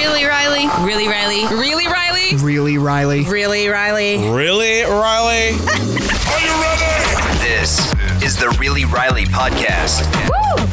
Really, 0.00 0.24
Riley? 0.24 0.66
Really, 0.82 1.08
Riley? 1.08 1.44
Really, 1.54 1.86
Riley? 1.86 2.34
Really, 2.36 2.78
Riley? 2.78 3.22
Really, 3.24 3.68
Riley? 3.68 4.30
Really, 4.30 4.80
Riley? 4.84 5.50
Are 5.60 6.40
you 6.40 6.54
ready? 6.62 7.38
This 7.44 7.92
is 8.22 8.34
the 8.34 8.48
Really 8.58 8.86
Riley 8.86 9.26
podcast. 9.26 10.00
Woo! 10.30 10.64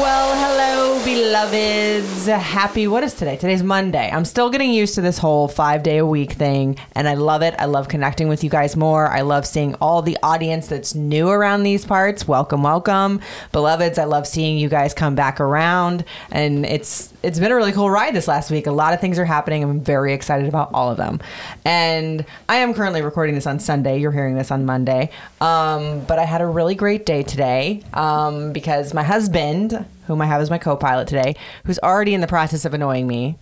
Well, 0.00 0.34
hello, 0.36 1.04
beloveds. 1.04 2.26
Happy, 2.26 2.86
what 2.86 3.02
is 3.02 3.14
today? 3.14 3.36
Today's 3.36 3.64
Monday. 3.64 4.08
I'm 4.12 4.24
still 4.24 4.48
getting 4.48 4.72
used 4.72 4.94
to 4.94 5.00
this 5.00 5.18
whole 5.18 5.48
five 5.48 5.82
day 5.82 5.98
a 5.98 6.06
week 6.06 6.32
thing, 6.34 6.78
and 6.94 7.08
I 7.08 7.14
love 7.14 7.42
it. 7.42 7.56
I 7.58 7.64
love 7.64 7.88
connecting 7.88 8.28
with 8.28 8.44
you 8.44 8.50
guys 8.50 8.76
more. 8.76 9.08
I 9.08 9.22
love 9.22 9.44
seeing 9.44 9.74
all 9.80 10.02
the 10.02 10.16
audience 10.22 10.68
that's 10.68 10.94
new 10.94 11.28
around 11.28 11.64
these 11.64 11.84
parts. 11.84 12.28
Welcome, 12.28 12.62
welcome. 12.62 13.20
Beloveds, 13.50 13.98
I 13.98 14.04
love 14.04 14.28
seeing 14.28 14.56
you 14.56 14.68
guys 14.68 14.94
come 14.94 15.16
back 15.16 15.40
around, 15.40 16.04
and 16.30 16.64
it's 16.64 17.12
it's 17.24 17.38
been 17.38 17.50
a 17.50 17.56
really 17.56 17.72
cool 17.72 17.90
ride 17.90 18.14
this 18.14 18.28
last 18.28 18.50
week. 18.50 18.66
A 18.66 18.70
lot 18.70 18.92
of 18.92 19.00
things 19.00 19.18
are 19.18 19.24
happening. 19.24 19.64
I'm 19.64 19.80
very 19.80 20.12
excited 20.12 20.46
about 20.46 20.70
all 20.74 20.90
of 20.90 20.98
them. 20.98 21.20
And 21.64 22.24
I 22.48 22.56
am 22.56 22.74
currently 22.74 23.00
recording 23.00 23.34
this 23.34 23.46
on 23.46 23.58
Sunday. 23.58 23.98
You're 23.98 24.12
hearing 24.12 24.34
this 24.34 24.50
on 24.50 24.66
Monday. 24.66 25.10
Um, 25.40 26.04
but 26.04 26.18
I 26.18 26.24
had 26.24 26.42
a 26.42 26.46
really 26.46 26.74
great 26.74 27.06
day 27.06 27.22
today 27.22 27.82
um, 27.94 28.52
because 28.52 28.92
my 28.92 29.02
husband, 29.02 29.86
whom 30.06 30.20
I 30.20 30.26
have 30.26 30.42
as 30.42 30.50
my 30.50 30.58
co 30.58 30.76
pilot 30.76 31.08
today, 31.08 31.34
who's 31.64 31.78
already 31.78 32.12
in 32.12 32.20
the 32.20 32.26
process 32.26 32.66
of 32.66 32.74
annoying 32.74 33.06
me, 33.06 33.38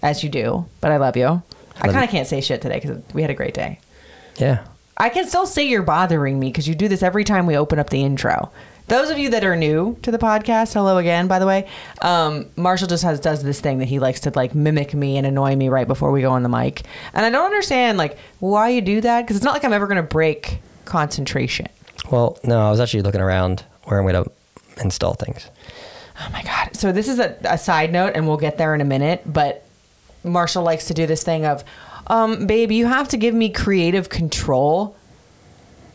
as 0.00 0.22
you 0.22 0.30
do, 0.30 0.66
but 0.80 0.92
I 0.92 0.98
love 0.98 1.16
you. 1.16 1.42
I 1.80 1.88
kind 1.88 2.04
of 2.04 2.10
can't 2.10 2.28
say 2.28 2.40
shit 2.40 2.62
today 2.62 2.78
because 2.80 3.02
we 3.14 3.22
had 3.22 3.32
a 3.32 3.34
great 3.34 3.54
day. 3.54 3.80
Yeah. 4.36 4.64
I 4.96 5.08
can 5.08 5.26
still 5.26 5.46
say 5.46 5.66
you're 5.66 5.82
bothering 5.82 6.38
me 6.38 6.50
because 6.50 6.68
you 6.68 6.76
do 6.76 6.86
this 6.86 7.02
every 7.02 7.24
time 7.24 7.46
we 7.46 7.56
open 7.56 7.80
up 7.80 7.90
the 7.90 8.04
intro. 8.04 8.52
Those 8.86 9.08
of 9.08 9.16
you 9.18 9.30
that 9.30 9.44
are 9.44 9.56
new 9.56 9.96
to 10.02 10.10
the 10.10 10.18
podcast, 10.18 10.74
hello 10.74 10.98
again, 10.98 11.26
by 11.26 11.38
the 11.38 11.46
way. 11.46 11.66
Um, 12.02 12.50
Marshall 12.54 12.86
just 12.86 13.02
has 13.02 13.18
does 13.18 13.42
this 13.42 13.58
thing 13.58 13.78
that 13.78 13.86
he 13.86 13.98
likes 13.98 14.20
to 14.20 14.32
like 14.34 14.54
mimic 14.54 14.92
me 14.92 15.16
and 15.16 15.26
annoy 15.26 15.56
me 15.56 15.70
right 15.70 15.88
before 15.88 16.10
we 16.10 16.20
go 16.20 16.30
on 16.32 16.42
the 16.42 16.50
mic, 16.50 16.82
and 17.14 17.24
I 17.24 17.30
don't 17.30 17.46
understand 17.46 17.96
like 17.96 18.18
why 18.40 18.68
you 18.68 18.82
do 18.82 19.00
that 19.00 19.22
because 19.22 19.36
it's 19.36 19.44
not 19.44 19.54
like 19.54 19.64
I'm 19.64 19.72
ever 19.72 19.86
going 19.86 19.96
to 19.96 20.02
break 20.02 20.58
concentration. 20.84 21.66
Well, 22.10 22.38
no, 22.44 22.60
I 22.60 22.70
was 22.70 22.78
actually 22.78 23.02
looking 23.02 23.22
around 23.22 23.64
where 23.84 23.98
I'm 23.98 24.04
going 24.06 24.22
to 24.22 24.30
install 24.82 25.14
things. 25.14 25.48
Oh 26.20 26.28
my 26.30 26.42
god! 26.42 26.76
So 26.76 26.92
this 26.92 27.08
is 27.08 27.18
a, 27.18 27.38
a 27.44 27.56
side 27.56 27.90
note, 27.90 28.12
and 28.14 28.28
we'll 28.28 28.36
get 28.36 28.58
there 28.58 28.74
in 28.74 28.82
a 28.82 28.84
minute. 28.84 29.22
But 29.24 29.64
Marshall 30.24 30.62
likes 30.62 30.88
to 30.88 30.94
do 30.94 31.06
this 31.06 31.22
thing 31.24 31.46
of, 31.46 31.64
um, 32.08 32.46
babe, 32.46 32.70
you 32.70 32.84
have 32.86 33.08
to 33.08 33.16
give 33.16 33.34
me 33.34 33.48
creative 33.48 34.10
control. 34.10 34.94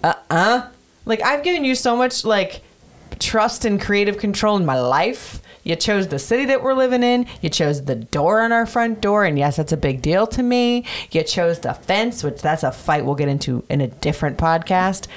Uh 0.03 0.13
uh 0.31 0.67
Like 1.05 1.21
I've 1.21 1.43
given 1.43 1.63
you 1.63 1.75
so 1.75 1.95
much 1.95 2.25
like 2.25 2.61
trust 3.17 3.65
and 3.65 3.81
creative 3.81 4.17
control 4.17 4.57
in 4.57 4.65
my 4.65 4.79
life. 4.79 5.41
You 5.63 5.75
chose 5.75 6.07
the 6.07 6.19
city 6.19 6.45
that 6.45 6.63
we're 6.63 6.73
living 6.73 7.03
in. 7.03 7.25
You 7.41 7.49
chose 7.49 7.83
the 7.83 7.95
door 7.95 8.41
on 8.41 8.51
our 8.51 8.65
front 8.65 9.01
door, 9.01 9.25
and 9.25 9.37
yes, 9.37 9.57
that's 9.57 9.71
a 9.71 9.77
big 9.77 10.01
deal 10.01 10.25
to 10.27 10.43
me. 10.43 10.85
You 11.11 11.23
chose 11.23 11.59
the 11.59 11.73
fence, 11.73 12.23
which 12.23 12.41
that's 12.41 12.63
a 12.63 12.71
fight 12.71 13.05
we'll 13.05 13.15
get 13.15 13.29
into 13.29 13.63
in 13.69 13.81
a 13.81 13.87
different 13.87 14.37
podcast. 14.37 15.07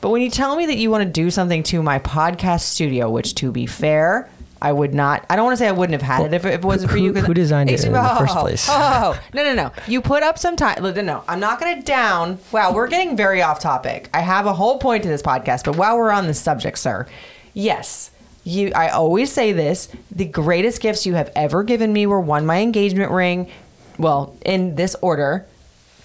But 0.00 0.10
when 0.10 0.22
you 0.22 0.30
tell 0.30 0.56
me 0.56 0.66
that 0.66 0.76
you 0.76 0.90
want 0.90 1.04
to 1.04 1.10
do 1.10 1.30
something 1.30 1.62
to 1.64 1.82
my 1.82 1.98
podcast 1.98 2.60
studio, 2.62 3.10
which 3.10 3.34
to 3.36 3.50
be 3.50 3.66
fair, 3.66 4.28
I 4.60 4.72
would 4.72 4.94
not. 4.94 5.24
I 5.28 5.36
don't 5.36 5.44
want 5.44 5.52
to 5.54 5.58
say 5.58 5.68
I 5.68 5.72
wouldn't 5.72 6.00
have 6.00 6.08
had 6.08 6.24
it 6.26 6.34
if, 6.34 6.44
if 6.46 6.54
it 6.54 6.64
wasn't 6.64 6.90
for 6.90 6.96
you. 6.98 7.12
who 7.12 7.34
designed 7.34 7.70
it 7.70 7.84
in 7.84 7.92
the 7.92 8.00
Oh, 8.14 8.18
first 8.18 8.34
place? 8.36 8.66
Oh 8.70 9.20
no 9.34 9.44
no 9.44 9.54
no! 9.54 9.72
You 9.86 10.00
put 10.00 10.22
up 10.22 10.38
some 10.38 10.56
time. 10.56 10.82
No, 10.82 10.90
no, 10.92 11.24
I'm 11.28 11.40
not 11.40 11.60
going 11.60 11.76
to 11.76 11.82
down. 11.82 12.38
Wow, 12.52 12.72
we're 12.72 12.88
getting 12.88 13.16
very 13.16 13.42
off 13.42 13.60
topic. 13.60 14.08
I 14.14 14.20
have 14.20 14.46
a 14.46 14.54
whole 14.54 14.78
point 14.78 15.02
to 15.02 15.08
this 15.08 15.22
podcast, 15.22 15.64
but 15.64 15.76
while 15.76 15.96
we're 15.98 16.10
on 16.10 16.26
this 16.26 16.40
subject, 16.40 16.78
sir, 16.78 17.06
yes, 17.52 18.10
you. 18.44 18.72
I 18.74 18.88
always 18.88 19.30
say 19.30 19.52
this: 19.52 19.88
the 20.10 20.24
greatest 20.24 20.80
gifts 20.80 21.04
you 21.04 21.14
have 21.14 21.30
ever 21.36 21.62
given 21.62 21.92
me 21.92 22.06
were 22.06 22.20
one, 22.20 22.46
my 22.46 22.60
engagement 22.60 23.10
ring. 23.12 23.50
Well, 23.98 24.36
in 24.44 24.74
this 24.74 24.94
order, 25.02 25.46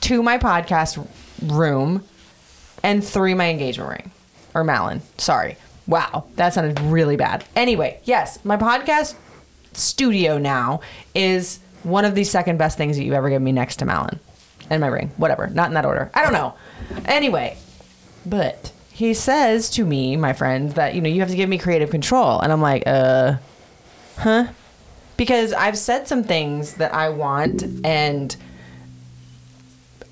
two, 0.01 0.21
my 0.23 0.37
podcast 0.37 1.05
room, 1.41 2.03
and 2.83 3.03
three, 3.03 3.33
my 3.33 3.49
engagement 3.49 3.89
ring. 3.89 4.11
Or 4.53 4.63
Malin. 4.65 5.01
Sorry. 5.17 5.55
Wow, 5.87 6.25
that 6.35 6.53
sounded 6.53 6.79
really 6.79 7.17
bad. 7.17 7.43
Anyway, 7.55 7.99
yes, 8.03 8.43
my 8.45 8.57
podcast 8.57 9.15
studio 9.73 10.37
now 10.37 10.81
is 11.15 11.59
one 11.83 12.05
of 12.05 12.15
the 12.15 12.23
second 12.23 12.57
best 12.57 12.77
things 12.77 12.97
that 12.97 13.03
you've 13.03 13.13
ever 13.13 13.29
given 13.29 13.43
me 13.43 13.51
next 13.51 13.77
to 13.77 13.85
Malin. 13.85 14.19
And 14.69 14.79
my 14.79 14.87
ring. 14.87 15.11
Whatever. 15.17 15.47
Not 15.47 15.67
in 15.67 15.73
that 15.73 15.85
order. 15.85 16.09
I 16.13 16.23
don't 16.23 16.33
know. 16.33 16.53
Anyway, 17.05 17.57
but 18.25 18.71
he 18.91 19.13
says 19.13 19.69
to 19.71 19.85
me, 19.85 20.15
my 20.15 20.31
friend, 20.31 20.71
that, 20.71 20.95
you 20.95 21.01
know, 21.01 21.09
you 21.09 21.19
have 21.19 21.29
to 21.29 21.35
give 21.35 21.49
me 21.49 21.57
creative 21.57 21.89
control. 21.89 22.39
And 22.39 22.53
I'm 22.53 22.61
like, 22.61 22.83
uh, 22.85 23.35
huh? 24.17 24.47
Because 25.17 25.51
I've 25.53 25.77
said 25.77 26.07
some 26.07 26.23
things 26.23 26.75
that 26.75 26.93
I 26.93 27.09
want 27.09 27.63
and 27.83 28.35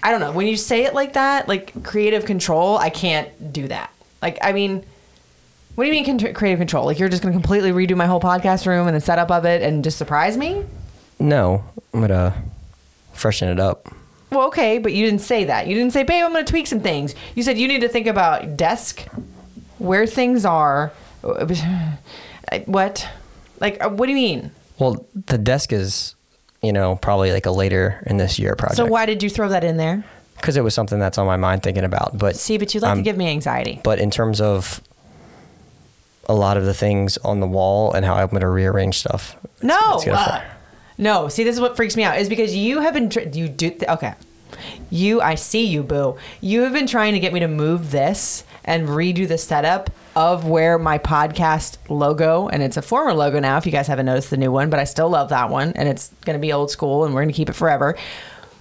I 0.03 0.11
don't 0.11 0.19
know. 0.19 0.31
When 0.31 0.47
you 0.47 0.57
say 0.57 0.83
it 0.83 0.93
like 0.93 1.13
that, 1.13 1.47
like 1.47 1.83
creative 1.83 2.25
control, 2.25 2.77
I 2.77 2.89
can't 2.89 3.53
do 3.53 3.67
that. 3.67 3.93
Like, 4.21 4.39
I 4.41 4.51
mean, 4.51 4.83
what 5.79 5.85
do 5.85 5.91
you 5.91 6.03
mean 6.03 6.19
con- 6.19 6.33
creative 6.33 6.59
control? 6.59 6.85
Like 6.85 6.99
you're 6.99 7.07
just 7.07 7.23
going 7.23 7.31
to 7.31 7.39
completely 7.39 7.71
redo 7.71 7.95
my 7.95 8.05
whole 8.05 8.19
podcast 8.19 8.67
room 8.67 8.85
and 8.87 8.93
the 8.93 8.99
setup 8.99 9.31
of 9.31 9.45
it 9.45 9.61
and 9.61 9.81
just 9.81 9.97
surprise 9.97 10.35
me? 10.35 10.65
No, 11.19 11.63
I'm 11.93 12.01
going 12.01 12.09
to 12.09 12.33
freshen 13.13 13.47
it 13.47 13.61
up. 13.61 13.87
Well, 14.29 14.47
okay, 14.47 14.77
but 14.77 14.91
you 14.91 15.05
didn't 15.05 15.21
say 15.21 15.45
that. 15.45 15.67
You 15.67 15.75
didn't 15.75 15.93
say, 15.93 16.03
babe, 16.03 16.25
I'm 16.25 16.33
going 16.33 16.43
to 16.43 16.51
tweak 16.51 16.67
some 16.67 16.81
things. 16.81 17.15
You 17.33 17.43
said 17.43 17.57
you 17.57 17.65
need 17.65 17.79
to 17.79 17.87
think 17.87 18.07
about 18.07 18.57
desk, 18.57 19.05
where 19.77 20.05
things 20.05 20.43
are. 20.43 20.91
What? 22.65 23.07
Like, 23.61 23.81
uh, 23.81 23.89
what 23.89 24.07
do 24.07 24.11
you 24.11 24.15
mean? 24.15 24.51
Well, 24.79 25.05
the 25.27 25.37
desk 25.37 25.71
is, 25.71 26.15
you 26.63 26.73
know, 26.73 26.95
probably 26.95 27.31
like 27.31 27.45
a 27.45 27.51
later 27.51 28.03
in 28.07 28.17
this 28.17 28.39
year 28.39 28.55
project. 28.55 28.77
So 28.77 28.85
why 28.85 29.05
did 29.05 29.21
you 29.21 29.29
throw 29.29 29.47
that 29.49 29.63
in 29.63 29.77
there? 29.77 30.03
Because 30.35 30.57
it 30.57 30.63
was 30.63 30.73
something 30.73 30.97
that's 30.97 31.19
on 31.19 31.27
my 31.27 31.37
mind 31.37 31.61
thinking 31.61 31.83
about. 31.83 32.17
But 32.17 32.35
See, 32.35 32.57
but 32.57 32.73
you 32.73 32.81
like 32.81 32.95
to 32.95 33.01
give 33.03 33.17
me 33.17 33.29
anxiety. 33.29 33.79
But 33.83 33.99
in 33.99 34.09
terms 34.09 34.41
of 34.41 34.81
a 36.29 36.33
lot 36.33 36.55
of 36.55 36.63
the 36.65 36.73
things 36.73 37.17
on 37.17 37.39
the 37.41 37.47
wall 37.47 37.91
and 37.91 38.05
how 38.05 38.13
I'm 38.13 38.29
going 38.29 38.41
to 38.41 38.47
rearrange 38.47 38.99
stuff. 38.99 39.35
No, 39.61 40.01
uh, 40.07 40.41
no. 40.97 41.27
See, 41.27 41.43
this 41.43 41.55
is 41.55 41.61
what 41.61 41.75
freaks 41.75 41.97
me 41.97 42.03
out 42.03 42.17
is 42.19 42.29
because 42.29 42.55
you 42.55 42.79
have 42.79 42.93
been 42.93 43.09
tr- 43.09 43.21
you 43.21 43.49
do 43.49 43.71
th- 43.71 43.89
okay. 43.89 44.13
You, 44.89 45.21
I 45.21 45.35
see 45.35 45.65
you, 45.65 45.83
boo. 45.83 46.17
You 46.41 46.61
have 46.61 46.73
been 46.73 46.87
trying 46.87 47.13
to 47.13 47.19
get 47.19 47.33
me 47.33 47.39
to 47.41 47.47
move 47.47 47.91
this 47.91 48.43
and 48.65 48.87
redo 48.87 49.27
the 49.27 49.37
setup 49.37 49.89
of 50.15 50.45
where 50.45 50.77
my 50.77 50.97
podcast 50.97 51.77
logo, 51.87 52.47
and 52.47 52.61
it's 52.63 52.77
a 52.77 52.81
former 52.81 53.13
logo 53.13 53.39
now. 53.39 53.57
If 53.57 53.65
you 53.65 53.71
guys 53.71 53.87
haven't 53.87 54.05
noticed 54.05 54.29
the 54.29 54.37
new 54.37 54.51
one, 54.51 54.69
but 54.69 54.79
I 54.79 54.83
still 54.83 55.09
love 55.09 55.29
that 55.29 55.49
one, 55.49 55.73
and 55.73 55.87
it's 55.87 56.09
going 56.25 56.37
to 56.37 56.41
be 56.41 56.51
old 56.51 56.71
school, 56.71 57.05
and 57.05 57.13
we're 57.13 57.21
going 57.21 57.33
to 57.33 57.37
keep 57.37 57.49
it 57.49 57.53
forever. 57.53 57.95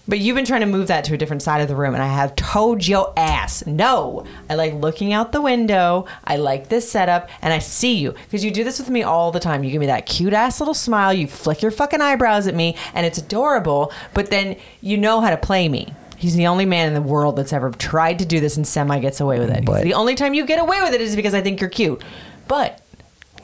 But 0.08 0.20
you've 0.20 0.34
been 0.36 0.46
trying 0.46 0.62
to 0.62 0.66
move 0.66 0.88
that 0.88 1.04
to 1.04 1.14
a 1.14 1.18
different 1.18 1.42
side 1.42 1.60
of 1.60 1.68
the 1.68 1.76
room, 1.76 1.92
and 1.92 2.02
I 2.02 2.06
have 2.06 2.34
told 2.34 2.86
your 2.86 3.12
ass 3.16 3.66
no. 3.66 4.24
I 4.48 4.54
like 4.54 4.72
looking 4.72 5.12
out 5.12 5.32
the 5.32 5.42
window. 5.42 6.06
I 6.24 6.36
like 6.36 6.70
this 6.70 6.90
setup, 6.90 7.28
and 7.42 7.52
I 7.52 7.58
see 7.58 7.96
you 7.98 8.12
because 8.12 8.42
you 8.42 8.50
do 8.50 8.64
this 8.64 8.78
with 8.78 8.88
me 8.88 9.02
all 9.02 9.30
the 9.30 9.38
time. 9.38 9.62
You 9.62 9.70
give 9.70 9.80
me 9.80 9.86
that 9.86 10.06
cute 10.06 10.32
ass 10.32 10.60
little 10.60 10.72
smile. 10.72 11.12
You 11.12 11.26
flick 11.26 11.60
your 11.60 11.70
fucking 11.70 12.00
eyebrows 12.00 12.46
at 12.46 12.54
me, 12.54 12.74
and 12.94 13.04
it's 13.04 13.18
adorable. 13.18 13.92
But 14.14 14.30
then 14.30 14.56
you 14.80 14.96
know 14.96 15.20
how 15.20 15.28
to 15.28 15.36
play 15.36 15.68
me. 15.68 15.92
He's 16.16 16.34
the 16.34 16.46
only 16.46 16.64
man 16.64 16.88
in 16.88 16.94
the 16.94 17.02
world 17.02 17.36
that's 17.36 17.52
ever 17.52 17.70
tried 17.70 18.18
to 18.20 18.24
do 18.24 18.40
this 18.40 18.56
and 18.56 18.66
semi 18.66 18.98
gets 19.00 19.20
away 19.20 19.38
with 19.38 19.50
it. 19.50 19.64
But- 19.66 19.84
the 19.84 19.94
only 19.94 20.14
time 20.14 20.32
you 20.32 20.46
get 20.46 20.58
away 20.58 20.80
with 20.80 20.94
it 20.94 21.02
is 21.02 21.14
because 21.16 21.34
I 21.34 21.42
think 21.42 21.60
you're 21.60 21.70
cute. 21.70 22.02
But 22.48 22.80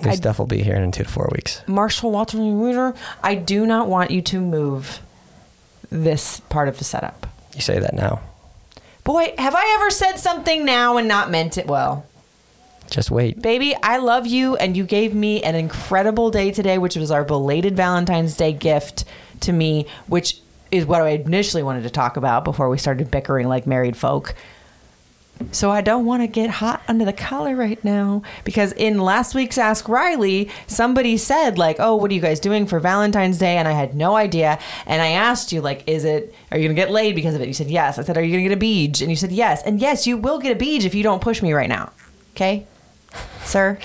This 0.00 0.16
stuff 0.16 0.38
will 0.38 0.47
be 0.47 0.62
here 0.62 0.74
in 0.76 0.91
two 0.91 1.04
to 1.04 1.08
four 1.08 1.28
weeks. 1.32 1.60
Marshall 1.66 2.10
Walter 2.10 2.38
Reader, 2.38 2.94
I 3.22 3.34
do 3.36 3.64
not 3.66 3.86
want 3.86 4.10
you 4.10 4.22
to 4.22 4.41
move 4.41 5.00
this 5.94 6.41
part 6.41 6.69
of 6.69 6.78
the 6.78 6.84
setup. 6.84 7.27
You 7.55 7.60
say 7.60 7.78
that 7.78 7.94
now. 7.94 8.21
Boy, 9.05 9.34
have 9.38 9.55
I 9.55 9.77
ever 9.78 9.91
said 9.91 10.16
something 10.16 10.65
now 10.65 10.97
and 10.97 11.06
not 11.06 11.31
meant 11.31 11.56
it 11.56 11.66
well? 11.66 12.06
Just 12.91 13.10
wait. 13.10 13.41
Baby, 13.41 13.75
I 13.82 13.99
love 13.99 14.27
you, 14.27 14.57
and 14.57 14.77
you 14.77 14.84
gave 14.84 15.15
me 15.15 15.42
an 15.42 15.54
incredible 15.54 16.30
day 16.30 16.51
today, 16.51 16.78
which 16.78 16.97
was 16.97 17.10
our 17.10 17.24
belated 17.24 17.77
Valentine's 17.77 18.36
Day 18.36 18.53
gift 18.53 19.04
to 19.41 19.53
me, 19.53 19.86
which 20.07 20.41
is 20.71 20.84
what 20.84 21.03
I 21.03 21.10
initially 21.10 21.63
wanted 21.63 21.84
to 21.84 21.91
talk 21.91 22.16
about 22.16 22.45
before 22.45 22.68
we 22.68 22.78
started 22.78 23.10
bickering 23.10 23.48
like 23.48 23.66
married 23.66 23.97
folk. 23.97 24.34
So 25.51 25.71
I 25.71 25.81
don't 25.81 26.04
want 26.04 26.22
to 26.22 26.27
get 26.27 26.48
hot 26.51 26.83
under 26.89 27.04
the 27.04 27.13
collar 27.13 27.54
right 27.54 27.83
now 27.84 28.22
because 28.45 28.72
in 28.72 28.98
last 28.98 29.34
week's 29.34 29.59
Ask 29.59 29.89
Riley, 29.89 30.48
somebody 30.66 31.16
said 31.16 31.59
like, 31.59 31.77
"Oh, 31.78 31.97
what 31.97 32.10
are 32.10 32.15
you 32.15 32.21
guys 32.21 32.41
doing 32.41 32.66
for 32.66 32.81
Valentine's 32.81 33.39
Day?" 33.39 33.57
and 33.57 33.66
I 33.69 33.72
had 33.72 33.95
no 33.95 34.16
idea. 34.16 34.59
And 34.86 35.03
I 35.03 35.09
asked 35.09 35.53
you 35.53 35.60
like, 35.60 35.84
"Is 35.89 36.04
it 36.04 36.34
are 36.51 36.59
you 36.59 36.65
going 36.65 36.77
to 36.77 36.81
get 36.81 36.91
laid 36.91 37.15
because 37.15 37.34
of 37.34 37.41
it?" 37.41 37.48
You 37.48 37.54
said, 37.54 37.69
"Yes." 37.71 37.98
I 37.98 38.03
said, 38.03 38.16
"Are 38.16 38.22
you 38.22 38.33
going 38.33 38.45
to 38.45 38.48
get 38.48 38.57
a 38.57 38.60
beach?" 38.60 39.01
And 39.01 39.10
you 39.10 39.16
said, 39.16 39.33
"Yes." 39.33 39.63
And 39.65 39.81
yes, 39.81 40.07
you 40.07 40.16
will 40.16 40.39
get 40.39 40.53
a 40.53 40.59
beach 40.59 40.84
if 40.84 40.95
you 40.95 41.03
don't 41.03 41.22
push 41.22 41.42
me 41.42 41.53
right 41.53 41.69
now. 41.69 41.92
Okay? 42.34 42.66
Sir? 43.45 43.78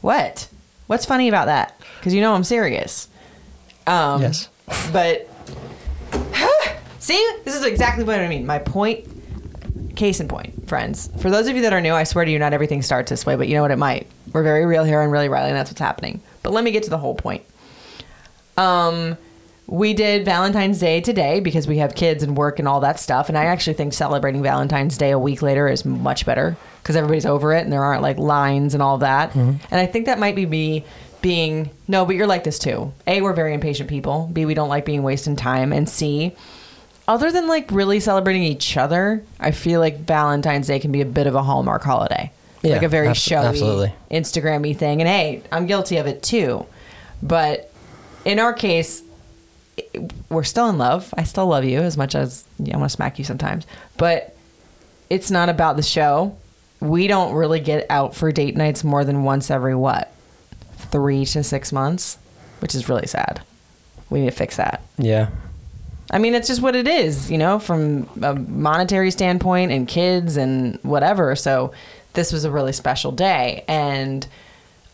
What? 0.00 0.48
What's 0.86 1.04
funny 1.04 1.28
about 1.28 1.46
that? 1.46 1.80
Cuz 2.02 2.14
you 2.14 2.20
know 2.20 2.34
I'm 2.34 2.44
serious. 2.44 3.08
Um 3.86 4.22
Yes. 4.22 4.48
But 4.92 5.28
See? 6.98 7.30
This 7.44 7.54
is 7.54 7.64
exactly 7.64 8.02
what 8.02 8.18
I 8.18 8.28
mean. 8.28 8.46
My 8.46 8.58
point 8.58 9.06
case 9.96 10.20
in 10.20 10.28
point, 10.28 10.68
friends. 10.68 11.10
For 11.18 11.30
those 11.30 11.48
of 11.48 11.56
you 11.56 11.62
that 11.62 11.72
are 11.72 11.80
new, 11.80 11.92
I 11.92 12.04
swear 12.04 12.24
to 12.24 12.30
you, 12.30 12.38
not 12.38 12.52
everything 12.52 12.82
starts 12.82 13.10
this 13.10 13.26
way, 13.26 13.34
but 13.34 13.48
you 13.48 13.54
know 13.54 13.62
what? 13.62 13.70
It 13.70 13.76
might. 13.76 14.06
We're 14.32 14.42
very 14.42 14.66
real 14.66 14.84
here 14.84 15.00
and 15.02 15.10
really 15.10 15.28
Riley, 15.28 15.48
and 15.48 15.56
that's 15.56 15.70
what's 15.70 15.80
happening. 15.80 16.20
But 16.42 16.52
let 16.52 16.62
me 16.62 16.70
get 16.70 16.84
to 16.84 16.90
the 16.90 16.98
whole 16.98 17.14
point. 17.14 17.42
Um, 18.56 19.16
we 19.66 19.94
did 19.94 20.24
Valentine's 20.24 20.78
Day 20.78 21.00
today 21.00 21.40
because 21.40 21.66
we 21.66 21.78
have 21.78 21.94
kids 21.94 22.22
and 22.22 22.36
work 22.36 22.58
and 22.58 22.68
all 22.68 22.80
that 22.80 23.00
stuff. 23.00 23.28
And 23.28 23.36
I 23.36 23.46
actually 23.46 23.74
think 23.74 23.92
celebrating 23.92 24.42
Valentine's 24.42 24.96
Day 24.96 25.10
a 25.10 25.18
week 25.18 25.42
later 25.42 25.66
is 25.68 25.84
much 25.84 26.24
better 26.24 26.56
because 26.82 26.94
everybody's 26.94 27.26
over 27.26 27.52
it 27.52 27.64
and 27.64 27.72
there 27.72 27.82
aren't 27.82 28.02
like 28.02 28.16
lines 28.18 28.74
and 28.74 28.82
all 28.82 28.98
that. 28.98 29.34
And 29.34 29.80
I 29.80 29.86
think 29.86 30.06
that 30.06 30.20
might 30.20 30.36
be 30.36 30.46
me 30.46 30.84
being 31.20 31.70
no, 31.88 32.04
but 32.04 32.14
you're 32.14 32.28
like 32.28 32.44
this 32.44 32.60
too. 32.60 32.92
A, 33.08 33.20
we're 33.22 33.32
very 33.32 33.54
impatient 33.54 33.88
people. 33.88 34.30
B, 34.32 34.44
we 34.44 34.54
don't 34.54 34.68
like 34.68 34.84
being 34.84 35.02
wasting 35.02 35.34
time. 35.34 35.72
And 35.72 35.88
C, 35.88 36.36
other 37.08 37.30
than 37.30 37.46
like 37.48 37.70
really 37.70 38.00
celebrating 38.00 38.42
each 38.42 38.76
other, 38.76 39.22
I 39.38 39.50
feel 39.52 39.80
like 39.80 40.00
Valentine's 40.00 40.66
Day 40.66 40.78
can 40.78 40.92
be 40.92 41.00
a 41.00 41.06
bit 41.06 41.26
of 41.26 41.34
a 41.34 41.42
hallmark 41.42 41.82
holiday. 41.82 42.32
Yeah, 42.62 42.74
like 42.74 42.82
a 42.82 42.88
very 42.88 43.08
abs- 43.08 43.18
showy, 43.18 43.46
absolutely. 43.46 43.94
Instagram-y 44.10 44.72
thing. 44.72 45.00
And 45.00 45.08
hey, 45.08 45.42
I'm 45.52 45.66
guilty 45.66 45.98
of 45.98 46.06
it 46.06 46.22
too. 46.22 46.66
But 47.22 47.72
in 48.24 48.38
our 48.38 48.52
case, 48.52 49.02
we're 50.30 50.44
still 50.44 50.68
in 50.68 50.78
love. 50.78 51.12
I 51.16 51.24
still 51.24 51.46
love 51.46 51.64
you 51.64 51.80
as 51.80 51.96
much 51.96 52.14
as 52.14 52.44
yeah, 52.58 52.74
I 52.74 52.78
want 52.78 52.90
to 52.90 52.96
smack 52.96 53.18
you 53.18 53.24
sometimes. 53.24 53.66
But 53.96 54.36
it's 55.10 55.30
not 55.30 55.48
about 55.48 55.76
the 55.76 55.82
show. 55.82 56.36
We 56.80 57.06
don't 57.06 57.34
really 57.34 57.60
get 57.60 57.86
out 57.88 58.14
for 58.16 58.32
date 58.32 58.56
nights 58.56 58.82
more 58.84 59.04
than 59.04 59.22
once 59.22 59.50
every 59.50 59.74
what? 59.74 60.12
Three 60.76 61.24
to 61.26 61.42
six 61.44 61.72
months, 61.72 62.18
which 62.60 62.74
is 62.74 62.88
really 62.88 63.06
sad. 63.06 63.42
We 64.10 64.20
need 64.20 64.30
to 64.30 64.36
fix 64.36 64.56
that. 64.56 64.82
Yeah. 64.98 65.30
I 66.10 66.18
mean, 66.18 66.34
it's 66.34 66.48
just 66.48 66.62
what 66.62 66.76
it 66.76 66.86
is, 66.86 67.30
you 67.30 67.38
know, 67.38 67.58
from 67.58 68.08
a 68.22 68.34
monetary 68.34 69.10
standpoint 69.10 69.72
and 69.72 69.88
kids 69.88 70.36
and 70.36 70.78
whatever. 70.82 71.34
So 71.34 71.72
this 72.12 72.32
was 72.32 72.44
a 72.44 72.50
really 72.50 72.72
special 72.72 73.12
day. 73.12 73.64
And 73.66 74.26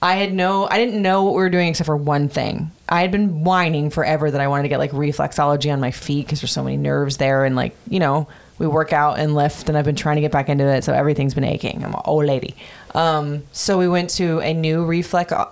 I 0.00 0.14
had 0.14 0.32
no, 0.32 0.67
I 0.69 0.79
didn't 0.79 1.00
know 1.00 1.25
what 1.25 1.35
we 1.35 1.43
were 1.43 1.50
doing 1.50 1.69
except 1.69 1.87
for 1.87 1.97
one 1.97 2.29
thing. 2.29 2.70
I 2.88 3.03
had 3.03 3.12
been 3.12 3.44
whining 3.44 3.91
forever 3.91 4.31
that 4.31 4.41
I 4.41 4.49
wanted 4.49 4.64
to 4.64 4.69
get 4.69 4.79
like 4.79 4.91
reflexology 4.93 5.73
on 5.73 5.81
my 5.81 5.91
feet 5.91 6.26
because 6.26 6.41
there's 6.41 6.53
so 6.53 6.64
many 6.64 6.76
nerves 6.76 7.19
there. 7.19 7.44
And 7.44 7.56
like, 7.56 7.76
you 7.88 8.00
know, 8.00 8.26
we 8.59 8.67
work 8.67 8.93
out 8.93 9.19
and 9.19 9.35
lift 9.35 9.69
and 9.69 9.76
I've 9.76 9.85
been 9.85 9.97
trying 9.97 10.17
to 10.17 10.23
get 10.23 10.32
back 10.32 10.49
into 10.49 10.64
it. 10.64 10.82
So 10.82 10.93
everything's 10.93 11.35
been 11.35 11.44
aching. 11.44 11.85
I'm 11.85 11.94
an 11.94 12.00
old 12.05 12.25
lady. 12.25 12.56
Um, 12.94 13.44
so 13.53 13.79
we 13.79 13.87
went 13.88 14.11
to 14.11 14.41
a 14.41 14.55
new 14.55 14.85
reflex, 14.85 15.32
uh, 15.32 15.47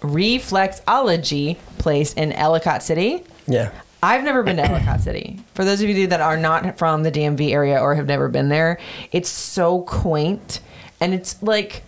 reflexology 0.00 1.56
place 1.78 2.12
in 2.14 2.32
Ellicott 2.32 2.82
City. 2.82 3.24
Yeah. 3.46 3.70
I've 4.02 4.24
never 4.24 4.42
been 4.42 4.56
to 4.56 4.64
Ellicott 4.64 5.00
City. 5.00 5.38
For 5.54 5.64
those 5.64 5.82
of 5.82 5.88
you 5.88 6.06
that 6.06 6.20
are 6.20 6.36
not 6.36 6.78
from 6.78 7.02
the 7.02 7.12
DMV 7.12 7.50
area 7.50 7.78
or 7.78 7.94
have 7.94 8.06
never 8.06 8.28
been 8.28 8.48
there, 8.48 8.78
it's 9.12 9.28
so 9.28 9.82
quaint 9.82 10.60
and 11.00 11.12
it's 11.12 11.42
like 11.42 11.82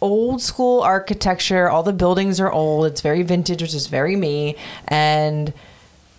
old 0.00 0.40
school 0.40 0.80
architecture. 0.80 1.68
All 1.68 1.82
the 1.82 1.92
buildings 1.92 2.40
are 2.40 2.50
old. 2.50 2.86
It's 2.86 3.00
very 3.00 3.22
vintage, 3.22 3.62
which 3.62 3.74
is 3.74 3.86
very 3.86 4.16
me. 4.16 4.56
And 4.88 5.52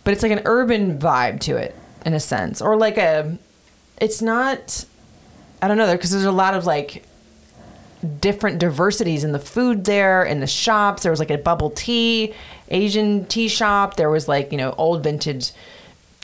but 0.03 0.13
it's 0.13 0.23
like 0.23 0.31
an 0.31 0.41
urban 0.45 0.99
vibe 0.99 1.39
to 1.41 1.57
it 1.57 1.75
in 2.05 2.13
a 2.13 2.19
sense, 2.19 2.61
or 2.61 2.77
like 2.77 2.97
a. 2.97 3.37
It's 3.99 4.21
not. 4.21 4.85
I 5.61 5.67
don't 5.67 5.77
know 5.77 5.85
there 5.85 5.95
because 5.95 6.11
there's 6.11 6.23
a 6.23 6.31
lot 6.31 6.55
of 6.55 6.65
like 6.65 7.03
different 8.19 8.59
diversities 8.59 9.23
in 9.23 9.31
the 9.31 9.39
food 9.39 9.85
there 9.85 10.23
in 10.23 10.39
the 10.39 10.47
shops. 10.47 11.03
There 11.03 11.11
was 11.11 11.19
like 11.19 11.31
a 11.31 11.37
bubble 11.37 11.69
tea 11.71 12.33
asian 12.69 13.25
tea 13.25 13.47
shop. 13.47 13.95
There 13.95 14.09
was 14.09 14.27
like 14.27 14.51
you 14.51 14.57
know 14.57 14.73
old 14.77 15.03
vintage 15.03 15.51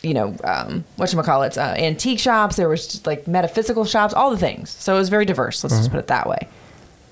you 0.03 0.13
know 0.13 0.35
um 0.44 0.83
whatchamacallits 0.97 1.57
uh, 1.57 1.75
antique 1.77 2.19
shops. 2.19 2.56
There 2.56 2.69
was 2.69 2.88
just 2.88 3.07
like 3.07 3.27
metaphysical 3.27 3.85
shops 3.85 4.13
all 4.13 4.31
the 4.31 4.38
things. 4.38 4.69
So 4.69 4.95
it 4.95 4.97
was 4.97 5.09
very 5.09 5.25
diverse 5.25 5.63
let's 5.63 5.77
just 5.77 5.91
put 5.91 6.00
it 6.00 6.07
that 6.07 6.27
way. 6.27 6.47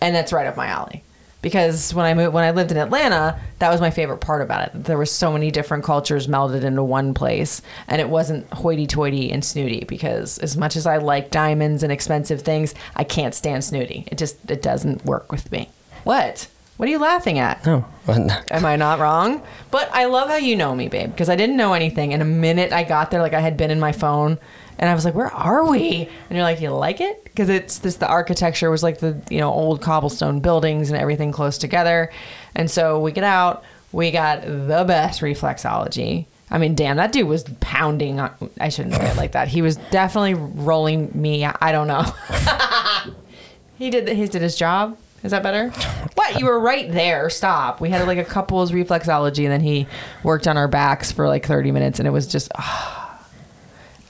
And 0.02 0.16
that's 0.16 0.34
right 0.34 0.48
up 0.48 0.58
my 0.58 0.68
alley 0.68 1.04
because 1.46 1.94
when 1.94 2.08
I 2.08 2.16
moved 2.16 2.34
when 2.34 2.44
I 2.44 2.50
lived 2.50 2.72
in 2.72 2.78
Atlanta, 2.78 3.40
that 3.60 3.70
was 3.70 3.80
my 3.80 3.92
favorite 3.92 4.18
part 4.18 4.42
about 4.42 4.68
it. 4.68 4.84
There 4.86 4.98
were 4.98 5.06
so 5.06 5.32
many 5.32 5.52
different 5.52 5.84
cultures 5.84 6.26
melded 6.26 6.64
into 6.64 6.84
one 6.84 7.14
place, 7.14 7.62
and 7.88 8.02
it 8.02 8.10
wasn't 8.10 8.52
hoity-toity 8.52 9.32
and 9.32 9.46
snooty. 9.46 9.86
Because 9.88 10.40
as 10.40 10.58
much 10.58 10.76
as 10.76 10.88
I 10.88 10.98
like 10.98 11.30
diamonds 11.30 11.84
and 11.84 11.92
expensive 11.92 12.42
things, 12.42 12.74
I 12.96 13.04
can't 13.04 13.36
stand 13.36 13.64
snooty. 13.64 14.08
It 14.08 14.18
just 14.18 14.38
it 14.50 14.64
doesn't 14.64 15.06
work 15.06 15.32
with 15.32 15.52
me. 15.52 15.70
What? 16.04 16.48
What 16.78 16.90
are 16.90 16.92
you 16.92 16.98
laughing 16.98 17.38
at? 17.38 17.64
No. 17.64 17.86
Am 18.08 18.66
I 18.66 18.76
not 18.76 18.98
wrong? 18.98 19.44
But 19.70 19.88
I 19.94 20.06
love 20.06 20.30
how 20.30 20.38
you 20.38 20.56
know 20.56 20.74
me, 20.74 20.88
babe, 20.88 21.12
because 21.12 21.30
I 21.30 21.36
didn't 21.36 21.58
know 21.58 21.74
anything. 21.74 22.12
And 22.12 22.24
a 22.24 22.26
minute 22.26 22.74
I 22.74 22.84
got 22.84 23.12
there, 23.12 23.22
like 23.22 23.34
I 23.36 23.40
had 23.40 23.56
been 23.56 23.70
in 23.70 23.80
my 23.80 23.92
phone, 23.92 24.40
and 24.77 24.89
I 24.89 24.94
was 24.94 25.06
like, 25.06 25.16
"Where 25.16 25.31
are 25.31 25.69
we?" 25.69 26.10
And 26.30 26.36
you're 26.38 26.44
like, 26.44 26.62
"You 26.62 26.69
like 26.72 27.01
it?" 27.01 27.24
Because 27.24 27.50
it's 27.50 27.80
this. 27.80 27.95
The 27.95 28.07
architecture 28.07 28.69
was 28.69 28.83
like 28.83 29.00
the 29.00 29.18
you 29.30 29.39
know 29.39 29.51
old 29.51 29.81
cobblestone 29.81 30.39
buildings 30.39 30.89
and 30.89 31.00
everything 31.00 31.31
close 31.31 31.57
together. 31.57 32.12
And 32.56 32.69
so 32.69 33.00
we 33.00 33.12
get 33.12 33.24
out. 33.24 33.63
We 33.92 34.12
got 34.12 34.42
the 34.44 34.83
best 34.86 35.22
reflexology. 35.22 36.25
I 36.51 36.57
mean, 36.57 36.75
damn, 36.75 36.98
that 36.98 37.12
dude 37.12 37.27
was 37.27 37.44
pounding. 37.60 38.19
On, 38.19 38.31
I 38.60 38.69
shouldn't 38.69 38.95
say 38.95 39.10
it 39.10 39.18
like 39.18 39.31
that. 39.31 39.48
He 39.48 39.62
was 39.62 39.77
definitely 39.89 40.33
rolling 40.36 41.10
me. 41.13 41.45
I 41.45 41.72
don't 41.72 41.88
know. 41.88 42.04
he 43.77 43.89
did. 43.89 44.07
He 44.10 44.27
did 44.27 44.42
his 44.42 44.56
job. 44.56 44.98
Is 45.24 45.31
that 45.31 45.42
better? 45.42 45.69
What? 46.13 46.39
You 46.39 46.45
were 46.45 46.60
right 46.60 46.92
there. 46.92 47.31
Stop. 47.31 47.81
We 47.81 47.89
had 47.89 48.06
like 48.06 48.19
a 48.19 48.24
couple's 48.24 48.72
reflexology, 48.72 49.44
and 49.44 49.51
then 49.51 49.62
he 49.62 49.88
worked 50.24 50.48
on 50.48 50.56
our 50.56 50.68
backs 50.68 51.12
for 51.12 51.27
like 51.27 51.45
30 51.45 51.72
minutes, 51.72 52.00
and 52.00 52.07
it 52.07 52.12
was 52.12 52.27
just. 52.27 52.51
ah. 52.56 53.05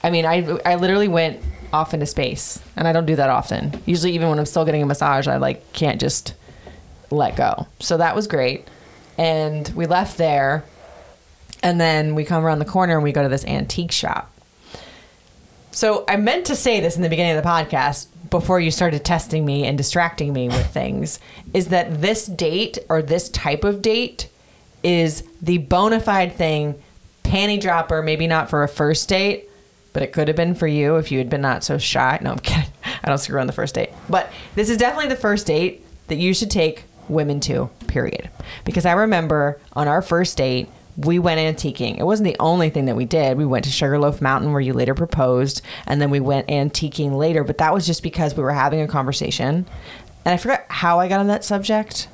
I 0.06 0.10
mean, 0.10 0.24
I 0.24 0.46
I 0.64 0.76
literally 0.76 1.08
went 1.08 1.42
off 1.72 1.92
into 1.92 2.06
space, 2.06 2.62
and 2.76 2.86
I 2.86 2.92
don't 2.92 3.06
do 3.06 3.16
that 3.16 3.28
often. 3.28 3.82
Usually, 3.86 4.12
even 4.12 4.28
when 4.28 4.38
I'm 4.38 4.46
still 4.46 4.64
getting 4.64 4.80
a 4.80 4.86
massage, 4.86 5.26
I 5.26 5.38
like 5.38 5.72
can't 5.72 6.00
just 6.00 6.34
let 7.10 7.34
go. 7.34 7.66
So 7.80 7.96
that 7.96 8.14
was 8.14 8.28
great, 8.28 8.68
and 9.18 9.68
we 9.70 9.86
left 9.86 10.16
there, 10.16 10.62
and 11.60 11.80
then 11.80 12.14
we 12.14 12.24
come 12.24 12.44
around 12.44 12.60
the 12.60 12.64
corner 12.66 12.94
and 12.94 13.02
we 13.02 13.10
go 13.10 13.24
to 13.24 13.28
this 13.28 13.44
antique 13.46 13.90
shop. 13.90 14.32
So 15.72 16.04
I 16.06 16.16
meant 16.18 16.46
to 16.46 16.54
say 16.54 16.78
this 16.78 16.94
in 16.94 17.02
the 17.02 17.08
beginning 17.08 17.36
of 17.36 17.42
the 17.42 17.48
podcast 17.48 18.06
before 18.30 18.60
you 18.60 18.70
started 18.70 19.04
testing 19.04 19.44
me 19.44 19.66
and 19.66 19.76
distracting 19.76 20.32
me 20.32 20.48
with 20.48 20.68
things 20.68 21.18
is 21.52 21.68
that 21.68 22.00
this 22.00 22.26
date 22.26 22.78
or 22.88 23.02
this 23.02 23.28
type 23.30 23.64
of 23.64 23.82
date 23.82 24.28
is 24.84 25.24
the 25.42 25.58
bona 25.58 25.98
fide 25.98 26.32
thing, 26.32 26.80
panty 27.24 27.60
dropper, 27.60 28.02
maybe 28.02 28.28
not 28.28 28.48
for 28.48 28.62
a 28.62 28.68
first 28.68 29.08
date, 29.08 29.50
but 29.96 30.02
it 30.02 30.12
could 30.12 30.28
have 30.28 30.36
been 30.36 30.54
for 30.54 30.66
you 30.66 30.96
if 30.96 31.10
you 31.10 31.16
had 31.16 31.30
been 31.30 31.40
not 31.40 31.64
so 31.64 31.78
shy. 31.78 32.18
No, 32.20 32.32
I'm 32.32 32.38
kidding. 32.40 32.70
I 33.02 33.08
don't 33.08 33.16
screw 33.16 33.40
on 33.40 33.46
the 33.46 33.52
first 33.54 33.74
date. 33.74 33.88
But 34.10 34.30
this 34.54 34.68
is 34.68 34.76
definitely 34.76 35.08
the 35.08 35.16
first 35.16 35.46
date 35.46 35.82
that 36.08 36.16
you 36.16 36.34
should 36.34 36.50
take 36.50 36.84
women 37.08 37.40
to, 37.40 37.70
period. 37.86 38.28
Because 38.66 38.84
I 38.84 38.92
remember 38.92 39.58
on 39.72 39.88
our 39.88 40.02
first 40.02 40.36
date, 40.36 40.68
we 40.98 41.18
went 41.18 41.40
antiquing. 41.40 41.98
It 41.98 42.02
wasn't 42.02 42.26
the 42.26 42.36
only 42.40 42.68
thing 42.68 42.84
that 42.84 42.94
we 42.94 43.06
did. 43.06 43.38
We 43.38 43.46
went 43.46 43.64
to 43.64 43.70
Sugarloaf 43.70 44.20
Mountain 44.20 44.52
where 44.52 44.60
you 44.60 44.74
later 44.74 44.92
proposed, 44.92 45.62
and 45.86 45.98
then 45.98 46.10
we 46.10 46.20
went 46.20 46.46
antiquing 46.48 47.16
later, 47.16 47.42
but 47.42 47.56
that 47.56 47.72
was 47.72 47.86
just 47.86 48.02
because 48.02 48.36
we 48.36 48.42
were 48.42 48.52
having 48.52 48.82
a 48.82 48.86
conversation. 48.86 49.66
And 50.26 50.34
I 50.34 50.36
forgot 50.36 50.66
how 50.68 51.00
I 51.00 51.08
got 51.08 51.20
on 51.20 51.28
that 51.28 51.42
subject, 51.42 52.08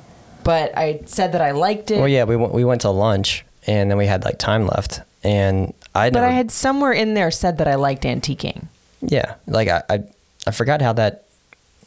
but 0.45 0.71
I 0.77 1.01
said 1.03 1.33
that 1.33 1.41
I 1.41 1.51
liked 1.51 1.91
it. 1.91 1.97
Well, 1.97 2.07
yeah, 2.07 2.23
we 2.23 2.37
went, 2.37 2.53
we 2.53 2.63
went 2.63 2.79
to 2.83 2.91
lunch 2.91 3.43
and 3.67 3.91
then 3.91 3.97
we 3.97 4.05
had 4.05 4.23
like 4.23 4.39
time 4.39 4.67
left, 4.67 5.01
and 5.21 5.73
I. 5.95 6.09
But 6.09 6.23
I 6.23 6.31
had 6.31 6.51
somewhere 6.51 6.91
in 6.91 7.13
there 7.13 7.31
said 7.31 7.57
that 7.59 7.67
I 7.67 7.75
liked 7.75 8.03
antiquing. 8.03 8.67
Yeah, 9.01 9.35
like 9.47 9.67
I, 9.67 9.83
I, 9.89 10.03
I 10.47 10.51
forgot 10.51 10.81
how 10.81 10.93
that. 10.93 11.25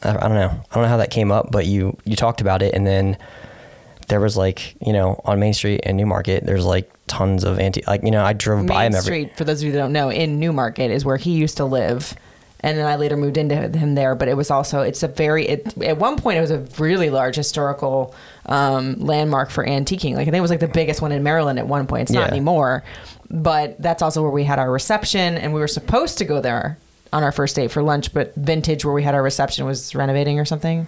I, 0.03 0.09
I 0.09 0.13
don't 0.13 0.35
know. 0.35 0.49
I 0.49 0.73
don't 0.73 0.83
know 0.83 0.89
how 0.89 0.97
that 0.97 1.11
came 1.11 1.31
up, 1.31 1.51
but 1.51 1.65
you 1.65 1.97
you 2.05 2.15
talked 2.15 2.41
about 2.41 2.61
it, 2.61 2.73
and 2.73 2.85
then 2.85 3.17
there 4.07 4.19
was 4.19 4.37
like 4.37 4.75
you 4.85 4.93
know 4.93 5.21
on 5.25 5.39
Main 5.39 5.53
Street 5.53 5.81
in 5.81 5.95
New 5.95 6.05
Market, 6.05 6.45
there's 6.45 6.65
like 6.65 6.91
tons 7.07 7.43
of 7.43 7.59
anti. 7.59 7.83
Like 7.87 8.03
you 8.03 8.11
know, 8.11 8.23
I 8.23 8.33
drove 8.33 8.65
by 8.65 8.83
Main 8.83 8.91
him 8.91 8.95
every. 8.95 9.01
Street, 9.01 9.37
for 9.37 9.43
those 9.43 9.61
of 9.61 9.65
you 9.65 9.71
that 9.73 9.79
don't 9.79 9.93
know, 9.93 10.09
in 10.09 10.39
New 10.39 10.53
Market 10.53 10.91
is 10.91 11.03
where 11.03 11.17
he 11.17 11.31
used 11.31 11.57
to 11.57 11.65
live. 11.65 12.15
And 12.61 12.75
then 12.75 12.87
I 12.87 12.95
later 12.95 13.15
moved 13.15 13.37
into 13.37 13.55
him 13.55 13.93
there, 13.93 14.15
but 14.15 14.27
it 14.27 14.33
was 14.33 14.49
also 14.49 14.81
it's 14.81 15.03
a 15.03 15.07
very 15.07 15.47
it, 15.47 15.77
at 15.83 15.99
one 15.99 16.17
point 16.17 16.39
it 16.39 16.41
was 16.41 16.49
a 16.49 16.65
really 16.79 17.11
large 17.11 17.35
historical 17.35 18.15
um, 18.47 18.95
landmark 18.99 19.49
for 19.49 19.65
antiquing. 19.65 20.13
Like 20.13 20.21
I 20.27 20.31
think 20.31 20.35
it 20.37 20.41
was 20.41 20.51
like 20.51 20.59
the 20.59 20.67
biggest 20.67 21.01
one 21.01 21.11
in 21.11 21.23
Maryland 21.23 21.59
at 21.59 21.67
one 21.67 21.85
point. 21.87 22.03
It's 22.03 22.11
not 22.11 22.27
Yeah. 22.27 22.31
anymore, 22.31 22.83
but 23.29 23.81
that's 23.81 24.01
also 24.01 24.21
where 24.21 24.31
we 24.31 24.43
had 24.43 24.59
our 24.59 24.71
reception, 24.71 25.35
and 25.37 25.53
we 25.53 25.59
were 25.59 25.67
supposed 25.67 26.17
to 26.19 26.25
go 26.25 26.39
there 26.41 26.77
on 27.13 27.23
our 27.23 27.31
first 27.31 27.55
date 27.55 27.71
for 27.71 27.81
lunch. 27.83 28.13
But 28.13 28.33
Vintage, 28.35 28.85
where 28.85 28.93
we 28.93 29.03
had 29.03 29.15
our 29.15 29.23
reception, 29.23 29.65
was 29.65 29.93
renovating 29.95 30.39
or 30.39 30.45
something, 30.45 30.87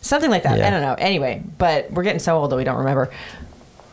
something 0.00 0.30
like 0.30 0.42
that. 0.44 0.58
Yeah. 0.58 0.68
I 0.68 0.70
don't 0.70 0.82
know. 0.82 0.94
Anyway, 0.98 1.42
but 1.58 1.90
we're 1.90 2.02
getting 2.02 2.18
so 2.20 2.36
old 2.38 2.50
that 2.50 2.56
we 2.56 2.64
don't 2.64 2.78
remember 2.78 3.10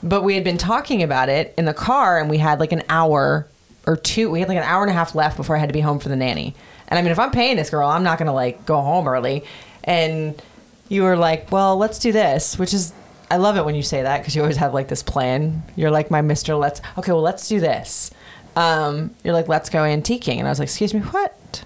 but 0.06 0.22
we 0.22 0.36
had 0.36 0.44
been 0.44 0.58
talking 0.58 1.02
about 1.02 1.30
it 1.30 1.54
in 1.58 1.64
the 1.64 1.74
car 1.74 2.20
and 2.20 2.30
we 2.30 2.38
had 2.38 2.60
like 2.60 2.74
an 2.74 2.84
hour 2.90 3.48
or 3.88 3.96
two 3.96 4.30
we 4.30 4.42
had 4.42 4.50
like 4.50 4.58
an 4.58 4.64
hour 4.64 4.82
and 4.84 4.92
a 4.92 4.94
half 4.94 5.16
left 5.16 5.38
before 5.38 5.56
i 5.56 5.60
had 5.60 5.70
to 5.70 5.74
be 5.74 5.80
home 5.80 5.98
for 5.98 6.10
the 6.10 6.16
nanny 6.18 6.54
and 6.90 7.00
i 7.00 7.02
mean 7.02 7.10
if 7.14 7.18
i'm 7.18 7.32
paying 7.32 7.56
this 7.56 7.70
girl 7.70 7.88
i'm 7.88 8.04
not 8.04 8.18
gonna 8.20 8.34
like 8.34 8.66
go 8.66 8.82
home 8.82 9.08
early 9.08 9.46
and 9.86 10.42
you 10.90 11.04
were 11.04 11.18
like 11.18 11.52
well 11.52 11.78
let's 11.78 12.00
do 12.00 12.12
this 12.12 12.58
which 12.58 12.74
is 12.74 12.94
i 13.32 13.38
love 13.38 13.58
it 13.58 13.66
when 13.66 13.76
you 13.76 13.84
say 13.84 14.02
that 14.04 14.20
because 14.20 14.36
you 14.36 14.42
always 14.42 14.58
have 14.58 14.74
like 14.74 14.88
this 14.88 15.04
plan 15.04 15.64
you're 15.76 15.92
like 15.92 16.12
my 16.12 16.22
mr 16.22 16.60
let's 16.60 16.82
okay 16.98 17.12
well 17.12 17.22
let's 17.22 17.48
do 17.48 17.60
this 17.60 18.12
um, 18.56 19.10
you're 19.24 19.34
like 19.34 19.48
let's 19.48 19.72
go 19.72 19.80
antiquing 19.80 20.38
and 20.38 20.48
i 20.48 20.52
was 20.52 20.60
like 20.60 20.68
excuse 20.68 20.94
me 20.94 21.00
what 21.00 21.64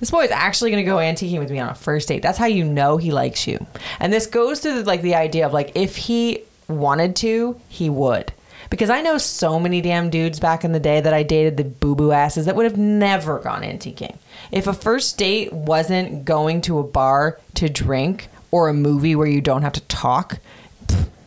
this 0.00 0.10
boy 0.10 0.24
is 0.24 0.30
actually 0.30 0.70
going 0.70 0.84
to 0.84 0.90
go 0.90 0.96
antiquing 0.96 1.38
with 1.38 1.50
me 1.50 1.58
on 1.58 1.68
a 1.68 1.74
first 1.74 2.08
date. 2.08 2.22
That's 2.22 2.38
how 2.38 2.46
you 2.46 2.64
know 2.64 2.96
he 2.96 3.10
likes 3.10 3.46
you. 3.46 3.64
And 4.00 4.12
this 4.12 4.26
goes 4.26 4.60
to 4.60 4.72
the, 4.72 4.84
like 4.84 5.02
the 5.02 5.14
idea 5.14 5.46
of 5.46 5.52
like 5.52 5.72
if 5.74 5.96
he 5.96 6.40
wanted 6.68 7.16
to, 7.16 7.60
he 7.68 7.90
would. 7.90 8.32
Because 8.70 8.90
I 8.90 9.00
know 9.00 9.16
so 9.16 9.58
many 9.58 9.80
damn 9.80 10.10
dudes 10.10 10.40
back 10.40 10.62
in 10.62 10.72
the 10.72 10.80
day 10.80 11.00
that 11.00 11.14
I 11.14 11.22
dated 11.22 11.56
the 11.56 11.64
boo 11.64 11.94
boo 11.94 12.12
asses 12.12 12.44
that 12.46 12.54
would 12.54 12.64
have 12.64 12.76
never 12.76 13.38
gone 13.38 13.62
antiquing. 13.62 14.16
If 14.52 14.66
a 14.66 14.74
first 14.74 15.16
date 15.16 15.52
wasn't 15.52 16.24
going 16.26 16.60
to 16.62 16.78
a 16.78 16.82
bar 16.82 17.40
to 17.54 17.68
drink 17.70 18.28
or 18.50 18.68
a 18.68 18.74
movie 18.74 19.14
where 19.14 19.26
you 19.26 19.40
don't 19.40 19.62
have 19.62 19.72
to 19.74 19.80
talk, 19.82 20.38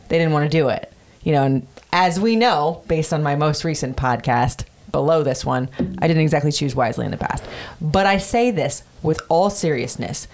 they 0.08 0.18
didn't 0.18 0.32
want 0.32 0.50
to 0.50 0.58
do 0.58 0.68
it. 0.68 0.92
You 1.22 1.32
know, 1.32 1.44
and 1.44 1.66
as 1.92 2.18
we 2.18 2.36
know, 2.36 2.82
based 2.88 3.12
on 3.12 3.22
my 3.22 3.36
most 3.36 3.64
recent 3.64 3.96
podcast 3.96 4.64
below 4.90 5.22
this 5.22 5.44
one, 5.44 5.68
I 5.98 6.06
didn't 6.08 6.22
exactly 6.22 6.52
choose 6.52 6.74
wisely 6.74 7.04
in 7.04 7.10
the 7.10 7.16
past. 7.16 7.44
But 7.80 8.06
I 8.06 8.18
say 8.18 8.50
this 8.50 8.82
with 9.02 9.20
all 9.28 9.50
seriousness 9.50 10.26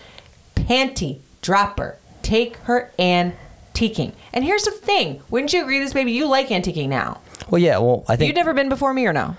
panty 0.54 1.18
dropper. 1.42 1.96
Take 2.22 2.56
her 2.58 2.90
antiquing. 2.98 4.12
And 4.32 4.44
here's 4.44 4.64
the 4.64 4.70
thing 4.70 5.22
wouldn't 5.30 5.52
you 5.52 5.62
agree, 5.62 5.78
this 5.78 5.92
baby? 5.92 6.12
You 6.12 6.26
like 6.26 6.48
antiquing 6.48 6.88
now. 6.88 7.20
Well, 7.50 7.60
yeah. 7.60 7.78
Well, 7.78 8.04
I 8.08 8.16
think 8.16 8.28
You've 8.28 8.36
never 8.36 8.52
been 8.54 8.68
before 8.68 8.92
me 8.92 9.06
or 9.06 9.12
no? 9.12 9.36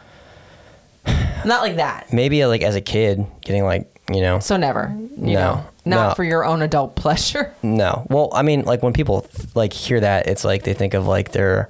Not 1.45 1.61
like 1.61 1.75
that. 1.77 2.11
maybe 2.13 2.45
like 2.45 2.61
as 2.61 2.75
a 2.75 2.81
kid, 2.81 3.25
getting 3.41 3.63
like 3.63 3.87
you 4.11 4.21
know, 4.21 4.39
So 4.39 4.57
never. 4.57 4.93
You 5.17 5.33
No. 5.33 5.39
know, 5.39 5.65
not 5.85 6.09
No. 6.09 6.13
for 6.15 6.23
your 6.23 6.43
own 6.45 6.61
adult 6.61 6.95
pleasure. 7.03 7.53
no. 7.63 8.05
Well, 8.09 8.29
I 8.33 8.41
mean, 8.41 8.63
like 8.65 8.81
when 8.83 8.93
people 8.93 9.25
like 9.55 9.73
hear 9.73 9.99
that, 9.99 10.27
it's 10.27 10.43
like 10.43 10.63
they 10.63 10.73
think 10.73 10.93
of 10.93 11.05
like 11.07 11.31
their, 11.31 11.69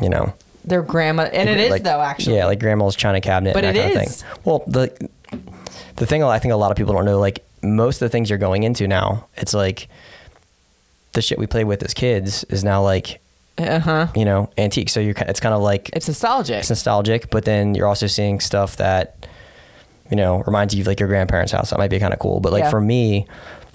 you 0.00 0.08
know, 0.08 0.32
Their 0.64 0.82
grandma, 0.82 1.24
and 1.24 1.48
it 1.48 1.58
is 1.58 1.70
like- 1.70 1.82
though 1.82 2.00
actually. 2.00 2.36
Yeah, 2.36 2.46
like 2.46 2.60
grandma's 2.60 2.96
china 2.96 3.20
cabinet. 3.20 3.54
But 3.54 3.64
and 3.64 3.76
that 3.76 3.90
it 3.90 3.94
kind 3.94 4.06
is. 4.06 4.22
Of 4.22 4.28
thing. 4.28 4.40
Well, 4.44 4.62
the 4.66 5.08
the 5.96 6.06
thing 6.06 6.22
I 6.24 6.38
think 6.38 6.52
a 6.52 6.56
lot 6.56 6.70
of 6.70 6.76
people 6.76 6.94
don't 6.94 7.04
know, 7.04 7.18
like 7.20 7.44
most 7.62 7.96
of 8.02 8.06
the 8.06 8.10
things 8.10 8.28
you're 8.28 8.38
going 8.38 8.62
into 8.64 8.86
now, 8.88 9.26
it's 9.36 9.54
like 9.54 9.88
the 11.12 11.22
shit 11.22 11.38
we 11.38 11.46
played 11.46 11.64
with 11.64 11.82
as 11.82 11.94
kids 11.94 12.44
is 12.44 12.64
now 12.64 12.82
like 12.82 13.20
Uh 13.58 13.78
huh. 13.78 14.06
you 14.16 14.24
know 14.24 14.50
antique. 14.58 14.88
So 14.88 15.00
you're 15.00 15.14
it's 15.18 15.40
kind 15.40 15.54
of 15.54 15.62
like 15.62 15.90
It's 15.92 16.08
nostalgic. 16.08 16.56
it's 16.60 16.70
nostalgic, 16.70 17.30
but 17.30 17.44
then 17.44 17.74
you're 17.74 17.86
also 17.86 18.06
seeing 18.06 18.40
stuff 18.40 18.76
that 18.76 19.26
you 20.14 20.16
know 20.22 20.44
reminds 20.46 20.72
you 20.74 20.82
of 20.82 20.86
like 20.86 21.00
your 21.00 21.08
grandparents' 21.08 21.50
house. 21.50 21.70
That 21.70 21.78
might 21.80 21.90
be 21.90 21.98
kind 21.98 22.12
of 22.12 22.20
cool. 22.20 22.38
But 22.38 22.52
like 22.52 22.62
Yeah. 22.64 22.70
for 22.70 22.80
me, 22.80 23.26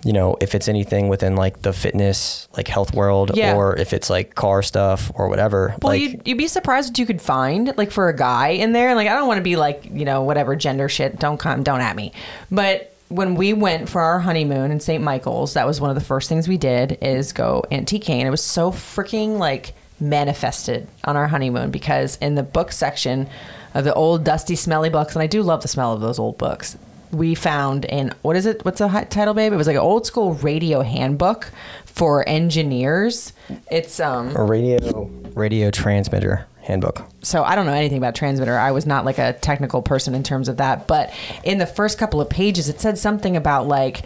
you 0.05 0.13
know, 0.13 0.37
if 0.39 0.55
it's 0.55 0.69
anything 0.69 1.09
within 1.09 1.35
like 1.35 1.61
the 1.63 1.73
fitness, 1.73 2.47
like 2.55 2.69
health 2.69 2.93
world, 2.93 3.31
Yeah. 3.33 3.55
or 3.55 3.75
if 3.75 3.91
it's 3.91 4.09
like 4.09 4.35
car 4.35 4.61
stuff 4.63 5.11
or 5.15 5.27
whatever, 5.27 5.75
Well, 5.81 5.91
like 5.91 6.01
you'd, 6.01 6.21
you'd 6.25 6.37
be 6.37 6.47
surprised 6.47 6.91
what 6.91 6.99
you 6.99 7.05
could 7.05 7.21
find, 7.21 7.73
like 7.77 7.91
for 7.91 8.07
a 8.07 8.15
guy 8.15 8.49
in 8.63 8.71
there. 8.71 8.95
Like, 8.95 9.09
I 9.09 9.13
don't 9.15 9.27
want 9.27 9.39
to 9.39 9.43
be 9.43 9.57
like, 9.57 9.89
you 9.93 10.05
know, 10.05 10.23
whatever 10.23 10.55
gender 10.55 10.87
shit. 10.87 11.19
Don't 11.19 11.37
come, 11.37 11.63
don't 11.63 11.81
at 11.81 11.97
me. 11.97 12.13
But 12.49 12.93
when 13.09 13.35
we 13.35 13.51
went 13.51 13.89
for 13.89 13.99
our 14.01 14.19
honeymoon 14.19 14.71
in 14.71 14.79
St. 14.79 15.03
Michaels, 15.03 15.55
that 15.55 15.67
was 15.67 15.81
one 15.81 15.89
of 15.89 15.95
the 15.95 16.05
first 16.05 16.29
things 16.29 16.47
we 16.47 16.57
did 16.57 16.97
is 17.01 17.33
go 17.33 17.65
antiquing. 17.69 18.19
And 18.19 18.27
it 18.27 18.31
was 18.31 18.43
so 18.43 18.71
freaking 18.71 19.37
like 19.37 19.73
manifested 19.99 20.87
on 21.03 21.17
our 21.17 21.27
honeymoon 21.27 21.71
because 21.71 22.17
in 22.21 22.35
the 22.35 22.43
book 22.43 22.71
section 22.71 23.27
of 23.73 23.83
the 23.83 23.93
old 23.93 24.23
dusty, 24.23 24.55
smelly 24.55 24.89
books, 24.89 25.15
and 25.15 25.23
I 25.23 25.27
do 25.27 25.41
love 25.41 25.61
the 25.61 25.67
smell 25.67 25.93
of 25.93 26.01
those 26.01 26.19
old 26.19 26.37
books. 26.37 26.77
We 27.11 27.33
found 27.33 27.85
in 27.85 28.13
what 28.21 28.35
is 28.35 28.45
it? 28.45 28.63
What's 28.63 28.79
the 28.79 28.87
title, 29.09 29.33
babe? 29.33 29.51
It 29.51 29.55
was 29.55 29.67
like 29.67 29.75
an 29.75 29.81
old 29.81 30.05
school 30.05 30.33
radio 30.35 30.81
handbook 30.81 31.51
for 31.85 32.27
engineers. 32.29 33.33
It's 33.71 33.99
um 33.99 34.35
a 34.35 34.43
radio 34.43 35.03
radio 35.33 35.71
transmitter 35.71 36.45
handbook. 36.61 37.03
so 37.23 37.43
I 37.43 37.55
don't 37.55 37.65
know 37.65 37.73
anything 37.73 37.97
about 37.97 38.13
transmitter. 38.13 38.57
I 38.57 38.71
was 38.71 38.85
not 38.85 39.03
like 39.03 39.17
a 39.17 39.33
technical 39.33 39.81
person 39.81 40.13
in 40.13 40.21
terms 40.21 40.47
of 40.49 40.57
that. 40.57 40.85
But 40.85 41.11
in 41.43 41.57
the 41.57 41.65
first 41.65 41.97
couple 41.97 42.21
of 42.21 42.29
pages, 42.29 42.69
it 42.69 42.79
said 42.79 42.99
something 42.99 43.35
about 43.35 43.67
like 43.67 44.03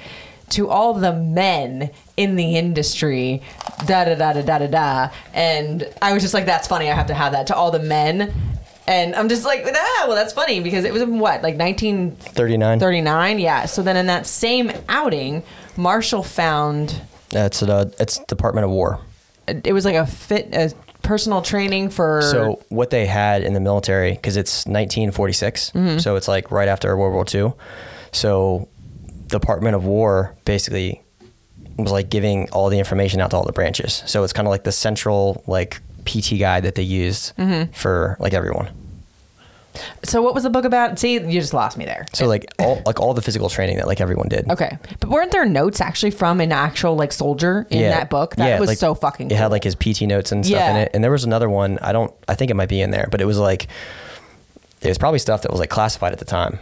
to 0.52 0.70
all 0.70 0.94
the 0.94 1.12
men 1.14 1.90
in 2.16 2.36
the 2.36 2.56
industry, 2.56 3.42
da 3.86 4.06
da 4.06 4.16
da 4.16 4.34
da 4.34 4.42
da 4.44 4.58
da 4.60 4.68
da. 4.68 5.10
And 5.34 5.88
I 6.02 6.14
was 6.14 6.22
just 6.24 6.34
like, 6.34 6.46
that's 6.46 6.68
funny. 6.68 6.90
I 6.90 6.96
have 6.96 7.08
to 7.08 7.14
have 7.14 7.34
that 7.34 7.48
to 7.48 7.56
all 7.56 7.72
the 7.72 7.80
men. 7.80 8.34
And 8.88 9.16
I'm 9.16 9.30
just 9.30 9.46
like, 9.46 9.64
ah, 9.66 10.06
well, 10.08 10.16
that's 10.16 10.34
funny 10.34 10.60
because 10.60 10.84
it 10.84 10.92
was 10.92 11.02
in 11.02 11.18
what, 11.20 11.42
like 11.42 11.58
1939? 11.58 12.80
39. 12.80 13.40
Yeah. 13.40 13.66
So 13.66 13.82
then 13.82 13.96
in 13.98 14.08
that 14.08 14.28
same 14.28 14.72
outing, 14.90 15.44
Marshall 15.78 16.24
found 16.24 17.02
That's 17.30 17.64
uh, 17.64 17.90
it's 18.00 18.20
Department 18.26 18.66
of 18.66 18.72
War. 18.72 19.00
it 19.48 19.74
was 19.74 19.86
like 19.86 19.96
a 19.96 20.06
fit, 20.06 20.54
a 20.54 20.74
personal 21.02 21.42
training 21.42 21.90
for. 21.90 22.22
So 22.24 22.62
what 22.70 22.90
they 22.90 23.06
had 23.06 23.44
in 23.44 23.54
the 23.54 23.60
military, 23.60 24.12
because 24.12 24.36
it's 24.38 24.66
1946, 24.66 25.72
Mm-hmm. 25.72 26.00
so 26.00 26.16
it's 26.16 26.28
like 26.28 26.52
right 26.52 26.68
after 26.68 26.96
World 26.98 27.14
War 27.14 27.26
II. 27.34 27.54
So 28.12 28.68
Department 29.28 29.76
of 29.76 29.86
War 29.86 30.36
basically 30.46 31.02
was 31.78 31.92
like 31.92 32.10
giving 32.10 32.50
all 32.52 32.70
the 32.70 32.78
information 32.80 33.20
out 33.22 33.32
to 33.32 33.38
all 33.38 33.46
the 33.46 33.52
branches. 33.54 34.04
So 34.06 34.24
it's 34.24 34.34
kind 34.34 34.48
of 34.48 34.52
like 34.52 34.64
the 34.64 34.72
central 34.72 35.42
like 35.48 35.82
PT 36.06 36.38
guide 36.40 36.64
that 36.64 36.76
they 36.76 36.84
used 36.84 37.36
Mm-hmm. 37.38 37.72
for 37.74 38.18
like 38.20 38.34
everyone. 38.34 38.70
so 40.04 40.22
what 40.22 40.36
was 40.36 40.44
the 40.44 40.50
book 40.52 40.66
about? 40.66 41.00
See, 41.00 41.14
you 41.14 41.40
just 41.42 41.54
lost 41.54 41.78
me 41.78 41.86
there. 41.86 42.06
So 42.14 42.28
like 42.28 42.46
all 42.60 42.82
like 42.86 43.00
all 43.00 43.14
the 43.16 43.22
physical 43.24 43.50
training 43.50 43.78
that 43.78 43.88
like 43.88 44.00
everyone 44.02 44.28
did. 44.28 44.48
Okay, 44.50 44.78
but 45.00 45.10
weren't 45.10 45.32
there 45.32 45.46
notes 45.46 45.82
actually 45.82 46.12
from 46.12 46.40
an 46.42 46.52
actual 46.52 46.96
like 46.96 47.12
soldier 47.12 47.66
in 47.72 47.82
that 47.82 48.10
book? 48.12 48.36
That 48.36 48.60
was 48.60 48.70
like, 48.70 48.78
so 48.78 48.94
fucking. 48.94 49.32
It 49.32 49.38
had 49.38 49.50
like 49.52 49.64
his 49.64 49.76
PT 49.76 50.02
notes 50.04 50.32
and 50.32 50.46
stuff 50.46 50.70
in 50.70 50.76
it. 50.76 50.92
And 50.94 51.04
there 51.04 51.12
was 51.12 51.24
another 51.24 51.50
one. 51.50 51.80
I 51.82 51.92
don't. 51.92 52.14
I 52.28 52.36
think 52.36 52.52
it 52.52 52.56
might 52.56 52.70
be 52.70 52.82
in 52.82 52.92
there, 52.92 53.08
but 53.10 53.20
it 53.22 53.26
was 53.26 53.40
like 53.40 53.68
it 54.82 54.88
was 54.90 54.98
probably 55.00 55.20
stuff 55.20 55.42
that 55.42 55.52
was 55.52 55.60
like 55.60 55.70
classified 55.72 56.12
at 56.14 56.20
the 56.20 56.26
time. 56.26 56.60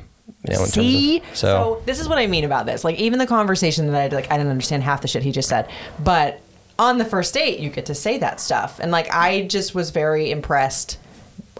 You 0.47 0.55
know, 0.55 0.61
in 0.61 0.67
See, 0.67 1.19
terms 1.19 1.31
of, 1.31 1.37
so, 1.37 1.47
so, 1.47 1.81
this 1.85 1.99
is 1.99 2.07
what 2.07 2.17
I 2.17 2.25
mean 2.27 2.45
about 2.45 2.65
this. 2.65 2.83
Like 2.85 2.97
even 2.97 3.19
the 3.19 3.27
conversation 3.27 3.91
that 3.91 4.13
I 4.13 4.15
like, 4.15 4.31
I 4.31 4.37
didn't 4.37 4.51
understand 4.51 4.83
half 4.83 5.01
the 5.01 5.07
shit 5.09 5.21
he 5.23 5.31
just 5.33 5.49
said, 5.49 5.69
but 5.99 6.39
on 6.81 6.97
the 6.97 7.05
first 7.05 7.35
date, 7.35 7.59
you 7.59 7.69
get 7.69 7.85
to 7.85 7.95
say 7.95 8.17
that 8.17 8.41
stuff, 8.41 8.79
and 8.79 8.91
like 8.91 9.13
I 9.13 9.43
just 9.43 9.75
was 9.75 9.91
very 9.91 10.31
impressed. 10.31 10.97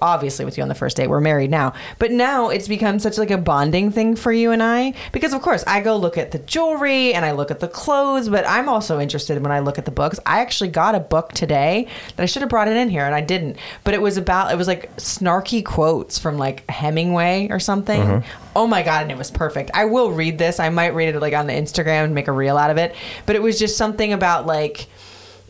Obviously, 0.01 0.46
with 0.46 0.58
you 0.58 0.63
on 0.63 0.68
the 0.68 0.74
first 0.74 0.98
date, 0.98 1.10
we're 1.10 1.22
married 1.22 1.51
now, 1.51 1.74
but 2.00 2.10
now 2.10 2.50
it's 2.50 2.68
become 2.68 2.98
such 2.98 3.20
like 3.20 3.30
a 3.30 3.38
bonding 3.38 3.92
thing 3.92 4.16
for 4.16 4.32
you 4.32 4.50
and 4.50 4.63
I 4.63 4.96
because, 5.12 5.32
of 5.32 5.44
course, 5.44 5.63
I 5.68 5.82
go 5.82 5.96
look 5.96 6.18
at 6.18 6.32
the 6.32 6.40
jewelry 6.40 7.13
and 7.13 7.24
I 7.24 7.34
look 7.34 7.51
at 7.51 7.60
the 7.60 7.68
clothes, 7.68 8.28
but 8.28 8.44
I'm 8.48 8.68
also 8.68 9.00
interested 9.00 9.40
when 9.44 9.51
I 9.51 9.60
look 9.60 9.78
at 9.78 9.86
the 9.86 9.92
books. 9.92 10.20
I 10.25 10.42
actually 10.42 10.72
got 10.72 10.96
a 10.96 11.00
book 11.00 11.34
today 11.34 11.88
that 12.16 12.24
I 12.24 12.25
should 12.25 12.42
have 12.42 12.50
brought 12.50 12.68
it 12.68 12.78
in 12.78 12.90
here 12.90 13.06
and 13.06 13.13
I 13.13 13.22
didn't, 13.22 13.58
but 13.84 13.94
it 13.94 14.01
was 14.01 14.18
about 14.18 14.51
it 14.51 14.58
was 14.58 14.68
like 14.68 14.96
snarky 14.96 15.63
quotes 15.63 16.18
from 16.18 16.40
like 16.40 16.68
Hemingway 16.68 17.50
or 17.51 17.60
something. 17.60 18.01
Mm-hmm. 18.01 18.50
Oh 18.56 18.66
my 18.66 18.82
god, 18.82 19.04
and 19.04 19.12
it 19.12 19.20
was 19.20 19.30
perfect. 19.30 19.70
I 19.75 19.86
will 19.86 20.12
read 20.12 20.40
this. 20.40 20.60
I 20.60 20.70
might 20.70 20.96
read 20.96 21.13
it 21.13 21.20
like 21.20 21.36
on 21.36 21.46
the 21.46 21.54
Instagram 21.54 22.06
and 22.06 22.16
make 22.16 22.28
a 22.28 22.32
reel 22.32 22.58
out 22.58 22.72
of 22.72 22.78
it. 22.78 22.96
But 23.28 23.36
it 23.36 23.44
was 23.44 23.60
just 23.60 23.78
something 23.78 24.13
about 24.13 24.48
like, 24.48 24.88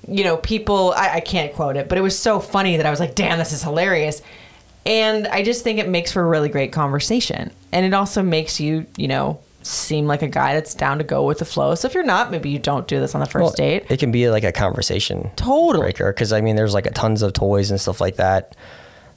you 0.08 0.24
know, 0.24 0.38
people. 0.38 0.94
I, 0.96 1.16
I 1.16 1.20
can't 1.20 1.54
quote 1.54 1.76
it, 1.78 1.90
but 1.90 1.98
it 1.98 2.02
was 2.02 2.18
so 2.18 2.40
funny 2.40 2.78
that 2.78 2.86
I 2.86 2.90
was 2.90 3.00
like, 3.00 3.16
damn, 3.16 3.38
this 3.38 3.52
is 3.52 3.64
hilarious. 3.64 4.22
And 4.86 5.28
I 5.28 5.44
just 5.44 5.64
think 5.64 5.78
it 5.80 5.88
makes 5.88 6.12
for 6.12 6.22
a 6.22 6.26
really 6.26 6.50
great 6.50 6.72
conversation, 6.72 7.52
and 7.72 7.86
it 7.86 7.94
also 7.94 8.24
makes 8.24 8.60
you, 8.60 8.88
you 8.98 9.08
know, 9.08 9.40
seem 9.64 10.08
like 10.08 10.22
a 10.22 10.28
guy 10.28 10.56
that's 10.56 10.74
down 10.74 10.98
to 10.98 11.04
go 11.04 11.24
with 11.24 11.40
the 11.40 11.46
flow. 11.46 11.76
So 11.76 11.88
if 11.88 11.94
you're 11.94 12.04
not, 12.04 12.32
maybe 12.32 12.50
you 12.50 12.60
don't 12.60 12.88
do 12.88 13.00
this 13.00 13.14
on 13.14 13.22
the 13.22 13.28
first 13.28 13.44
well, 13.44 13.52
date. 13.54 13.86
it 13.90 14.00
can 14.00 14.12
be 14.12 14.30
like 14.30 14.44
a 14.44 14.52
conversation 14.52 15.30
Totally. 15.36 15.84
breaker 15.84 16.12
because 16.12 16.34
I 16.34 16.42
mean, 16.42 16.56
there's 16.56 16.74
like 16.74 16.86
a 16.88 16.92
tons 16.92 17.22
of 17.22 17.34
toys 17.34 17.70
and 17.70 17.80
stuff 17.80 18.02
like 18.02 18.16
that 18.16 18.56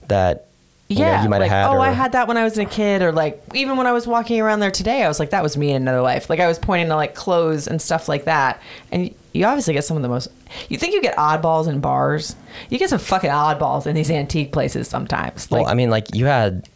that 0.08 0.48
you 0.88 0.98
know, 0.98 1.06
yeah, 1.06 1.22
you 1.22 1.30
might 1.30 1.38
like, 1.38 1.50
have 1.50 1.70
had. 1.70 1.74
oh, 1.74 1.78
or, 1.78 1.80
I 1.80 1.90
had 1.92 2.12
that 2.12 2.28
when 2.28 2.36
I 2.36 2.44
was 2.44 2.58
a 2.58 2.64
kid, 2.66 3.00
or 3.00 3.10
like 3.10 3.42
even 3.54 3.76
when 3.76 3.86
I 3.86 3.92
was 3.92 4.06
walking 4.06 4.40
around 4.40 4.60
there 4.60 4.70
today, 4.70 5.02
I 5.02 5.08
was 5.08 5.18
like, 5.18 5.30
that 5.30 5.42
was 5.42 5.56
me 5.56 5.70
in 5.70 5.76
another 5.82 6.02
life. 6.02 6.28
Like 6.28 6.40
I 6.40 6.46
was 6.46 6.58
pointing 6.58 6.88
to 6.88 6.96
like 6.96 7.14
clothes 7.14 7.66
and 7.66 7.80
stuff 7.80 8.08
like 8.08 8.24
that, 8.26 8.60
and 8.92 9.14
you 9.32 9.46
obviously 9.46 9.72
get 9.72 9.84
some 9.84 9.96
of 9.96 10.02
the 10.02 10.10
most. 10.10 10.28
You 10.68 10.76
think 10.76 10.92
you 10.92 11.00
get 11.00 11.16
oddballs 11.16 11.68
in 11.68 11.80
bars? 11.80 12.36
You 12.68 12.78
get 12.78 12.90
some 12.90 12.98
fucking 12.98 13.30
oddballs 13.30 13.86
in 13.86 13.94
these 13.94 14.10
antique 14.10 14.52
places 14.52 14.86
sometimes. 14.86 15.50
Like, 15.50 15.62
Well, 15.62 15.70
I 15.70 15.74
mean, 15.74 15.88
like 15.90 16.14
you 16.14 16.26
had 16.26 16.68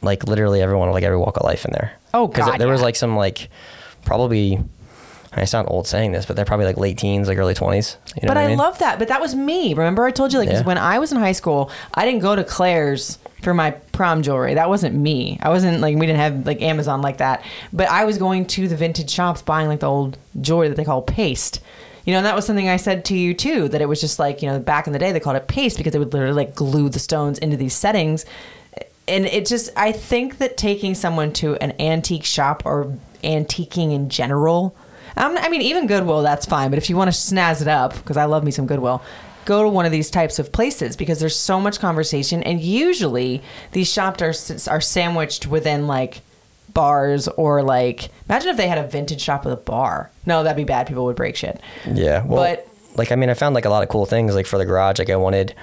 like 0.00 0.24
literally 0.24 0.62
everyone, 0.62 0.90
like 0.90 1.04
every 1.04 1.18
walk 1.18 1.36
of 1.36 1.42
life 1.42 1.64
in 1.64 1.72
there. 1.72 1.92
Oh, 2.14 2.28
because 2.28 2.58
there 2.58 2.68
was 2.68 2.82
like 2.82 2.96
some 2.96 3.16
like 3.16 3.48
probably. 4.04 4.60
I 5.38 5.44
sound 5.44 5.68
old 5.70 5.86
saying 5.86 6.12
this, 6.12 6.24
but 6.24 6.34
they're 6.34 6.46
probably 6.46 6.64
like 6.64 6.78
late 6.78 6.96
teens, 6.96 7.28
like 7.28 7.36
early 7.36 7.52
twenties. 7.52 7.98
You 8.14 8.26
know 8.26 8.28
but 8.28 8.38
I, 8.38 8.46
mean? 8.46 8.56
love 8.56 8.78
that. 8.78 8.98
But 8.98 9.08
that 9.08 9.20
was 9.20 9.34
me. 9.34 9.74
Remember, 9.74 10.06
I 10.06 10.10
told 10.10 10.32
you 10.32 10.38
like, 10.38 10.48
Yeah. 10.48 10.62
when 10.62 10.78
I 10.78 10.98
was 10.98 11.12
in 11.12 11.18
high 11.18 11.32
school, 11.32 11.70
I 11.92 12.06
didn't 12.06 12.20
go 12.20 12.34
to 12.34 12.42
Claire's 12.42 13.18
for 13.46 13.54
my 13.54 13.70
prom 13.70 14.24
jewelry. 14.24 14.54
That 14.54 14.68
wasn't 14.68 14.96
me. 14.96 15.38
I 15.40 15.50
wasn't 15.50 15.80
like 15.80 15.94
we 15.94 16.04
didn't 16.04 16.18
have 16.18 16.46
like 16.46 16.60
Amazon 16.62 17.00
like 17.00 17.18
that. 17.18 17.44
But 17.72 17.88
I 17.88 18.04
was 18.04 18.18
going 18.18 18.46
to 18.46 18.66
the 18.66 18.74
vintage 18.74 19.08
shops 19.08 19.40
buying 19.40 19.68
like 19.68 19.78
the 19.78 19.86
old 19.86 20.18
jewelry 20.40 20.66
that 20.66 20.74
they 20.74 20.84
call 20.84 21.00
paste. 21.00 21.62
You 22.04 22.10
know, 22.10 22.18
and 22.18 22.26
that 22.26 22.34
was 22.34 22.44
something 22.44 22.68
I 22.68 22.76
said 22.76 23.04
to 23.04 23.16
you 23.16 23.34
too. 23.34 23.68
That 23.68 23.80
it 23.80 23.88
was 23.88 24.00
just 24.00 24.18
like 24.18 24.42
you 24.42 24.48
know 24.48 24.58
back 24.58 24.88
in 24.88 24.92
the 24.92 24.98
day 24.98 25.12
they 25.12 25.20
called 25.20 25.36
it 25.36 25.46
paste 25.46 25.76
because 25.76 25.92
they 25.92 26.00
would 26.00 26.12
literally 26.12 26.34
like 26.34 26.56
glue 26.56 26.88
the 26.88 26.98
stones 26.98 27.38
into 27.38 27.56
these 27.56 27.72
settings. 27.72 28.26
And 29.06 29.26
it 29.26 29.46
just, 29.46 29.70
I 29.76 29.92
think 29.92 30.38
that 30.38 30.56
taking 30.56 30.96
someone 30.96 31.32
to 31.34 31.54
an 31.62 31.80
antique 31.80 32.24
shop 32.24 32.64
or 32.64 32.98
antiquing 33.22 33.94
in 33.94 34.08
general, 34.08 34.74
um, 35.16 35.36
I 35.38 35.48
mean, 35.48 35.62
even 35.62 35.86
Goodwill, 35.86 36.22
that's 36.22 36.46
fine. 36.46 36.70
But 36.70 36.78
if 36.78 36.90
you 36.90 36.96
want 36.96 37.12
to 37.12 37.16
snazz 37.16 37.62
it 37.62 37.68
up, 37.68 37.94
because 37.94 38.16
I 38.16 38.24
love 38.24 38.42
me 38.42 38.50
some 38.50 38.66
Goodwill, 38.66 39.04
go 39.46 39.62
to 39.62 39.68
one 39.68 39.86
of 39.86 39.92
these 39.92 40.10
types 40.10 40.38
of 40.38 40.52
places 40.52 40.96
because 40.96 41.18
there's 41.18 41.36
so 41.36 41.60
much 41.60 41.80
conversation. 41.80 42.42
And 42.42 42.60
usually 42.60 43.42
these 43.72 43.90
shops 43.90 44.20
are, 44.20 44.34
are 44.70 44.80
sandwiched 44.80 45.46
within 45.46 45.86
like 45.86 46.20
bars 46.74 47.26
or 47.28 47.62
like, 47.62 48.10
imagine 48.28 48.50
if 48.50 48.56
they 48.58 48.68
had 48.68 48.78
a 48.78 48.86
vintage 48.86 49.22
shop 49.22 49.44
with 49.44 49.54
a 49.54 49.56
bar. 49.56 50.10
No, 50.26 50.42
that'd 50.42 50.56
be 50.56 50.64
bad. 50.64 50.86
People 50.86 51.06
would 51.06 51.16
break 51.16 51.36
shit. 51.36 51.60
Yeah, 51.90 52.24
well, 52.24 52.42
but 52.42 52.68
like 52.98 53.12
I 53.12 53.16
mean 53.16 53.30
I 53.30 53.34
found 53.34 53.54
like 53.54 53.64
a 53.64 53.70
lot 53.70 53.82
of 53.82 53.88
cool 53.88 54.06
things 54.06 54.34
like 54.34 54.46
for 54.46 54.58
the 54.58 54.64
garage. 54.64 54.98
Like 54.98 55.10
I 55.10 55.16
wanted 55.16 55.54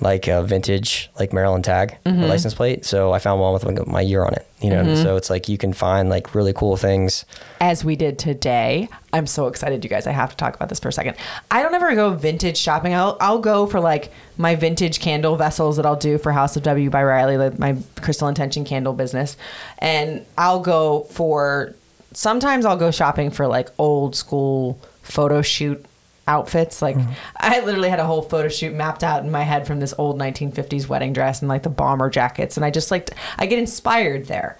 like 0.00 0.28
a 0.28 0.42
vintage 0.44 1.10
like 1.18 1.32
Maryland 1.32 1.64
tag 1.64 1.98
Mm-hmm. 2.06 2.22
license 2.22 2.54
plate, 2.54 2.84
so 2.84 3.12
I 3.12 3.18
found 3.18 3.40
one 3.40 3.52
with 3.52 3.64
like, 3.64 3.86
my 3.86 4.00
year 4.00 4.24
on 4.24 4.32
it. 4.34 4.46
You 4.60 4.70
know, 4.70 4.82
Mm-hmm. 4.84 5.02
so 5.02 5.16
it's 5.16 5.30
like 5.30 5.48
you 5.48 5.56
can 5.58 5.72
find 5.72 6.08
like 6.08 6.34
really 6.34 6.52
cool 6.52 6.76
things. 6.76 7.24
as 7.60 7.84
we 7.84 7.96
did 7.96 8.18
today. 8.18 8.88
I'm 9.12 9.26
so 9.26 9.46
excited, 9.46 9.82
you 9.84 9.90
guys. 9.90 10.06
I 10.06 10.12
have 10.12 10.30
to 10.30 10.36
talk 10.36 10.54
about 10.54 10.68
this 10.68 10.78
for 10.80 10.88
a 10.88 10.92
second. 10.92 11.16
I 11.50 11.62
don't 11.62 11.74
ever 11.74 11.94
go 11.94 12.10
vintage 12.14 12.58
shopping. 12.58 12.92
I'll, 12.94 13.16
I'll 13.20 13.38
go 13.40 13.66
for 13.66 13.80
like 13.80 14.12
my 14.36 14.54
vintage 14.54 15.00
candle 15.00 15.36
vessels 15.36 15.76
that 15.76 15.86
I'll 15.86 15.96
do 15.96 16.18
for 16.18 16.30
House 16.32 16.56
of 16.56 16.62
W 16.64 16.90
by 16.90 17.02
Riley, 17.02 17.36
like 17.38 17.58
my 17.58 17.76
crystal 18.00 18.28
intention 18.28 18.64
candle 18.64 18.92
business. 18.92 19.36
And 19.78 20.24
I'll 20.36 20.60
go 20.60 21.04
for 21.10 21.74
sometimes 22.12 22.64
I'll 22.64 22.76
go 22.76 22.90
shopping 22.90 23.30
for 23.30 23.46
like 23.46 23.68
old 23.78 24.14
school 24.16 24.78
photo 25.02 25.40
shoot 25.42 25.84
outfits. 26.28 26.80
Like 26.80 26.96
mm-hmm. 26.96 27.12
I 27.36 27.60
literally 27.60 27.88
had 27.88 27.98
a 27.98 28.06
whole 28.06 28.22
photo 28.22 28.48
shoot 28.48 28.72
mapped 28.72 29.02
out 29.02 29.24
in 29.24 29.30
my 29.30 29.42
head 29.42 29.66
from 29.66 29.80
this 29.80 29.94
old 29.98 30.18
1950s 30.18 30.88
wedding 30.88 31.12
dress 31.12 31.40
and 31.40 31.48
like 31.48 31.64
the 31.64 31.70
bomber 31.70 32.10
jackets. 32.10 32.56
And 32.56 32.64
I 32.64 32.70
just 32.70 32.90
like, 32.92 33.10
I 33.38 33.46
get 33.46 33.58
inspired 33.58 34.26
there. 34.26 34.56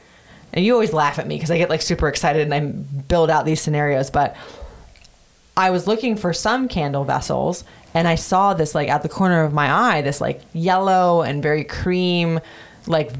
And 0.52 0.64
you 0.64 0.72
always 0.72 0.92
laugh 0.92 1.18
at 1.18 1.26
me 1.26 1.36
because 1.36 1.50
I 1.50 1.58
get 1.58 1.70
like 1.70 1.82
super 1.82 2.08
excited 2.08 2.50
and 2.50 2.54
I 2.54 2.60
build 2.60 3.30
out 3.30 3.44
these 3.44 3.60
scenarios. 3.60 4.10
But 4.10 4.34
I 5.56 5.70
was 5.70 5.86
looking 5.86 6.16
for 6.16 6.32
some 6.32 6.68
candle 6.68 7.04
vessels 7.04 7.64
and 7.94 8.08
I 8.08 8.14
saw 8.14 8.54
this 8.54 8.74
like 8.74 8.88
at 8.88 9.02
the 9.02 9.08
corner 9.08 9.44
of 9.44 9.52
my 9.52 9.70
eye, 9.70 10.00
this 10.00 10.20
like 10.20 10.40
yellow 10.54 11.22
and 11.22 11.42
very 11.42 11.64
cream 11.64 12.40
like 12.86 13.12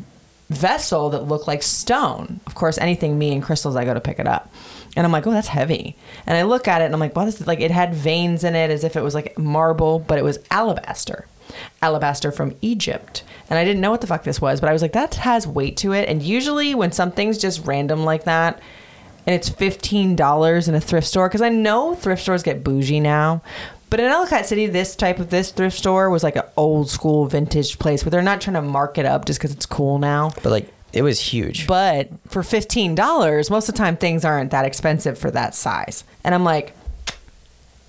vessel 0.48 1.10
that 1.10 1.24
looked 1.24 1.46
like 1.46 1.62
stone. 1.62 2.40
Of 2.46 2.54
course, 2.54 2.78
anything 2.78 3.18
me 3.18 3.32
and 3.32 3.42
crystals, 3.42 3.76
I 3.76 3.84
go 3.84 3.92
to 3.92 4.00
pick 4.00 4.18
it 4.18 4.26
up. 4.26 4.50
And 4.98 5.06
I'm 5.06 5.12
like, 5.12 5.28
oh, 5.28 5.30
that's 5.30 5.46
heavy. 5.46 5.94
And 6.26 6.36
I 6.36 6.42
look 6.42 6.66
at 6.66 6.82
it 6.82 6.86
and 6.86 6.92
I'm 6.92 6.98
like, 6.98 7.14
wow, 7.14 7.24
this 7.24 7.40
is 7.40 7.46
like, 7.46 7.60
it 7.60 7.70
had 7.70 7.94
veins 7.94 8.42
in 8.42 8.56
it 8.56 8.68
as 8.68 8.82
if 8.82 8.96
it 8.96 9.00
was 9.00 9.14
like 9.14 9.38
marble, 9.38 10.00
but 10.00 10.18
it 10.18 10.24
was 10.24 10.40
alabaster. 10.50 11.28
Alabaster 11.80 12.32
from 12.32 12.56
Egypt. 12.62 13.22
And 13.48 13.60
I 13.60 13.64
didn't 13.64 13.80
know 13.80 13.92
what 13.92 14.00
the 14.00 14.08
fuck 14.08 14.24
this 14.24 14.40
was, 14.40 14.60
but 14.60 14.68
I 14.68 14.72
was 14.72 14.82
like, 14.82 14.94
that 14.94 15.14
has 15.14 15.46
weight 15.46 15.76
to 15.76 15.92
it. 15.92 16.08
And 16.08 16.20
usually 16.20 16.74
when 16.74 16.90
something's 16.90 17.38
just 17.38 17.64
random 17.64 18.02
like 18.04 18.24
that, 18.24 18.60
and 19.24 19.36
it's 19.36 19.48
fifteen 19.48 20.16
dollars 20.16 20.66
in 20.66 20.74
a 20.74 20.80
thrift 20.80 21.06
store 21.06 21.28
because 21.28 21.42
I 21.42 21.48
know 21.48 21.94
thrift 21.94 22.22
stores 22.22 22.42
get 22.42 22.64
bougie 22.64 22.98
now. 22.98 23.42
But 23.90 24.00
in 24.00 24.06
Ellicott 24.06 24.46
City, 24.46 24.66
this 24.66 24.96
type 24.96 25.20
of 25.20 25.30
this 25.30 25.52
thrift 25.52 25.78
store 25.78 26.10
was 26.10 26.24
like 26.24 26.34
an 26.34 26.42
old 26.56 26.90
school 26.90 27.26
vintage 27.26 27.78
place 27.78 28.04
where 28.04 28.10
they're 28.10 28.20
not 28.20 28.40
trying 28.40 28.54
to 28.54 28.62
mark 28.62 28.98
it 28.98 29.06
up 29.06 29.26
just 29.26 29.38
because 29.38 29.52
it's 29.52 29.66
cool 29.66 30.00
now. 30.00 30.32
But 30.42 30.50
like 30.50 30.74
it 30.92 31.02
was 31.02 31.20
huge. 31.20 31.66
But 31.66 32.08
for 32.28 32.42
fifteen 32.42 32.94
dollars, 32.94 33.50
most 33.50 33.68
of 33.68 33.74
the 33.74 33.78
time 33.78 33.96
things 33.96 34.24
aren't 34.24 34.50
that 34.50 34.64
expensive 34.64 35.18
for 35.18 35.30
that 35.30 35.54
size. 35.54 36.04
And 36.24 36.34
I'm 36.34 36.44
like, 36.44 36.74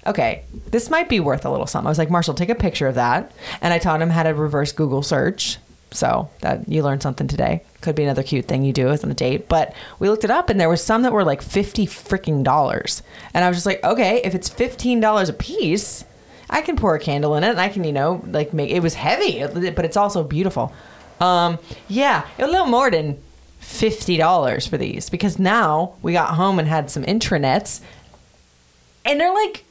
okay, 0.06 0.44
this 0.68 0.90
might 0.90 1.10
be 1.10 1.20
worth 1.20 1.46
a 1.46 1.52
little 1.52 1.68
something. 1.68 1.88
I 1.88 1.92
was 1.92 1.98
like, 1.98 2.10
Marshall, 2.10 2.34
take 2.34 2.50
a 2.50 2.56
picture 2.56 2.88
of 2.88 2.96
that. 2.96 3.32
And 3.62 3.74
I 3.74 3.80
taught 3.80 4.02
him 4.02 4.10
how 4.10 4.24
to 4.24 4.34
reverse 4.34 4.72
Google 4.72 5.04
search. 5.04 5.58
So 5.92 6.30
that 6.42 6.70
you 6.70 6.84
learned 6.84 7.02
something 7.02 7.28
today. 7.28 7.64
Could 7.82 7.96
be 7.96 8.04
another 8.04 8.22
cute 8.22 8.46
thing 8.46 8.64
you 8.64 8.72
do 8.72 8.90
as 8.90 9.04
on 9.04 9.10
a 9.10 9.16
date. 9.16 9.50
But 9.50 9.74
we 9.98 10.08
looked 10.08 10.24
it 10.24 10.30
up 10.30 10.50
and 10.50 10.60
there 10.60 10.70
was 10.70 10.84
some 10.84 11.02
that 11.02 11.12
were 11.12 11.24
like 11.24 11.42
fifty 11.42 11.88
freaking 11.88 12.44
dollars. 12.44 13.02
And 13.34 13.44
I 13.44 13.48
was 13.48 13.58
just 13.58 13.66
like, 13.66 13.84
okay, 13.84 14.22
if 14.24 14.36
it's 14.36 14.50
fifteen 14.50 15.00
dollars 15.00 15.30
a 15.30 15.34
piece, 15.34 16.06
I 16.48 16.62
can 16.62 16.76
pour 16.76 16.94
a 16.94 17.00
candle 17.00 17.36
in 17.36 17.44
it 17.44 17.50
and 17.50 17.60
I 17.60 17.70
can, 17.70 17.84
you 17.84 17.92
know, 17.92 18.24
like 18.28 18.54
make 18.54 18.70
it 18.70 18.82
was 18.82 18.94
heavy, 18.94 19.44
but 19.72 19.84
it's 19.84 19.98
also 19.98 20.24
beautiful. 20.24 20.72
Um, 21.20 21.60
yeah, 21.88 22.28
a 22.38 22.48
little 22.48 22.68
more 22.68 22.90
than 22.90 23.22
fifty 23.60 24.18
dollars 24.18 24.66
for 24.66 24.78
these 24.78 25.10
because 25.10 25.38
now 25.38 25.96
we 26.02 26.14
got 26.14 26.36
home 26.36 26.60
and 26.60 26.68
had 26.68 26.90
some 26.90 27.04
intranets, 27.04 27.82
and 29.06 29.20
they're 29.20 29.34
like, 29.34 29.64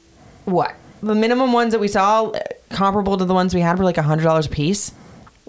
what? 0.45 0.75
The 1.03 1.15
minimum 1.15 1.53
ones 1.53 1.73
that 1.73 1.79
we 1.79 1.89
saw, 1.89 2.33
comparable 2.71 3.17
to 3.17 3.25
the 3.25 3.35
ones 3.35 3.55
we 3.55 3.61
had, 3.61 3.79
were 3.79 3.85
like 3.85 3.97
hundred 3.97 4.25
dollars 4.25 4.47
a 4.47 4.51
piece, 4.51 4.93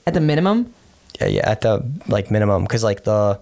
at 0.06 0.14
the 0.14 0.22
minimum. 0.22 0.74
yeah, 1.20 1.28
yeah, 1.28 1.50
at 1.50 1.62
the 1.62 1.84
like 2.08 2.32
minimum 2.32 2.64
because 2.64 2.84
like 2.84 3.04
the 3.04 3.40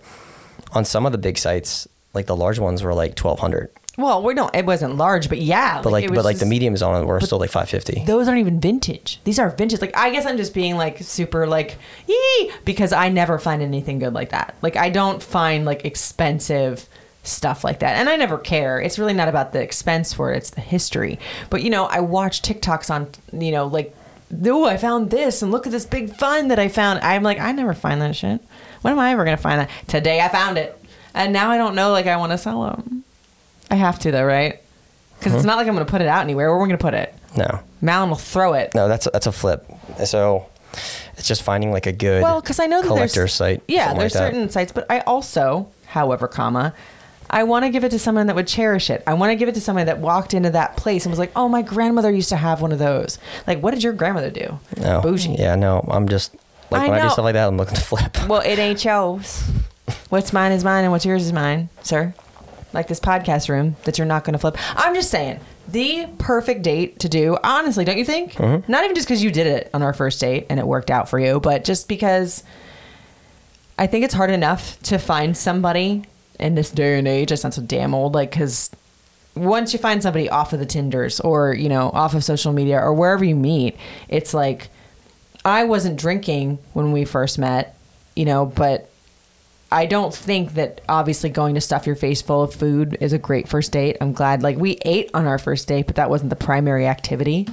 on 0.71 0.85
some 0.85 1.05
of 1.05 1.11
the 1.11 1.17
big 1.17 1.37
sites, 1.37 1.87
like 2.13 2.25
the 2.25 2.35
large 2.35 2.59
ones 2.59 2.81
were 2.83 2.93
like 2.93 3.15
twelve 3.15 3.39
hundred. 3.39 3.69
Well, 3.97 4.21
we 4.21 4.35
don't. 4.35 4.55
It 4.55 4.65
wasn't 4.65 4.95
large, 4.95 5.27
but 5.27 5.39
yeah. 5.39 5.81
But 5.81 5.91
like, 5.91 6.03
it 6.05 6.09
but 6.09 6.17
was 6.17 6.25
like 6.25 6.35
the 6.35 6.41
just- 6.41 6.49
mediums 6.49 6.81
on 6.83 7.01
it 7.01 7.05
were 7.05 7.19
still 7.19 7.39
like 7.39 7.49
five 7.49 7.67
fifty. 7.67 8.03
Those 8.05 8.27
aren't 8.27 8.39
even 8.39 8.59
vintage. 8.59 9.19
These 9.23 9.39
are 9.39 9.49
vintage. 9.49 9.81
Like 9.81 9.97
I 9.97 10.11
guess 10.11 10.25
I'm 10.27 10.37
just 10.37 10.53
being 10.53 10.77
like 10.77 10.99
super 10.99 11.47
like 11.47 11.77
yee 12.07 12.51
because 12.63 12.93
I 12.93 13.09
never 13.09 13.39
find 13.39 13.63
anything 13.63 13.97
good 13.97 14.13
like 14.13 14.29
that. 14.29 14.55
Like 14.61 14.75
I 14.75 14.89
don't 14.89 15.21
find 15.21 15.65
like 15.65 15.83
expensive 15.83 16.87
stuff 17.23 17.63
like 17.63 17.79
that. 17.79 17.97
And 17.97 18.07
I 18.07 18.15
never 18.15 18.37
care. 18.37 18.79
It's 18.79 18.99
really 18.99 19.13
not 19.13 19.27
about 19.29 19.51
the 19.51 19.61
expense 19.61 20.13
for 20.13 20.31
it, 20.31 20.37
it's 20.37 20.51
the 20.51 20.61
history. 20.61 21.17
But 21.49 21.63
you 21.63 21.71
know, 21.71 21.85
I 21.85 21.99
watch 21.99 22.41
TikToks 22.43 22.91
on, 22.91 23.09
you 23.33 23.51
know, 23.51 23.65
like 23.65 23.95
oh, 24.45 24.65
I 24.65 24.77
found 24.77 25.09
this 25.09 25.41
and 25.41 25.51
look 25.51 25.65
at 25.65 25.71
this 25.71 25.85
big 25.85 26.13
fun 26.15 26.49
that 26.49 26.59
I 26.59 26.67
found. 26.67 26.99
I'm 26.99 27.23
like, 27.23 27.39
I 27.39 27.51
never 27.51 27.73
find 27.73 28.01
that 28.01 28.15
shit. 28.15 28.41
When 28.81 28.91
am 28.91 28.99
I 28.99 29.11
ever 29.11 29.23
going 29.25 29.37
to 29.37 29.41
find 29.41 29.61
that? 29.61 29.69
Today 29.87 30.21
I 30.21 30.27
found 30.29 30.57
it. 30.57 30.77
And 31.13 31.33
now 31.33 31.49
I 31.49 31.57
don't 31.57 31.75
know 31.75 31.91
like 31.91 32.05
I 32.05 32.17
want 32.17 32.31
to 32.33 32.37
sell 32.37 32.63
them. 32.63 33.03
I 33.69 33.75
have 33.75 33.99
to 33.99 34.11
though, 34.11 34.25
right? 34.25 34.61
Because 35.17 35.33
it's 35.33 35.43
hmm? 35.43 35.47
not 35.47 35.57
like 35.57 35.67
I'm 35.67 35.73
going 35.73 35.85
to 35.85 35.91
put 35.91 36.01
it 36.01 36.07
out 36.07 36.21
anywhere. 36.21 36.49
Where 36.49 36.57
are 36.57 36.61
we 36.61 36.67
going 36.67 36.77
to 36.77 36.81
put 36.83 36.93
it? 36.93 37.13
No, 37.35 37.61
Malin 37.81 38.09
will 38.09 38.17
throw 38.17 38.53
it. 38.53 38.73
no, 38.73 38.87
that's 38.87 39.07
a, 39.07 39.09
that's 39.11 39.27
a 39.27 39.31
flip. 39.31 39.69
So 40.05 40.47
it's 41.17 41.27
just 41.27 41.43
finding 41.43 41.71
like 41.71 41.85
a 41.85 41.91
good 41.91 42.21
Well, 42.21 42.41
because 42.41 42.59
I 42.59 42.67
know 42.67 42.81
that 42.81 42.87
collector 42.87 43.21
there's 43.21 43.33
site. 43.33 43.63
Yeah, 43.67 43.85
something 43.85 43.99
there's 43.99 44.15
like 44.15 44.21
that. 44.21 44.33
certain 44.33 44.49
sites, 44.49 44.71
but 44.71 44.85
I 44.89 44.99
also, 45.01 45.69
however, 45.87 46.27
comma, 46.27 46.73
I 47.29 47.43
want 47.43 47.65
to 47.65 47.69
give 47.69 47.83
it 47.83 47.89
to 47.89 47.99
someone 47.99 48.27
that 48.27 48.35
would 48.35 48.47
cherish 48.47 48.89
it. 48.89 49.03
I 49.05 49.13
want 49.15 49.31
to 49.31 49.35
give 49.35 49.49
it 49.49 49.55
to 49.55 49.61
someone 49.61 49.85
that 49.87 49.99
walked 49.99 50.33
into 50.33 50.51
that 50.51 50.77
place 50.77 51.05
and 51.05 51.11
was 51.11 51.19
like, 51.19 51.31
"Oh, 51.35 51.49
my 51.49 51.61
grandmother 51.61 52.11
used 52.11 52.29
to 52.29 52.37
have 52.37 52.61
one 52.61 52.71
of 52.71 52.79
those." 52.79 53.19
Like, 53.45 53.61
what 53.61 53.73
did 53.73 53.83
your 53.83 53.93
grandmother 53.93 54.29
do? 54.29 54.59
No, 54.77 55.01
Bougie. 55.01 55.35
Yeah, 55.37 55.55
no, 55.55 55.85
I'm 55.89 56.07
just 56.07 56.33
like 56.71 56.83
I 56.83 56.87
when 56.87 56.93
I 56.93 56.97
know. 56.99 57.09
do 57.09 57.13
stuff 57.13 57.25
like 57.25 57.33
that, 57.33 57.47
I'm 57.47 57.57
looking 57.57 57.75
to 57.75 57.81
flip. 57.81 58.27
Well, 58.27 58.41
it 58.41 58.59
ain't 58.59 58.83
yours. 58.83 59.43
What's 60.09 60.31
mine 60.31 60.53
is 60.53 60.63
mine, 60.63 60.83
and 60.83 60.91
what's 60.91 61.05
yours 61.05 61.25
is 61.25 61.33
mine, 61.33 61.69
sir. 61.83 62.13
Like 62.77 62.87
this 62.87 62.99
podcast 62.99 63.49
room 63.49 63.75
that 63.85 63.97
you're 63.97 64.05
not 64.05 64.23
going 64.23 64.33
to 64.33 64.39
flip. 64.39 64.55
I'm 64.77 64.93
just 64.93 65.09
saying, 65.09 65.39
the 65.67 66.07
perfect 66.19 66.61
date 66.61 66.99
to 66.99 67.09
do, 67.09 67.35
honestly, 67.43 67.83
don't 67.83 67.97
you 67.97 68.05
think? 68.05 68.33
Mm-hmm. 68.33 68.71
Not 68.71 68.83
even 68.83 68.95
just 68.95 69.07
because 69.07 69.23
you 69.23 69.31
did 69.31 69.47
it 69.47 69.71
on 69.73 69.81
our 69.81 69.93
first 69.93 70.21
date 70.21 70.45
and 70.47 70.59
it 70.59 70.67
worked 70.67 70.91
out 70.91 71.09
for 71.09 71.19
you, 71.19 71.39
but 71.39 71.63
just 71.63 71.87
because 71.87 72.43
I 73.79 73.87
think 73.87 74.05
it's 74.05 74.13
hard 74.13 74.29
enough 74.29 74.79
to 74.83 74.99
find 74.99 75.35
somebody 75.35 76.03
in 76.39 76.53
this 76.53 76.69
day 76.69 76.99
and 76.99 77.07
age. 77.07 77.31
I 77.31 77.35
sound 77.35 77.55
so 77.55 77.63
damn 77.63 77.95
old, 77.95 78.13
like, 78.13 78.29
because 78.29 78.69
once 79.35 79.73
you 79.73 79.79
find 79.79 80.03
somebody 80.03 80.29
off 80.29 80.53
of 80.53 80.59
the 80.59 80.65
Tinders 80.67 81.19
or, 81.19 81.55
you 81.55 81.69
know, 81.69 81.89
off 81.95 82.13
of 82.13 82.23
social 82.23 82.53
media 82.53 82.79
or 82.79 82.93
wherever 82.93 83.25
you 83.25 83.35
meet, 83.35 83.75
it's 84.07 84.35
like, 84.35 84.69
I 85.43 85.63
wasn't 85.63 85.97
drinking 85.97 86.59
when 86.73 86.91
we 86.91 87.05
first 87.05 87.39
met, 87.39 87.75
you 88.15 88.25
know, 88.25 88.45
but 88.45 88.91
I 89.69 89.85
don't 89.85 90.13
think 90.13 90.53
that 90.53 90.79
obviously 90.87 91.29
going 91.29 91.55
to 91.55 91.61
stuff 91.61 91.85
your 91.85 91.97
face 91.97 92.21
full 92.21 92.41
of 92.41 92.53
food 92.53 92.97
is 93.01 93.11
a 93.11 93.17
great 93.17 93.49
first 93.49 93.73
date. 93.73 93.97
I'm 93.99 94.13
glad 94.13 94.41
like 94.41 94.57
we 94.57 94.77
ate 94.85 95.11
on 95.13 95.27
our 95.27 95.37
first 95.37 95.67
date, 95.67 95.87
but 95.87 95.97
that 95.97 96.09
wasn't 96.09 96.29
the 96.29 96.37
primary 96.37 96.87
activity. 96.87 97.47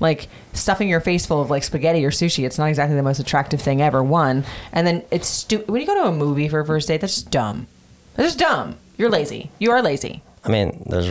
Like 0.00 0.28
stuffing 0.54 0.88
your 0.88 1.00
face 1.00 1.26
full 1.26 1.42
of 1.42 1.50
like 1.50 1.62
spaghetti 1.62 2.04
or 2.06 2.10
sushi, 2.10 2.46
it's 2.46 2.56
not 2.58 2.66
exactly 2.70 2.96
the 2.96 3.02
most 3.02 3.18
attractive 3.18 3.60
thing 3.60 3.82
ever. 3.82 4.02
One, 4.02 4.44
and 4.72 4.86
then 4.86 5.04
it's 5.10 5.26
stupid 5.26 5.68
when 5.68 5.80
you 5.82 5.86
go 5.86 5.94
to 6.02 6.08
a 6.08 6.12
movie 6.12 6.48
for 6.48 6.60
a 6.60 6.66
first 6.66 6.88
date, 6.88 7.02
that's 7.02 7.16
just 7.16 7.30
dumb. 7.30 7.66
That's 8.14 8.28
just 8.28 8.38
dumb. 8.38 8.76
You're 8.96 9.10
lazy. 9.10 9.50
You 9.58 9.70
are 9.72 9.82
lazy. 9.82 10.22
I 10.44 10.48
mean, 10.48 10.84
there's 10.88 11.08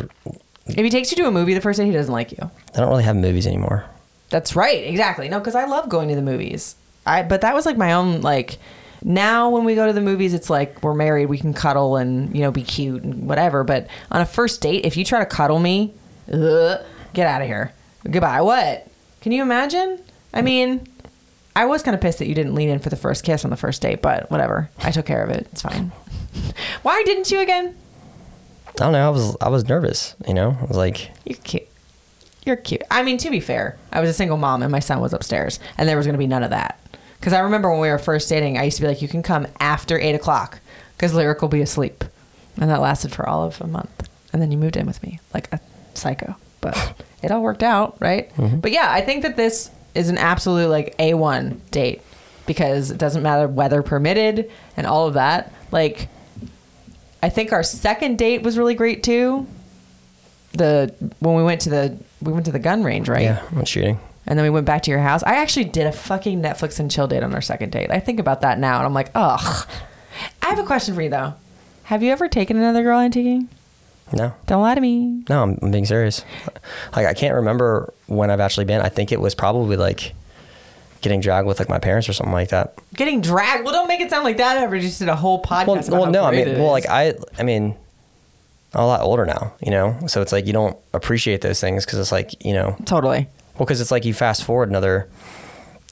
If 0.66 0.76
he 0.76 0.90
takes 0.90 1.12
you 1.12 1.18
to 1.18 1.28
a 1.28 1.32
movie 1.32 1.54
the 1.54 1.62
first 1.62 1.78
date, 1.78 1.86
he 1.86 1.92
doesn't 1.92 2.12
like 2.12 2.32
you. 2.32 2.50
they 2.74 2.80
don't 2.82 2.90
really 2.90 3.04
have 3.04 3.16
movies 3.16 3.46
anymore. 3.46 3.86
That's 4.30 4.56
right. 4.56 4.84
Exactly. 4.84 5.30
No, 5.30 5.38
because 5.40 5.56
I 5.56 5.66
love 5.66 5.88
going 5.88 6.10
to 6.10 6.16
the 6.16 6.22
movies. 6.24 6.76
I 7.06 7.22
but 7.22 7.42
that 7.42 7.54
was 7.54 7.66
like 7.68 7.78
my 7.78 7.94
own 7.94 8.22
like. 8.22 8.58
Now 9.04 9.50
when 9.50 9.64
we 9.64 9.76
go 9.76 9.88
to 9.88 9.94
the 9.94 10.02
movies, 10.02 10.34
it's 10.34 10.50
like 10.50 10.82
we're 10.84 10.94
married. 10.94 11.28
We 11.28 11.38
can 11.38 11.54
cuddle 11.54 11.96
and 11.96 12.36
you 12.36 12.42
know 12.42 12.52
be 12.52 12.64
cute 12.64 13.04
and 13.04 13.28
whatever. 13.28 13.64
But 13.64 13.88
on 14.12 14.22
a 14.22 14.26
first 14.26 14.62
date, 14.62 14.86
if 14.86 14.98
you 14.98 15.06
try 15.06 15.20
to 15.20 15.26
cuddle 15.26 15.60
me, 15.60 15.94
ugh, 16.32 16.82
get 17.14 17.28
out 17.28 17.42
of 17.42 17.48
here. 17.48 17.74
Goodbye. 18.10 18.42
What? 18.42 18.88
Can 19.22 19.32
you 19.32 19.42
imagine? 19.42 20.02
I 20.34 20.42
mean, 20.42 20.88
I 21.56 21.66
was 21.66 21.82
kind 21.82 21.96
of 21.96 22.02
pissed 22.02 22.20
that 22.20 22.28
you 22.28 22.36
didn't 22.36 22.56
lean 22.56 22.70
in 22.70 22.80
for 22.80 22.90
the 22.90 22.96
first 22.96 23.24
kiss 23.24 23.44
on 23.44 23.50
the 23.50 23.58
first 23.58 23.82
date, 23.82 24.02
but 24.02 24.30
whatever. 24.30 24.70
I 24.80 24.92
took 24.92 25.06
care 25.06 25.24
of 25.24 25.30
it. 25.30 25.48
It's 25.52 25.62
fine. 25.62 25.92
Why 26.84 27.02
didn't 27.04 27.32
you 27.32 27.40
again? 27.40 27.76
I 28.68 28.72
don't 28.74 28.92
know. 28.92 29.08
I 29.08 29.10
was 29.10 29.36
I 29.42 29.50
was 29.50 29.68
nervous. 29.68 30.16
You 30.28 30.34
know, 30.34 30.58
I 30.62 30.66
was 30.66 30.78
like, 30.78 31.12
You're 31.26 31.40
cute. 31.40 31.68
You're 32.46 32.56
cute. 32.56 32.84
I 32.92 33.04
mean, 33.04 33.18
to 33.18 33.30
be 33.30 33.40
fair, 33.40 33.78
I 33.92 34.00
was 34.00 34.10
a 34.10 34.14
single 34.14 34.38
mom 34.38 34.62
and 34.62 34.72
my 34.72 34.80
son 34.80 35.02
was 35.02 35.14
upstairs, 35.14 35.60
and 35.78 35.90
there 35.90 35.98
was 35.98 36.06
going 36.06 36.14
to 36.14 36.20
be 36.20 36.28
none 36.28 36.44
of 36.44 36.52
that. 36.52 36.80
Because 37.20 37.34
I 37.34 37.40
remember 37.40 37.70
when 37.70 37.80
we 37.80 37.90
were 37.90 37.98
first 37.98 38.30
dating, 38.30 38.58
I 38.58 38.64
used 38.64 38.78
to 38.78 38.84
be 38.84 38.88
like, 38.88 39.02
"You 39.02 39.08
can 39.08 39.24
come 39.24 39.48
after 39.60 40.00
eight 40.00 40.16
o'clock," 40.16 40.60
because 40.96 41.14
Lyric 41.14 41.42
will 41.42 41.50
be 41.50 41.62
asleep, 41.62 42.04
and 42.58 42.70
that 42.70 42.82
lasted 42.82 43.12
for 43.12 43.28
all 43.28 43.44
of 43.44 43.60
a 43.62 43.68
month. 43.68 44.10
And 44.34 44.42
then 44.42 44.52
you 44.52 44.58
moved 44.58 44.78
in 44.78 44.86
with 44.86 45.02
me 45.02 45.20
like 45.34 45.52
a 45.52 45.60
psycho, 45.94 46.36
but 46.62 46.94
it 47.24 47.32
all 47.32 47.42
worked 47.42 47.64
out, 47.64 47.98
right? 48.00 48.34
Mm-hmm. 48.36 48.60
But 48.60 48.72
yeah, 48.72 48.88
I 48.90 49.02
think 49.02 49.24
that 49.24 49.36
this 49.36 49.72
is 49.96 50.10
an 50.10 50.18
absolute 50.18 50.70
like 50.70 50.94
a 51.00 51.16
one 51.16 51.62
date 51.72 52.02
because 52.46 52.92
it 52.92 52.98
doesn't 52.98 53.24
matter 53.24 53.48
weather 53.48 53.82
permitted 53.82 54.52
and 54.78 54.88
all 54.88 55.08
of 55.08 55.16
that. 55.16 55.52
Like, 55.72 56.08
I 57.22 57.30
think 57.30 57.52
our 57.52 57.64
second 57.64 58.18
date 58.18 58.44
was 58.44 58.58
really 58.58 58.76
great 58.76 59.04
too 59.04 59.48
the 60.54 60.94
when 61.20 61.36
we 61.36 61.44
went 61.44 61.62
to 61.62 61.70
the 61.70 61.98
we 62.22 62.34
went 62.34 62.46
to 62.46 62.52
the 62.52 62.60
gun 62.60 62.84
range, 62.84 63.08
right? 63.08 63.24
Yeah, 63.24 63.44
I'm 63.56 63.66
shooting. 63.66 64.00
And 64.28 64.38
then 64.38 64.44
we 64.44 64.50
went 64.50 64.66
back 64.66 64.82
to 64.84 64.92
your 64.92 65.00
house. 65.00 65.24
I 65.24 65.36
actually 65.38 65.66
did 65.66 65.88
a 65.88 65.92
fucking 65.92 66.42
Netflix 66.42 66.80
and 66.80 66.92
chill 66.92 67.08
date 67.08 67.24
on 67.24 67.34
our 67.34 67.42
second 67.42 67.72
date. 67.72 67.90
I 67.92 68.00
think 68.00 68.20
about 68.20 68.42
that 68.42 68.60
now 68.60 68.78
and 68.78 68.86
I'm 68.86 68.94
like, 68.94 69.10
ugh. 69.16 69.68
I 70.42 70.48
have 70.48 70.60
a 70.60 70.64
question 70.64 70.96
for 70.96 71.02
you 71.02 71.10
though. 71.10 71.34
Have 71.84 72.04
you 72.04 72.12
ever 72.12 72.28
taken 72.28 72.58
another 72.58 72.84
girl 72.84 73.00
antiquing? 73.00 73.48
No, 74.14 74.34
Don't 74.46 74.62
lie 74.62 74.76
to 74.76 74.80
me. 74.82 75.24
no, 75.30 75.44
I'm, 75.44 75.60
I'm 75.62 75.72
being 75.72 75.86
serious. 75.86 76.24
Like 76.96 77.06
I 77.06 77.14
can't 77.14 77.36
remember 77.36 77.94
when 78.08 78.30
I've 78.32 78.40
actually 78.40 78.66
been. 78.66 78.82
I 78.82 78.88
think 78.90 79.12
it 79.12 79.20
was 79.20 79.36
probably 79.36 79.76
like 79.76 80.14
getting 81.02 81.20
dragged 81.20 81.46
with 81.48 81.60
like 81.60 81.70
my 81.70 81.80
parents 81.80 82.08
or 82.08 82.14
something 82.14 82.34
like 82.34 82.50
that. 82.50 82.74
Getting 82.96 83.20
dragged. 83.22 83.64
Well, 83.66 83.74
don't 83.74 83.88
make 83.88 84.00
it 84.00 84.10
sound 84.10 84.24
like 84.24 84.38
that 84.38 84.58
ever. 84.58 84.80
Just 84.80 85.00
did 85.00 85.10
a 85.10 85.16
whole 85.16 85.42
podcast. 85.42 85.90
Well, 85.90 86.02
well, 86.04 86.12
no, 86.12 86.24
I 86.24 86.32
mean, 86.32 86.58
well, 86.58 86.72
like 86.72 86.86
I, 86.90 87.16
I 87.38 87.44
mean, 87.44 87.76
I'm 88.74 88.82
a 88.82 88.88
lot 88.88 89.02
older 89.02 89.26
now, 89.26 89.54
you 89.62 89.72
know. 89.72 89.98
So 90.08 90.22
it's 90.22 90.32
like 90.32 90.46
you 90.48 90.54
don't 90.54 90.78
appreciate 90.94 91.42
those 91.42 91.60
things 91.60 91.86
because 91.86 92.00
it's 92.00 92.12
like 92.12 92.46
you 92.46 92.54
know, 92.54 92.78
totally. 92.86 93.28
Well, 93.58 93.66
because 93.66 93.82
it's 93.82 93.92
like 93.92 94.06
you 94.06 94.14
fast 94.14 94.44
forward 94.44 94.70
another 94.70 95.10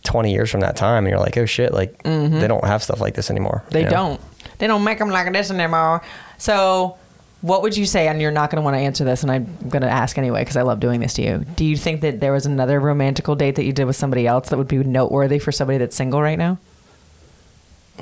20 0.03 0.31
years 0.31 0.51
from 0.51 0.61
that 0.61 0.75
time, 0.75 1.05
and 1.05 1.11
you're 1.11 1.19
like, 1.19 1.35
oh 1.37 1.45
shit, 1.45 1.73
like 1.73 2.01
they 2.03 2.47
don't 2.47 2.63
have 2.63 2.83
stuff 2.83 3.01
like 3.01 3.15
this 3.15 3.29
anymore. 3.29 3.63
Mm-hmm. 3.65 3.73
They 3.73 3.79
you 3.79 3.85
know? 3.85 3.91
don't. 3.91 4.21
They 4.57 4.67
don't 4.67 4.83
make 4.83 4.99
them 4.99 5.09
like 5.09 5.31
this 5.33 5.51
anymore. 5.51 6.01
So, 6.37 6.97
what 7.41 7.61
would 7.61 7.75
you 7.75 7.85
say? 7.85 8.07
And 8.07 8.21
you're 8.21 8.31
not 8.31 8.49
going 8.49 8.57
to 8.57 8.63
want 8.63 8.75
to 8.75 8.79
answer 8.79 9.03
this, 9.03 9.23
and 9.23 9.31
I'm 9.31 9.45
going 9.67 9.81
to 9.81 9.89
ask 9.89 10.17
anyway 10.17 10.41
because 10.41 10.57
I 10.57 10.61
love 10.61 10.79
doing 10.79 11.01
this 11.01 11.13
to 11.15 11.21
you. 11.21 11.45
Do 11.55 11.65
you 11.65 11.75
think 11.75 12.01
that 12.01 12.19
there 12.19 12.31
was 12.31 12.45
another 12.45 12.79
romantical 12.79 13.35
date 13.35 13.55
that 13.55 13.65
you 13.65 13.73
did 13.73 13.85
with 13.85 13.95
somebody 13.95 14.27
else 14.27 14.49
that 14.49 14.57
would 14.57 14.67
be 14.67 14.77
noteworthy 14.77 15.39
for 15.39 15.51
somebody 15.51 15.77
that's 15.79 15.95
single 15.95 16.21
right 16.21 16.37
now? 16.37 16.57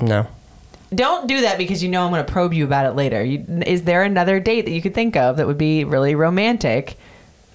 No. 0.00 0.26
Don't 0.94 1.26
do 1.26 1.40
that 1.40 1.58
because 1.58 1.82
you 1.82 1.88
know 1.88 2.04
I'm 2.04 2.12
going 2.12 2.24
to 2.24 2.32
probe 2.32 2.52
you 2.52 2.64
about 2.64 2.86
it 2.86 2.94
later. 2.94 3.24
You, 3.24 3.44
is 3.66 3.82
there 3.82 4.02
another 4.02 4.38
date 4.38 4.66
that 4.66 4.70
you 4.70 4.82
could 4.82 4.94
think 4.94 5.16
of 5.16 5.38
that 5.38 5.46
would 5.46 5.58
be 5.58 5.84
really 5.84 6.14
romantic 6.14 6.96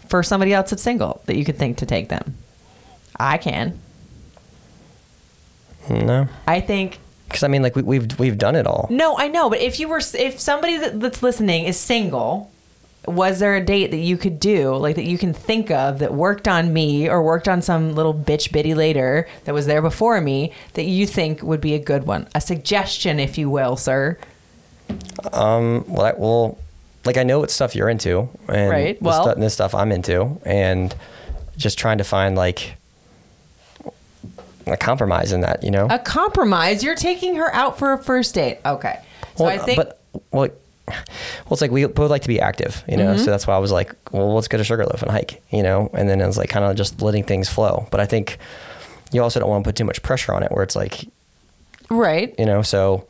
for 0.09 0.23
somebody 0.23 0.53
else 0.53 0.71
that's 0.71 0.81
single 0.81 1.18
that 1.29 1.37
you 1.37 1.45
could 1.45 1.57
think 1.57 1.77
to 1.77 1.85
take 1.85 2.09
them? 2.09 2.35
I 3.17 3.37
can. 3.37 3.79
No. 5.89 6.27
I 6.47 6.59
think 6.61 6.99
Because 7.27 7.43
I 7.43 7.47
mean, 7.47 7.63
like 7.63 7.75
we, 7.75 7.81
we've 7.81 8.19
we've 8.19 8.37
done 8.37 8.55
it 8.55 8.67
all. 8.67 8.87
No, 8.91 9.17
I 9.17 9.27
know, 9.27 9.49
but 9.49 9.59
if 9.59 9.79
you 9.79 9.87
were, 9.87 10.01
if 10.13 10.39
somebody 10.39 10.77
that's 10.77 11.23
listening 11.23 11.65
is 11.65 11.79
single, 11.79 12.51
was 13.07 13.39
there 13.39 13.55
a 13.55 13.61
date 13.63 13.91
that 13.91 13.97
you 13.97 14.17
could 14.17 14.39
do, 14.39 14.75
like 14.75 14.95
that 14.97 15.05
you 15.05 15.17
can 15.17 15.33
think 15.33 15.71
of 15.71 15.99
that 15.99 16.13
worked 16.13 16.47
on 16.47 16.73
me 16.73 17.09
or 17.09 17.23
worked 17.23 17.47
on 17.47 17.61
some 17.61 17.95
little 17.95 18.13
bitch 18.13 18.51
bitty 18.51 18.75
later 18.75 19.27
that 19.45 19.53
was 19.53 19.65
there 19.65 19.81
before 19.81 20.19
me 20.21 20.53
that 20.73 20.83
you 20.83 21.07
think 21.07 21.41
would 21.41 21.61
be 21.61 21.73
a 21.73 21.79
good 21.79 22.05
one? 22.05 22.27
A 22.35 22.41
suggestion, 22.41 23.19
if 23.19 23.37
you 23.37 23.49
will, 23.49 23.75
sir. 23.77 24.17
Um. 25.33 25.85
Well, 25.87 26.05
I, 26.05 26.13
well, 26.17 26.57
like 27.05 27.17
I 27.17 27.23
know 27.23 27.39
what 27.39 27.49
stuff 27.51 27.75
you're 27.75 27.89
into, 27.89 28.29
and 28.47 28.69
Right, 28.69 28.99
the 28.99 29.03
well- 29.05 29.31
stu- 29.31 29.39
this 29.39 29.53
stuff 29.53 29.73
I'm 29.73 29.91
into, 29.91 30.39
and 30.45 30.93
just 31.59 31.77
trying 31.77 31.99
to 31.99 32.03
find 32.03 32.35
like 32.35 32.75
a 34.65 34.77
compromise 34.77 35.31
in 35.31 35.41
that, 35.41 35.63
you 35.63 35.71
know. 35.71 35.87
A 35.89 35.99
compromise. 35.99 36.83
You're 36.83 36.95
taking 36.95 37.35
her 37.35 37.53
out 37.53 37.77
for 37.77 37.93
a 37.93 38.01
first 38.01 38.35
date. 38.35 38.59
Okay. 38.65 38.99
So 39.35 39.45
well, 39.45 39.53
I 39.53 39.57
think. 39.57 39.77
but 39.77 39.99
well, 40.31 40.49
well, 40.87 41.51
it's 41.51 41.61
like 41.61 41.71
we 41.71 41.85
both 41.85 42.09
like 42.09 42.23
to 42.23 42.27
be 42.27 42.39
active, 42.39 42.83
you 42.87 42.97
know. 42.97 43.13
Mm-hmm. 43.13 43.23
So 43.23 43.31
that's 43.31 43.45
why 43.45 43.55
I 43.55 43.59
was 43.59 43.71
like, 43.71 43.93
well, 44.11 44.33
let's 44.33 44.47
go 44.47 44.57
to 44.57 44.63
Sugarloaf 44.63 45.01
and 45.01 45.11
hike, 45.11 45.41
you 45.51 45.61
know. 45.63 45.89
And 45.93 46.09
then 46.09 46.21
it 46.21 46.25
was 46.25 46.37
like 46.37 46.49
kind 46.49 46.65
of 46.65 46.75
just 46.75 47.01
letting 47.01 47.23
things 47.23 47.49
flow. 47.49 47.87
But 47.91 47.99
I 47.99 48.05
think 48.05 48.37
you 49.11 49.21
also 49.21 49.39
don't 49.39 49.49
want 49.49 49.63
to 49.63 49.67
put 49.67 49.75
too 49.75 49.85
much 49.85 50.01
pressure 50.01 50.33
on 50.33 50.43
it, 50.43 50.51
where 50.51 50.63
it's 50.63 50.75
like, 50.75 51.07
right. 51.89 52.33
you 52.39 52.45
know, 52.45 52.61
so 52.61 53.07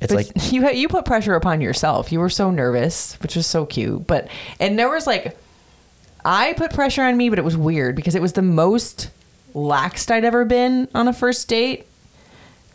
it's 0.00 0.12
But 0.12 0.26
like 0.34 0.52
you 0.52 0.68
you 0.70 0.88
put 0.88 1.04
pressure 1.04 1.34
upon 1.34 1.60
yourself. 1.60 2.12
You 2.12 2.20
were 2.20 2.30
so 2.30 2.50
nervous, 2.50 3.14
which 3.20 3.34
was 3.34 3.46
so 3.46 3.66
cute. 3.66 4.06
But 4.06 4.28
and 4.60 4.78
there 4.78 4.88
was 4.88 5.06
like, 5.06 5.36
I 6.30 6.52
put 6.52 6.74
pressure 6.74 7.02
on 7.02 7.16
me, 7.16 7.30
but 7.30 7.38
it 7.38 7.44
was 7.44 7.56
weird 7.56 7.96
because 7.96 8.14
it 8.14 8.20
was 8.20 8.34
the 8.34 8.42
most 8.42 9.08
laxed 9.54 10.10
I'd 10.10 10.26
ever 10.26 10.44
been 10.44 10.86
on 10.94 11.08
a 11.08 11.12
first 11.14 11.48
date, 11.48 11.86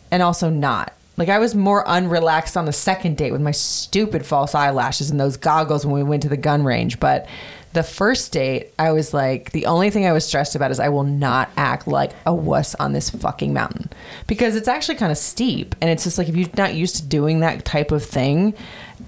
and 0.09 0.23
also 0.23 0.49
not. 0.49 0.91
Like 1.17 1.29
I 1.29 1.37
was 1.37 1.53
more 1.53 1.85
unrelaxed 1.85 2.57
on 2.57 2.65
the 2.65 2.73
second 2.73 3.15
date 3.15 3.31
with 3.31 3.41
my 3.41 3.51
stupid 3.51 4.25
false 4.25 4.55
eyelashes 4.55 5.11
and 5.11 5.19
those 5.19 5.37
goggles 5.37 5.85
when 5.85 5.93
we 5.93 6.01
went 6.01 6.23
to 6.23 6.29
the 6.29 6.35
gun 6.35 6.63
range. 6.63 6.99
But 6.99 7.27
the 7.73 7.83
first 7.83 8.31
date, 8.31 8.73
I 8.79 8.91
was 8.91 9.13
like, 9.13 9.51
the 9.51 9.67
only 9.67 9.91
thing 9.91 10.07
I 10.07 10.13
was 10.13 10.25
stressed 10.25 10.55
about 10.55 10.71
is 10.71 10.79
I 10.79 10.89
will 10.89 11.03
not 11.03 11.51
act 11.55 11.87
like 11.87 12.09
a 12.25 12.33
wuss 12.33 12.73
on 12.75 12.93
this 12.93 13.11
fucking 13.11 13.53
mountain 13.53 13.91
because 14.25 14.55
it's 14.55 14.67
actually 14.67 14.95
kind 14.95 15.11
of 15.11 15.17
steep, 15.19 15.75
and 15.79 15.91
it's 15.91 16.05
just 16.05 16.17
like 16.17 16.27
if 16.27 16.35
you're 16.35 16.49
not 16.57 16.73
used 16.73 16.95
to 16.95 17.05
doing 17.05 17.41
that 17.41 17.65
type 17.65 17.91
of 17.91 18.03
thing, 18.03 18.55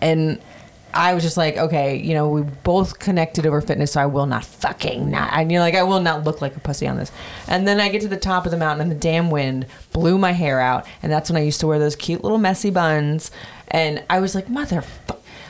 and 0.01 0.39
I 0.95 1.13
was 1.13 1.23
just 1.23 1.35
like, 1.35 1.57
okay, 1.57 1.97
you 1.97 2.13
know, 2.13 2.29
we 2.29 2.41
both 2.41 2.99
connected 2.99 3.45
over 3.45 3.59
fitness, 3.59 3.91
so 3.91 4.01
I 4.01 4.05
will 4.05 4.25
not 4.25 4.45
fucking 4.45 5.11
not. 5.11 5.31
I 5.33 5.43
mean, 5.43 5.59
like, 5.59 5.75
I 5.75 5.83
will 5.83 5.99
not 5.99 6.23
look 6.23 6.41
like 6.41 6.55
a 6.55 6.59
pussy 6.61 6.87
on 6.87 6.95
this. 6.97 7.11
And 7.47 7.67
then 7.67 7.81
I 7.81 7.89
get 7.89 8.01
to 8.01 8.07
the 8.07 8.17
top 8.17 8.45
of 8.45 8.51
the 8.51 8.57
mountain, 8.57 8.83
and 8.83 8.91
the 8.91 8.95
damn 8.95 9.29
wind 9.29 9.65
blew 9.91 10.17
my 10.17 10.31
hair 10.31 10.59
out, 10.59 10.87
and 11.03 11.11
that's 11.11 11.29
when 11.29 11.37
I 11.37 11.43
used 11.43 11.59
to 11.59 11.67
wear 11.67 11.79
those 11.79 11.95
cute 11.95 12.23
little 12.23 12.37
messy 12.37 12.69
buns, 12.69 13.29
and 13.67 14.03
I 14.09 14.21
was 14.21 14.33
like, 14.35 14.49
mother. 14.49 14.83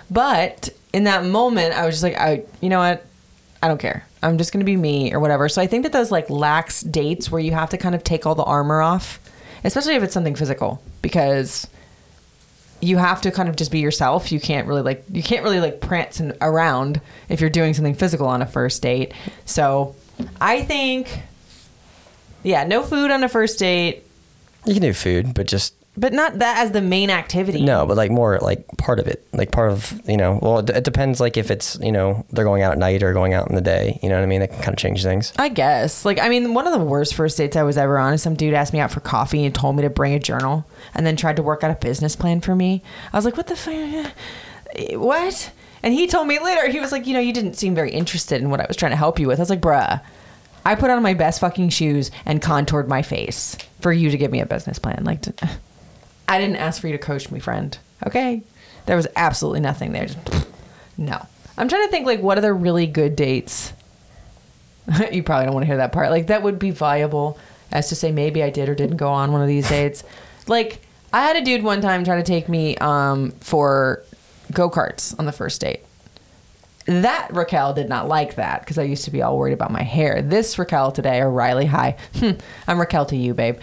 But 0.10 0.70
in 0.94 1.04
that 1.04 1.26
moment, 1.26 1.76
I 1.78 1.86
was 1.86 1.96
just 1.96 2.04
like, 2.04 2.18
I, 2.18 2.44
you 2.60 2.70
know 2.70 2.80
what? 2.80 3.06
I 3.62 3.68
don't 3.68 3.80
care. 3.80 4.06
I'm 4.22 4.38
just 4.38 4.52
gonna 4.52 4.66
be 4.66 4.78
me 4.78 5.14
or 5.14 5.20
whatever. 5.20 5.48
So 5.50 5.62
I 5.62 5.68
think 5.68 5.84
that 5.84 5.92
those 5.92 6.12
like 6.12 6.30
lax 6.30 6.82
dates 6.82 7.32
where 7.32 7.42
you 7.42 7.52
have 7.52 7.70
to 7.72 7.78
kind 7.78 7.96
of 7.96 8.04
take 8.04 8.26
all 8.26 8.36
the 8.36 8.44
armor 8.44 8.82
off, 8.82 9.20
especially 9.64 9.96
if 9.96 10.04
it's 10.04 10.14
something 10.14 10.36
physical, 10.36 10.82
because 11.02 11.68
you 12.86 12.98
have 12.98 13.22
to 13.22 13.32
kind 13.32 13.50
of 13.50 13.56
just 13.56 13.72
be 13.72 13.80
yourself. 13.80 14.32
You 14.32 14.40
can't 14.40 14.68
really 14.68 14.82
like 14.82 15.04
you 15.12 15.24
can't 15.24 15.44
really 15.44 15.60
like 15.60 15.82
prance 15.82 16.20
and 16.20 16.36
around 16.42 17.02
if 17.30 17.42
you're 17.42 17.50
doing 17.50 17.74
something 17.74 17.96
physical 17.96 18.28
on 18.28 18.42
a 18.42 18.46
first 18.46 18.82
date. 18.82 19.14
So 19.46 19.96
I 20.40 20.64
think 20.64 21.22
yeah, 22.44 22.64
no 22.64 22.84
food 22.84 23.12
on 23.12 23.24
a 23.24 23.30
first 23.30 23.60
date, 23.60 24.04
you 24.66 24.74
can 24.74 24.82
do 24.82 24.94
food, 24.94 25.34
but 25.34 25.48
just 25.48 25.75
but 25.98 26.14
not 26.14 26.40
that 26.40 26.58
as 26.60 26.72
the 26.72 26.82
main 26.82 27.10
activity. 27.10 27.64
no, 27.64 27.86
but 27.86 27.98
like 27.98 28.12
more 28.12 28.40
like 28.40 28.68
part 28.78 29.00
of 29.00 29.08
it, 29.08 29.26
like 29.34 29.52
part 29.52 29.72
of 29.72 30.02
you 30.08 30.18
know. 30.18 30.40
Well, 30.42 30.60
it, 30.60 30.70
it 30.70 30.84
depends. 30.84 31.20
Like 31.20 31.38
if 31.38 31.52
it's 31.52 31.78
you 31.82 31.92
know 31.92 32.26
they're 32.32 32.46
going 32.46 32.64
out 32.64 32.74
at 32.74 32.78
night 32.78 33.04
or 33.04 33.14
going 33.14 33.34
out 33.34 33.50
in 33.50 33.56
the 33.56 33.62
day, 33.62 34.00
you 34.04 34.10
know 34.10 34.16
what 34.16 34.24
I 34.24 34.28
mean. 34.28 34.42
That 34.42 34.50
can 34.50 34.60
kind 34.60 34.74
of 34.74 34.78
change 34.78 35.04
things. 35.04 35.34
I 35.38 35.50
guess. 35.50 36.06
Like, 36.06 36.20
I 36.20 36.30
mean, 36.30 36.54
one 36.54 36.68
of 36.68 36.74
the 36.74 36.86
worst 36.86 37.16
first 37.16 37.38
dates 37.38 37.56
I 37.56 37.64
was 37.64 37.78
ever 37.78 37.98
on 37.98 38.14
is 38.14 38.22
some 38.22 38.36
dude 38.36 38.54
asked 38.54 38.74
me 38.74 38.80
out 38.80 38.92
for 38.92 39.00
coffee 39.00 39.46
and 39.46 39.56
told 39.56 39.76
me 39.76 39.84
to 39.84 39.90
bring 39.90 40.14
a 40.14 40.20
journal 40.20 40.66
and 40.94 41.06
then 41.06 41.16
tried 41.16 41.38
to 41.38 41.44
work 41.44 41.64
out 41.64 41.72
a 41.72 41.76
business 41.76 42.16
plan 42.16 42.42
for 42.42 42.56
me. 42.56 42.82
I 43.14 43.18
was 43.18 43.26
like, 43.26 43.38
what 43.38 43.48
the 43.48 43.56
fuck? 43.56 44.14
What? 44.94 45.52
And 45.84 45.94
he 45.94 46.08
told 46.08 46.28
me 46.28 46.40
later, 46.40 46.70
he 46.70 46.80
was 46.80 46.92
like, 46.92 47.06
you 47.08 47.14
know, 47.14 47.20
you 47.20 47.32
didn't 47.32 47.54
seem 47.54 47.76
very 47.76 47.92
interested 47.92 48.42
in 48.42 48.50
what 48.50 48.60
I 48.60 48.66
was 48.68 48.76
trying 48.76 48.92
to 48.92 48.98
help 48.98 49.20
you 49.20 49.28
with. 49.28 49.40
I 49.40 49.44
was 49.44 49.50
like, 49.50 49.62
bruh, 49.62 50.02
I 50.66 50.76
put 50.76 50.90
on 50.90 51.04
my 51.04 51.14
best 51.14 51.40
fucking 51.40 51.70
shoes 51.70 52.10
and 52.26 52.42
contoured 52.42 52.90
my 52.90 53.04
face 53.04 53.56
for 53.82 53.94
you 53.94 54.10
to 54.10 54.18
give 54.18 54.32
me 54.32 54.42
a 54.42 54.48
business 54.48 54.80
plan. 54.80 55.04
Like, 55.04 55.22
to, 55.22 55.34
I 56.28 56.40
didn't 56.40 56.58
ask 56.58 56.82
for 56.82 56.88
you 56.88 56.94
to 56.94 57.00
coach 57.00 57.30
me, 57.32 57.40
friend. 57.40 57.78
Okay? 58.06 58.42
There 58.86 58.96
was 58.96 59.08
absolutely 59.16 59.62
nothing 59.62 59.92
there. 59.92 60.06
Just, 60.06 60.48
no. 60.98 61.26
I'm 61.58 61.70
trying 61.70 61.86
to 61.86 61.92
think, 61.92 62.06
like, 62.06 62.22
what 62.22 62.38
other 62.38 62.54
really 62.54 62.88
good 62.88 63.16
dates 63.16 63.74
you 65.12 65.24
probably 65.24 65.46
don't 65.46 65.54
want 65.54 65.64
to 65.64 65.68
hear 65.68 65.78
that 65.78 65.92
part. 65.92 66.10
Like 66.10 66.28
that 66.28 66.44
would 66.44 66.60
be 66.60 66.72
viable 66.72 67.38
as 67.72 67.90
to 67.90 67.96
say 67.96 68.12
maybe 68.12 68.44
I 68.44 68.50
did 68.50 68.70
or 68.70 68.76
didn't 68.76 68.98
go 68.98 69.10
on 69.10 69.32
one 69.32 69.42
of 69.42 69.48
these 69.48 69.68
dates. 69.68 70.04
Like 70.48 70.82
I 71.12 71.24
had 71.24 71.36
a 71.36 71.42
dude 71.44 71.64
one 71.64 71.82
time 71.82 72.04
try 72.04 72.18
to 72.18 72.24
take 72.24 72.48
me 72.48 72.78
um, 72.78 73.32
for 73.42 74.04
go 74.52 74.70
karts 74.70 75.18
on 75.18 75.26
the 75.26 75.32
first 75.32 75.62
date. 75.62 75.84
That 76.86 77.34
Raquel 77.34 77.74
did 77.74 77.90
not 77.90 78.08
like 78.08 78.36
that 78.36 78.62
because 78.62 78.78
I 78.78 78.84
used 78.84 79.06
to 79.06 79.12
be 79.12 79.22
all 79.22 79.38
worried 79.38 79.54
about 79.54 79.72
my 79.72 79.82
hair. 79.82 80.22
This 80.22 80.60
Raquel 80.60 80.92
today, 80.92 81.20
or 81.20 81.32
Riley, 81.32 81.66
hi, 81.66 81.98
hmm, 82.16 82.32
I'm 82.68 82.80
Raquel 82.80 83.08
to 83.08 83.16
you, 83.16 83.34
babe, 83.34 83.58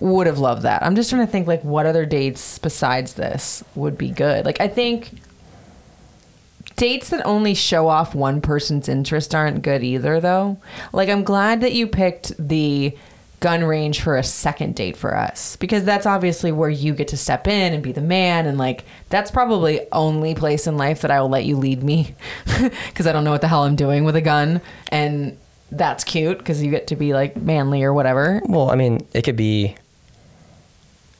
would 0.00 0.26
have 0.26 0.38
loved 0.38 0.62
that. 0.62 0.82
I'm 0.82 0.96
just 0.96 1.10
trying 1.10 1.24
to 1.24 1.30
think 1.30 1.46
like 1.46 1.62
what 1.62 1.86
other 1.86 2.04
dates 2.04 2.58
besides 2.58 3.14
this 3.14 3.62
would 3.76 3.96
be 3.96 4.10
good. 4.10 4.44
Like 4.44 4.60
I 4.60 4.68
think 4.68 5.12
dates 6.76 7.08
that 7.10 7.24
only 7.24 7.54
show 7.54 7.88
off 7.88 8.14
one 8.14 8.40
person's 8.40 8.88
interest 8.88 9.34
aren't 9.34 9.62
good 9.62 9.82
either 9.82 10.20
though 10.20 10.58
like 10.92 11.08
i'm 11.08 11.24
glad 11.24 11.62
that 11.62 11.72
you 11.72 11.86
picked 11.86 12.36
the 12.38 12.94
gun 13.40 13.64
range 13.64 14.00
for 14.00 14.16
a 14.16 14.22
second 14.22 14.74
date 14.74 14.96
for 14.96 15.16
us. 15.16 15.56
Because 15.56 15.84
that's 15.84 16.06
obviously 16.06 16.52
where 16.52 16.70
you 16.70 16.94
get 16.94 17.08
to 17.08 17.16
step 17.16 17.46
in 17.46 17.72
and 17.72 17.82
be 17.82 17.92
the 17.92 18.00
man. 18.00 18.46
And 18.46 18.58
like 18.58 18.84
that's 19.08 19.30
probably 19.30 19.80
only 19.92 20.34
place 20.34 20.66
in 20.66 20.76
life 20.76 21.02
that 21.02 21.10
i 21.10 21.20
will 21.20 21.28
let 21.28 21.44
you 21.44 21.56
lead 21.56 21.82
me. 21.82 22.14
Because 22.86 23.06
i 23.06 23.12
don't 23.12 23.24
know 23.24 23.32
what 23.32 23.42
the 23.42 23.48
hell 23.48 23.64
i'm 23.64 23.76
doing 23.76 24.04
with 24.04 24.16
a 24.16 24.22
gun. 24.22 24.60
And 24.90 25.36
that's 25.70 26.04
cute 26.04 26.38
because 26.38 26.62
you 26.62 26.70
get 26.70 26.86
to 26.88 26.96
be 26.96 27.12
like 27.12 27.36
manly 27.36 27.82
or 27.82 27.92
whatever. 27.92 28.40
Well, 28.44 28.70
I 28.70 28.76
mean, 28.76 29.06
it 29.12 29.22
could 29.22 29.36
be. 29.36 29.74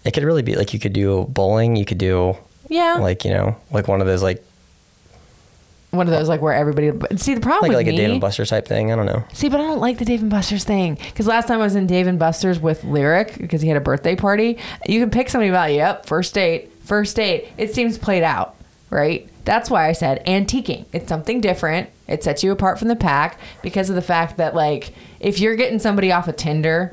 It 0.05 0.15
could 0.15 0.23
really 0.23 0.43
be 0.43 0.55
like 0.55 0.73
you 0.73 0.79
could 0.79 0.93
do 0.93 1.25
bowling. 1.25 1.75
You 1.75 1.85
could 1.85 1.99
do 1.99 2.37
yeah. 2.69 2.95
like 2.95 3.25
you 3.25 3.33
know 3.33 3.57
like 3.73 3.89
one 3.89 4.01
of 4.01 4.07
those 4.07 4.23
like 4.23 4.46
one 5.97 6.07
of 6.07 6.13
those 6.13 6.29
like 6.29 6.41
where 6.41 6.53
everybody 6.53 6.93
see 7.17 7.35
the 7.35 7.41
problem 7.41 7.63
like 7.63 7.71
with 7.71 7.77
like 7.77 7.87
me, 7.87 7.95
a 7.95 7.97
Dave 7.97 8.11
and 8.13 8.21
Buster 8.21 8.47
type 8.47 8.67
thing. 8.67 8.93
I 8.93 8.97
don't 8.97 9.07
know. 9.07 9.25
See, 9.33 9.49
but 9.49 9.61
I 9.61 9.65
don't 9.65 9.81
like 9.81 9.99
the 9.99 10.05
Dave 10.05 10.23
and 10.23 10.31
Buster's 10.31 10.65
thing 10.65 10.95
because 10.95 11.27
last 11.27 11.49
time 11.49 11.61
I 11.61 11.65
was 11.65 11.75
in 11.75 11.87
Dave 11.87 12.07
and 12.07 12.19
Buster's 12.19 12.61
with 12.61 12.85
Lyric 12.85 13.37
because 13.39 13.63
he 13.63 13.69
had 13.69 13.77
a 13.77 13.81
birthday 13.81 14.17
party. 14.17 14.59
You 14.87 15.01
can 15.01 15.11
pick 15.11 15.29
somebody 15.29 15.49
about 15.49 15.73
yep, 15.73 16.07
first 16.07 16.35
date, 16.35 16.71
first 16.83 17.17
date. 17.17 17.49
It 17.59 17.75
seems 17.75 17.99
played 17.99 18.23
out, 18.23 18.57
right? 18.91 19.29
That's 19.45 19.71
why 19.71 19.89
I 19.89 19.93
said 19.93 20.25
antiquing. 20.27 20.87
It's 20.93 21.09
something 21.09 21.41
different. 21.41 21.91
It 22.09 22.25
sets 22.25 22.43
you 22.43 22.53
apart 22.53 22.79
from 22.79 22.89
the 22.89 22.97
pack 22.97 23.39
because 23.63 23.89
of 23.91 23.97
the 23.97 24.03
fact 24.03 24.37
that 24.39 24.55
like 24.55 24.93
if 25.21 25.41
you're 25.41 25.57
getting 25.57 25.79
somebody 25.79 26.13
off 26.13 26.29
of 26.29 26.37
Tinder 26.37 26.91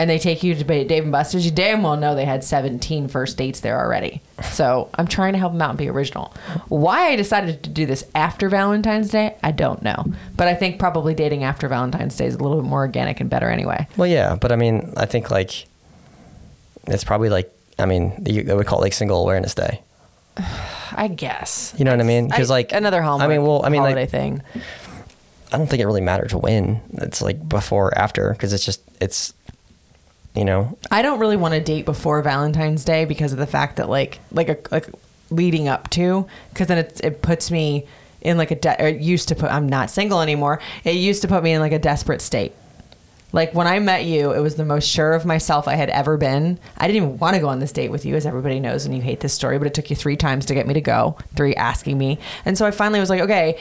and 0.00 0.08
they 0.08 0.18
take 0.18 0.42
you 0.42 0.54
to 0.54 0.64
Dave 0.64 1.02
and 1.02 1.12
Buster's, 1.12 1.44
you 1.44 1.50
damn 1.50 1.82
well 1.82 1.94
know 1.94 2.14
they 2.14 2.24
had 2.24 2.42
17 2.42 3.08
first 3.08 3.36
dates 3.36 3.60
there 3.60 3.78
already. 3.78 4.22
So 4.42 4.88
I'm 4.94 5.06
trying 5.06 5.34
to 5.34 5.38
help 5.38 5.52
them 5.52 5.60
out 5.60 5.68
and 5.68 5.78
be 5.78 5.90
original. 5.90 6.32
Why 6.68 7.08
I 7.08 7.16
decided 7.16 7.62
to 7.64 7.68
do 7.68 7.84
this 7.84 8.02
after 8.14 8.48
Valentine's 8.48 9.10
Day, 9.10 9.36
I 9.42 9.52
don't 9.52 9.82
know. 9.82 10.06
But 10.38 10.48
I 10.48 10.54
think 10.54 10.78
probably 10.78 11.14
dating 11.14 11.44
after 11.44 11.68
Valentine's 11.68 12.16
Day 12.16 12.24
is 12.24 12.34
a 12.34 12.38
little 12.38 12.62
bit 12.62 12.66
more 12.66 12.78
organic 12.78 13.20
and 13.20 13.28
better 13.28 13.50
anyway. 13.50 13.86
Well, 13.98 14.06
yeah, 14.08 14.36
but 14.36 14.52
I 14.52 14.56
mean, 14.56 14.94
I 14.96 15.04
think 15.04 15.30
like 15.30 15.66
it's 16.86 17.04
probably 17.04 17.28
like 17.28 17.54
I 17.78 17.84
mean, 17.84 18.24
you, 18.24 18.42
they 18.42 18.54
would 18.54 18.66
call 18.66 18.78
it 18.78 18.82
like 18.82 18.94
Single 18.94 19.20
Awareness 19.20 19.54
Day. 19.54 19.82
I 20.92 21.08
guess. 21.08 21.74
You 21.76 21.84
know 21.84 21.90
what 21.90 22.00
I 22.00 22.04
mean? 22.04 22.26
Because 22.26 22.48
like 22.48 22.72
another 22.72 23.02
holiday. 23.02 23.26
I 23.26 23.28
mean, 23.28 23.46
well, 23.46 23.66
I 23.66 23.68
mean, 23.68 23.82
holiday 23.82 24.00
like 24.00 24.10
thing. 24.10 24.42
I 25.52 25.58
don't 25.58 25.66
think 25.66 25.82
it 25.82 25.86
really 25.86 26.00
matters 26.00 26.34
when. 26.34 26.80
It's 26.94 27.20
like 27.20 27.46
before 27.46 27.88
or 27.88 27.98
after 27.98 28.32
because 28.32 28.54
it's 28.54 28.64
just 28.64 28.80
it's 29.00 29.34
you 30.34 30.44
know 30.44 30.76
I 30.90 31.02
don't 31.02 31.18
really 31.18 31.36
want 31.36 31.54
to 31.54 31.60
date 31.60 31.84
before 31.84 32.22
Valentine's 32.22 32.84
Day 32.84 33.04
because 33.04 33.32
of 33.32 33.38
the 33.38 33.46
fact 33.46 33.76
that 33.76 33.88
like 33.88 34.20
like 34.32 34.48
a 34.48 34.58
like 34.70 34.86
leading 35.30 35.68
up 35.68 35.90
to 35.90 36.26
because 36.50 36.66
then 36.66 36.78
it 36.78 37.00
it 37.02 37.22
puts 37.22 37.50
me 37.50 37.86
in 38.20 38.36
like 38.36 38.50
a 38.50 38.56
de- 38.56 38.88
it 38.88 39.00
used 39.00 39.28
to 39.28 39.34
put 39.34 39.50
I'm 39.50 39.68
not 39.68 39.90
single 39.90 40.20
anymore. 40.20 40.60
It 40.84 40.96
used 40.96 41.22
to 41.22 41.28
put 41.28 41.42
me 41.42 41.52
in 41.52 41.60
like 41.60 41.72
a 41.72 41.78
desperate 41.78 42.20
state. 42.20 42.52
Like 43.32 43.54
when 43.54 43.66
I 43.68 43.78
met 43.78 44.04
you, 44.04 44.32
it 44.32 44.40
was 44.40 44.56
the 44.56 44.64
most 44.64 44.88
sure 44.88 45.12
of 45.12 45.24
myself 45.24 45.68
I 45.68 45.74
had 45.74 45.88
ever 45.90 46.16
been. 46.16 46.58
I 46.76 46.88
didn't 46.88 46.96
even 47.04 47.18
want 47.18 47.34
to 47.36 47.40
go 47.40 47.48
on 47.48 47.60
this 47.60 47.70
date 47.70 47.90
with 47.90 48.04
you, 48.04 48.16
as 48.16 48.26
everybody 48.26 48.58
knows, 48.58 48.86
and 48.86 48.94
you 48.94 49.00
hate 49.00 49.20
this 49.20 49.32
story. 49.32 49.56
But 49.58 49.68
it 49.68 49.74
took 49.74 49.88
you 49.88 49.94
three 49.94 50.16
times 50.16 50.46
to 50.46 50.54
get 50.54 50.66
me 50.66 50.74
to 50.74 50.80
go, 50.80 51.16
three 51.36 51.54
asking 51.54 51.96
me, 51.96 52.18
and 52.44 52.58
so 52.58 52.66
I 52.66 52.72
finally 52.72 52.98
was 52.98 53.08
like, 53.08 53.20
okay, 53.20 53.58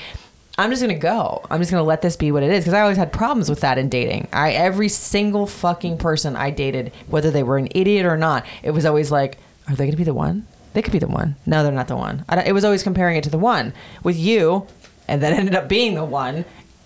I'm 0.60 0.72
just 0.72 0.82
gonna 0.82 0.94
go. 0.94 1.42
I'm 1.50 1.62
just 1.62 1.72
gonna 1.72 1.84
let 1.84 2.02
this 2.02 2.18
be 2.18 2.34
what 2.34 2.44
it 2.44 2.52
is 2.52 2.66
because 2.66 2.74
I 2.74 2.82
always 2.82 2.98
had 2.98 3.14
problems 3.14 3.50
with 3.50 3.62
that 3.62 3.78
in 3.78 3.88
dating. 3.88 4.28
I 4.34 4.52
every 4.52 4.90
single 4.90 5.48
fucking 5.48 6.00
person 6.00 6.36
I 6.36 6.50
dated, 6.50 6.92
whether 7.08 7.32
they 7.32 7.44
were 7.44 7.58
an 7.58 7.70
idiot 7.72 8.06
or 8.06 8.18
not, 8.18 8.46
it 8.62 8.72
was 8.72 8.86
always 8.86 9.10
like, 9.10 9.38
are 9.70 9.76
they 9.76 9.86
gonna 9.86 9.96
be 9.96 10.04
the 10.04 10.14
one? 10.14 10.46
They 10.74 10.82
could 10.82 10.92
be 10.92 11.00
the 11.00 11.08
one. 11.08 11.38
No, 11.46 11.64
they're 11.64 11.72
not 11.72 11.88
the 11.88 11.96
one. 11.96 12.26
It 12.46 12.52
was 12.52 12.66
always 12.66 12.84
comparing 12.84 13.16
it 13.16 13.24
to 13.24 13.30
the 13.30 13.38
one 13.38 13.72
with 14.04 14.18
you, 14.18 14.68
and 15.08 15.24
then 15.24 15.32
ended 15.40 15.56
up 15.56 15.70
being 15.70 15.96
the 15.96 16.04
one. 16.04 16.44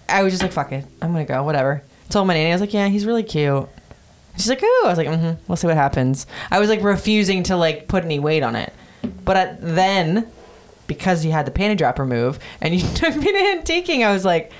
I 0.08 0.22
was 0.22 0.34
just 0.34 0.44
like, 0.44 0.52
fuck 0.52 0.72
it, 0.72 0.86
I'm 1.02 1.12
gonna 1.12 1.26
go. 1.26 1.42
Whatever. 1.42 1.82
Told 2.10 2.28
my 2.28 2.36
nanny, 2.36 2.52
I 2.52 2.54
was 2.54 2.62
like, 2.62 2.76
yeah, 2.76 2.90
he's 2.90 3.08
really 3.08 3.24
cute. 3.24 3.68
She's 4.38 4.50
like, 4.50 4.62
ooh. 4.62 4.82
I 4.86 4.90
was 4.90 5.00
like, 5.00 5.08
mm-hmm. 5.08 5.44
We'll 5.48 5.56
see 5.56 5.66
what 5.66 5.78
happens. 5.78 6.28
I 6.52 6.60
was 6.60 6.70
like 6.70 6.84
refusing 6.84 7.42
to 7.44 7.58
like 7.58 7.88
put 7.88 8.06
any 8.06 8.20
weight 8.20 8.44
on 8.44 8.56
it, 8.56 8.72
but 9.26 9.58
then 9.62 10.32
because 10.88 11.24
you 11.26 11.32
had 11.32 11.46
the 11.46 11.52
panty 11.52 11.78
drop 11.78 12.00
remove 12.00 12.40
and 12.62 12.74
you 12.74 12.82
took 12.96 13.16
me 13.16 13.32
to 13.32 13.38
antiquing, 13.38 14.06
I 14.06 14.14
was 14.14 14.26
like, 14.26 14.52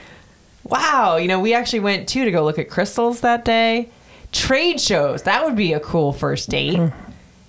wow. 0.64 1.18
You 1.18 1.28
know, 1.28 1.40
we 1.40 1.54
actually 1.54 1.82
went 1.82 2.08
too 2.08 2.26
to 2.26 2.32
go 2.32 2.44
look 2.44 2.60
at 2.60 2.70
crystals 2.70 3.22
that 3.22 3.46
day. 3.46 3.90
Trade 4.32 4.82
shows. 4.82 5.24
That 5.24 5.46
would 5.46 5.56
be 5.56 5.74
a 5.74 5.80
cool 5.80 6.14
first 6.14 6.50
date. 6.50 6.78
Hmm. 6.78 6.88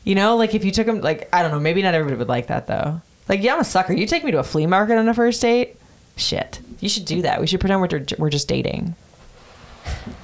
You 0.04 0.14
know, 0.14 0.36
like 0.36 0.54
if 0.54 0.64
you 0.64 0.70
took 0.70 0.86
them, 0.86 1.00
like 1.00 1.28
I 1.32 1.42
don't 1.42 1.50
know, 1.50 1.60
maybe 1.60 1.80
not 1.82 1.94
everybody 1.94 2.18
would 2.18 2.28
like 2.28 2.48
that 2.48 2.66
though. 2.66 3.00
Like, 3.28 3.42
yeah, 3.42 3.54
I'm 3.54 3.60
a 3.60 3.64
sucker. 3.64 3.94
You 3.94 4.06
take 4.06 4.22
me 4.22 4.32
to 4.32 4.38
a 4.38 4.42
flea 4.42 4.66
market 4.66 4.98
on 4.98 5.08
a 5.08 5.14
first 5.14 5.40
date? 5.40 5.76
Shit, 6.16 6.60
you 6.80 6.90
should 6.90 7.06
do 7.06 7.22
that. 7.22 7.40
We 7.40 7.46
should 7.46 7.60
pretend 7.60 7.80
we're 7.80 8.04
we're 8.18 8.30
just 8.30 8.48
dating. 8.48 8.94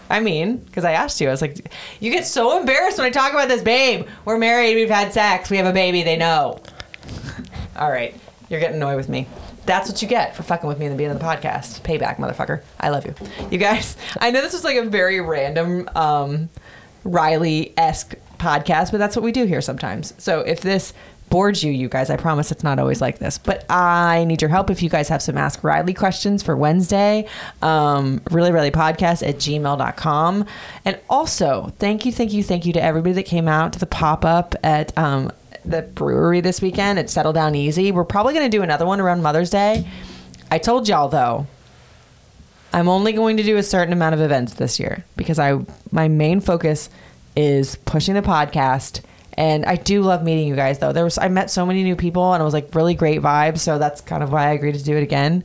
I 0.08 0.20
mean, 0.20 0.56
because 0.56 0.84
I 0.84 0.92
asked 0.92 1.20
you, 1.20 1.28
I 1.28 1.30
was 1.30 1.40
like, 1.40 1.72
you 2.00 2.10
get 2.10 2.26
so 2.26 2.58
embarrassed 2.58 2.98
when 2.98 3.06
I 3.06 3.10
talk 3.10 3.32
about 3.32 3.48
this, 3.48 3.62
babe. 3.62 4.06
We're 4.24 4.38
married, 4.38 4.74
we've 4.74 4.90
had 4.90 5.12
sex, 5.12 5.50
we 5.50 5.56
have 5.58 5.66
a 5.66 5.72
baby, 5.72 6.02
they 6.02 6.16
know. 6.16 6.60
All 7.76 7.90
right, 7.90 8.14
you're 8.50 8.60
getting 8.60 8.76
annoyed 8.76 8.96
with 8.96 9.08
me. 9.08 9.26
That's 9.64 9.88
what 9.88 10.02
you 10.02 10.08
get 10.08 10.36
for 10.36 10.42
fucking 10.42 10.68
with 10.68 10.78
me 10.78 10.88
the 10.88 10.94
beginning 10.94 11.16
of 11.16 11.22
the 11.22 11.26
podcast. 11.26 11.80
Payback, 11.82 12.16
motherfucker. 12.16 12.62
I 12.78 12.90
love 12.90 13.06
you. 13.06 13.14
You 13.50 13.58
guys, 13.58 13.96
I 14.20 14.30
know 14.30 14.42
this 14.42 14.52
was 14.52 14.64
like 14.64 14.76
a 14.76 14.84
very 14.84 15.20
random 15.20 15.88
um, 15.94 16.50
Riley 17.04 17.72
esque 17.78 18.14
podcast, 18.38 18.90
but 18.90 18.98
that's 18.98 19.16
what 19.16 19.22
we 19.22 19.32
do 19.32 19.46
here 19.46 19.60
sometimes. 19.60 20.12
So 20.18 20.40
if 20.40 20.60
this 20.60 20.92
bored 21.30 21.62
you, 21.62 21.70
you 21.70 21.88
guys. 21.88 22.10
I 22.10 22.16
promise 22.16 22.50
it's 22.50 22.64
not 22.64 22.78
always 22.78 23.00
like 23.00 23.18
this. 23.18 23.38
But 23.38 23.64
I 23.70 24.24
need 24.24 24.42
your 24.42 24.48
help 24.50 24.68
if 24.68 24.82
you 24.82 24.90
guys 24.90 25.08
have 25.08 25.22
some 25.22 25.38
Ask 25.38 25.64
Riley 25.64 25.94
questions 25.94 26.42
for 26.42 26.56
Wednesday. 26.56 27.26
Um, 27.62 28.20
really, 28.30 28.50
Riley 28.50 28.72
podcast 28.72 29.26
at 29.26 29.36
gmail.com. 29.36 30.44
And 30.84 30.98
also, 31.08 31.72
thank 31.78 32.04
you, 32.04 32.12
thank 32.12 32.32
you, 32.32 32.42
thank 32.42 32.66
you 32.66 32.72
to 32.74 32.82
everybody 32.82 33.14
that 33.14 33.22
came 33.26 33.48
out 33.48 33.72
to 33.72 33.78
the 33.78 33.86
pop 33.86 34.24
up 34.24 34.54
at 34.62 34.96
um, 34.98 35.30
the 35.64 35.83
brewery 35.83 36.40
this 36.40 36.61
weekend 36.62 36.99
at 36.99 37.11
Settle 37.11 37.33
Down 37.33 37.55
Easy. 37.55 37.92
We're 37.92 38.05
probably 38.05 38.35
going 38.35 38.51
to 38.51 38.57
do 38.57 38.62
another 38.62 38.87
one 38.87 39.01
around 39.01 39.23
Mother's 39.23 39.51
Day. 39.51 39.88
I 40.51 40.59
told 40.59 40.88
y'all 40.88 41.09
though, 41.09 41.46
I'm 42.73 42.88
only 42.88 43.12
going 43.12 43.37
to 43.38 43.42
do 43.42 43.57
a 43.57 43.62
certain 43.62 43.92
amount 43.92 44.14
of 44.14 44.20
events 44.20 44.55
this 44.55 44.79
year 44.79 45.05
because 45.16 45.38
I 45.38 45.59
my 45.90 46.09
main 46.09 46.40
focus 46.40 46.88
is 47.37 47.77
pushing 47.77 48.14
the 48.14 48.23
podcast 48.23 49.01
and 49.35 49.64
I 49.64 49.77
do 49.77 50.03
love 50.03 50.23
meeting 50.23 50.46
you 50.49 50.57
guys 50.57 50.79
though. 50.79 50.92
There 50.92 51.05
was 51.05 51.18
I 51.18 51.29
met 51.29 51.51
so 51.51 51.64
many 51.66 51.83
new 51.83 51.96
people 51.96 52.33
and 52.33 52.40
it 52.40 52.44
was 52.44 52.55
like 52.55 52.75
really 52.75 52.94
great 52.94 53.20
vibes, 53.20 53.59
so 53.59 53.79
that's 53.79 54.01
kind 54.01 54.23
of 54.23 54.33
why 54.33 54.49
I 54.49 54.53
agreed 54.53 54.75
to 54.75 54.85
do 54.85 54.96
it 54.96 55.03
again. 55.03 55.44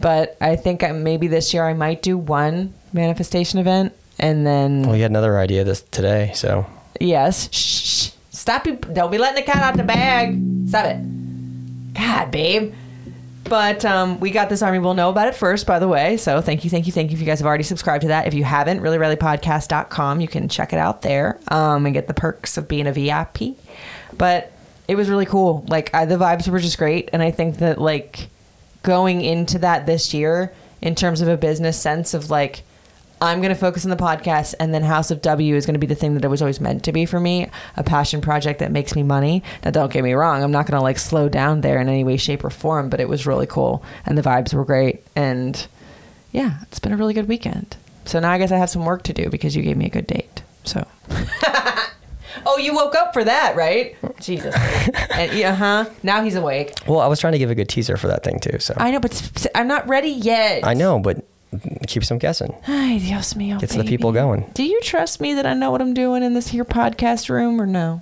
But 0.00 0.36
I 0.40 0.56
think 0.56 0.82
I, 0.82 0.92
maybe 0.92 1.26
this 1.26 1.52
year 1.54 1.64
I 1.64 1.74
might 1.74 2.02
do 2.02 2.16
one 2.18 2.74
manifestation 2.92 3.58
event 3.58 3.94
and 4.18 4.46
then 4.46 4.82
Well, 4.82 4.96
you 4.96 5.02
had 5.02 5.10
another 5.10 5.38
idea 5.38 5.64
this 5.64 5.82
today, 5.82 6.32
so 6.34 6.66
Yes. 7.00 7.48
Shh, 7.52 7.82
shh. 7.82 8.10
Stop 8.40 8.66
you. 8.66 8.76
Don't 8.76 9.10
be 9.10 9.18
letting 9.18 9.36
the 9.36 9.42
cat 9.42 9.62
out 9.62 9.76
the 9.76 9.82
bag. 9.82 10.40
Stop 10.66 10.86
it. 10.86 11.92
God, 11.92 12.30
babe. 12.30 12.72
But 13.44 13.84
um, 13.84 14.18
we 14.18 14.30
got 14.30 14.48
this 14.48 14.62
army. 14.62 14.78
We'll 14.78 14.94
know 14.94 15.10
about 15.10 15.28
it 15.28 15.34
first, 15.34 15.66
by 15.66 15.78
the 15.78 15.86
way. 15.86 16.16
So 16.16 16.40
thank 16.40 16.64
you, 16.64 16.70
thank 16.70 16.86
you, 16.86 16.92
thank 16.92 17.10
you 17.10 17.16
if 17.16 17.20
you 17.20 17.26
guys 17.26 17.40
have 17.40 17.46
already 17.46 17.64
subscribed 17.64 18.00
to 18.02 18.08
that. 18.08 18.26
If 18.26 18.32
you 18.32 18.42
haven't, 18.42 18.80
reallyrileypodcast.com. 18.80 20.22
You 20.22 20.28
can 20.28 20.48
check 20.48 20.72
it 20.72 20.78
out 20.78 21.02
there 21.02 21.38
um, 21.48 21.84
and 21.84 21.92
get 21.92 22.06
the 22.06 22.14
perks 22.14 22.56
of 22.56 22.66
being 22.66 22.86
a 22.86 22.92
VIP. 22.92 23.58
But 24.16 24.50
it 24.88 24.94
was 24.94 25.10
really 25.10 25.26
cool. 25.26 25.66
Like 25.68 25.92
I, 25.92 26.06
the 26.06 26.16
vibes 26.16 26.48
were 26.48 26.60
just 26.60 26.78
great, 26.78 27.10
and 27.12 27.22
I 27.22 27.32
think 27.32 27.58
that 27.58 27.78
like 27.78 28.28
going 28.82 29.20
into 29.20 29.58
that 29.58 29.84
this 29.84 30.14
year 30.14 30.54
in 30.80 30.94
terms 30.94 31.20
of 31.20 31.28
a 31.28 31.36
business 31.36 31.78
sense 31.78 32.14
of 32.14 32.30
like 32.30 32.62
I'm 33.22 33.40
going 33.40 33.54
to 33.54 33.60
focus 33.60 33.84
on 33.84 33.90
the 33.90 33.96
podcast, 33.96 34.54
and 34.58 34.72
then 34.72 34.82
House 34.82 35.10
of 35.10 35.20
W 35.20 35.54
is 35.54 35.66
going 35.66 35.74
to 35.74 35.80
be 35.80 35.86
the 35.86 35.94
thing 35.94 36.14
that 36.14 36.24
it 36.24 36.28
was 36.28 36.40
always 36.40 36.60
meant 36.60 36.84
to 36.84 36.92
be 36.92 37.04
for 37.04 37.20
me 37.20 37.50
a 37.76 37.82
passion 37.82 38.20
project 38.20 38.60
that 38.60 38.72
makes 38.72 38.96
me 38.96 39.02
money. 39.02 39.42
Now, 39.62 39.72
don't 39.72 39.92
get 39.92 40.02
me 40.02 40.14
wrong, 40.14 40.42
I'm 40.42 40.52
not 40.52 40.66
going 40.66 40.78
to 40.78 40.82
like 40.82 40.98
slow 40.98 41.28
down 41.28 41.60
there 41.60 41.80
in 41.80 41.88
any 41.88 42.02
way, 42.02 42.16
shape, 42.16 42.44
or 42.44 42.50
form, 42.50 42.88
but 42.88 42.98
it 42.98 43.08
was 43.08 43.26
really 43.26 43.46
cool, 43.46 43.84
and 44.06 44.16
the 44.16 44.22
vibes 44.22 44.54
were 44.54 44.64
great. 44.64 45.04
And 45.14 45.66
yeah, 46.32 46.58
it's 46.62 46.78
been 46.78 46.92
a 46.92 46.96
really 46.96 47.14
good 47.14 47.28
weekend. 47.28 47.76
So 48.06 48.20
now 48.20 48.30
I 48.30 48.38
guess 48.38 48.52
I 48.52 48.56
have 48.56 48.70
some 48.70 48.84
work 48.86 49.02
to 49.04 49.12
do 49.12 49.28
because 49.28 49.54
you 49.54 49.62
gave 49.62 49.76
me 49.76 49.86
a 49.86 49.90
good 49.90 50.06
date. 50.06 50.42
So. 50.64 50.86
oh, 52.46 52.56
you 52.58 52.74
woke 52.74 52.94
up 52.94 53.12
for 53.12 53.22
that, 53.22 53.54
right? 53.54 53.96
Jesus. 54.20 54.54
and, 55.10 55.32
yeah, 55.32 55.54
huh? 55.54 55.90
Now 56.02 56.22
he's 56.22 56.36
awake. 56.36 56.72
well, 56.86 57.00
I 57.00 57.06
was 57.06 57.20
trying 57.20 57.32
to 57.32 57.38
give 57.38 57.50
a 57.50 57.54
good 57.54 57.68
teaser 57.68 57.96
for 57.96 58.08
that 58.08 58.24
thing 58.24 58.40
too. 58.40 58.58
So 58.58 58.74
I 58.78 58.90
know, 58.90 59.00
but 59.00 59.46
I'm 59.54 59.68
not 59.68 59.86
ready 59.88 60.08
yet. 60.08 60.64
I 60.64 60.74
know, 60.74 60.98
but 60.98 61.26
keeps 61.86 62.08
them 62.08 62.18
guessing. 62.18 62.54
Ay, 62.66 62.98
Dios 62.98 63.34
mío, 63.34 63.58
Gets 63.60 63.74
the 63.74 63.84
people 63.84 64.12
going. 64.12 64.48
Do 64.54 64.62
you 64.62 64.80
trust 64.82 65.20
me 65.20 65.34
that 65.34 65.46
I 65.46 65.54
know 65.54 65.70
what 65.70 65.80
I'm 65.80 65.94
doing 65.94 66.22
in 66.22 66.34
this 66.34 66.48
here 66.48 66.64
podcast 66.64 67.28
room 67.28 67.60
or 67.60 67.66
no? 67.66 68.00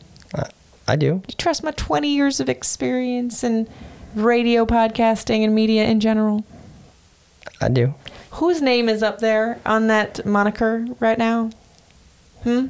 I 0.86 0.96
do. 0.96 1.14
Do 1.14 1.24
you 1.28 1.34
trust 1.36 1.62
my 1.62 1.70
20 1.72 2.08
years 2.08 2.40
of 2.40 2.48
experience 2.48 3.44
in 3.44 3.68
radio 4.14 4.64
podcasting 4.64 5.44
and 5.44 5.54
media 5.54 5.84
in 5.84 6.00
general? 6.00 6.44
I 7.60 7.68
do. 7.68 7.94
Whose 8.32 8.62
name 8.62 8.88
is 8.88 9.02
up 9.02 9.18
there 9.18 9.60
on 9.66 9.88
that 9.88 10.24
moniker 10.24 10.86
right 10.98 11.18
now? 11.18 11.50
Hmm? 12.42 12.68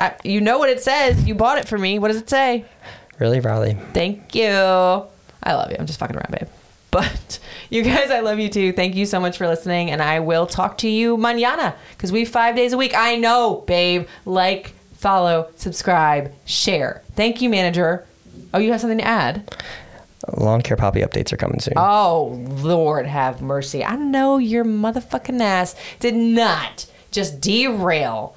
I, 0.00 0.14
you 0.24 0.40
know 0.40 0.58
what 0.58 0.68
it 0.68 0.82
says. 0.82 1.26
You 1.26 1.34
bought 1.34 1.58
it 1.58 1.68
for 1.68 1.78
me. 1.78 1.98
What 1.98 2.08
does 2.08 2.16
it 2.16 2.28
say? 2.28 2.64
Really, 3.18 3.38
Riley. 3.40 3.78
Thank 3.92 4.34
you. 4.34 4.48
I 4.48 5.54
love 5.54 5.70
you. 5.70 5.76
I'm 5.78 5.86
just 5.86 5.98
fucking 6.00 6.16
around, 6.16 6.32
babe. 6.32 6.48
But 6.90 7.38
you 7.70 7.82
guys, 7.82 8.10
I 8.10 8.20
love 8.20 8.38
you 8.38 8.48
too. 8.48 8.72
Thank 8.72 8.94
you 8.94 9.06
so 9.06 9.20
much 9.20 9.38
for 9.38 9.46
listening, 9.46 9.90
and 9.90 10.02
I 10.02 10.20
will 10.20 10.46
talk 10.46 10.78
to 10.78 10.88
you 10.88 11.16
mañana 11.16 11.74
because 11.96 12.12
we 12.12 12.24
five 12.24 12.56
days 12.56 12.72
a 12.72 12.78
week. 12.78 12.94
I 12.96 13.16
know, 13.16 13.64
babe. 13.66 14.06
Like, 14.24 14.74
follow, 14.94 15.50
subscribe, 15.56 16.32
share. 16.44 17.02
Thank 17.14 17.42
you, 17.42 17.48
manager. 17.48 18.06
Oh, 18.54 18.58
you 18.58 18.72
have 18.72 18.80
something 18.80 18.98
to 18.98 19.06
add? 19.06 19.54
Lawn 20.36 20.62
care 20.62 20.76
poppy 20.76 21.00
updates 21.00 21.32
are 21.32 21.36
coming 21.36 21.60
soon. 21.60 21.74
Oh, 21.76 22.42
Lord 22.48 23.06
have 23.06 23.42
mercy. 23.42 23.84
I 23.84 23.96
know 23.96 24.38
your 24.38 24.64
motherfucking 24.64 25.40
ass 25.40 25.76
did 26.00 26.14
not 26.14 26.86
just 27.10 27.40
derail 27.40 28.36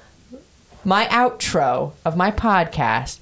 my 0.84 1.06
outro 1.06 1.92
of 2.04 2.16
my 2.16 2.30
podcast 2.30 3.18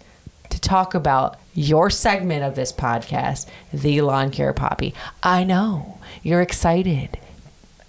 to 0.51 0.61
talk 0.61 0.95
about 0.95 1.39
your 1.59 1.91
segment 1.91 2.45
of 2.45 2.55
this 2.55 2.73
podcast, 2.73 3.47
The 3.73 4.01
Lawn 4.01 4.31
Care 4.31 4.53
Poppy. 4.53 4.95
I 5.25 5.43
know 5.43 5.99
you're 6.23 6.41
excited. 6.41 7.19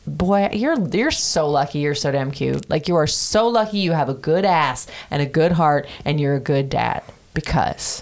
Boy, 0.07 0.49
you're 0.53 0.79
you're 0.89 1.11
so 1.11 1.47
lucky. 1.47 1.79
You're 1.79 1.93
so 1.93 2.11
damn 2.11 2.31
cute. 2.31 2.67
Like 2.67 2.87
you 2.87 2.95
are 2.95 3.05
so 3.05 3.47
lucky 3.47 3.77
you 3.77 3.91
have 3.91 4.09
a 4.09 4.15
good 4.15 4.43
ass 4.43 4.87
and 5.11 5.21
a 5.21 5.25
good 5.27 5.51
heart 5.51 5.87
and 6.03 6.19
you're 6.19 6.35
a 6.35 6.39
good 6.39 6.69
dad 6.69 7.03
because 7.35 8.01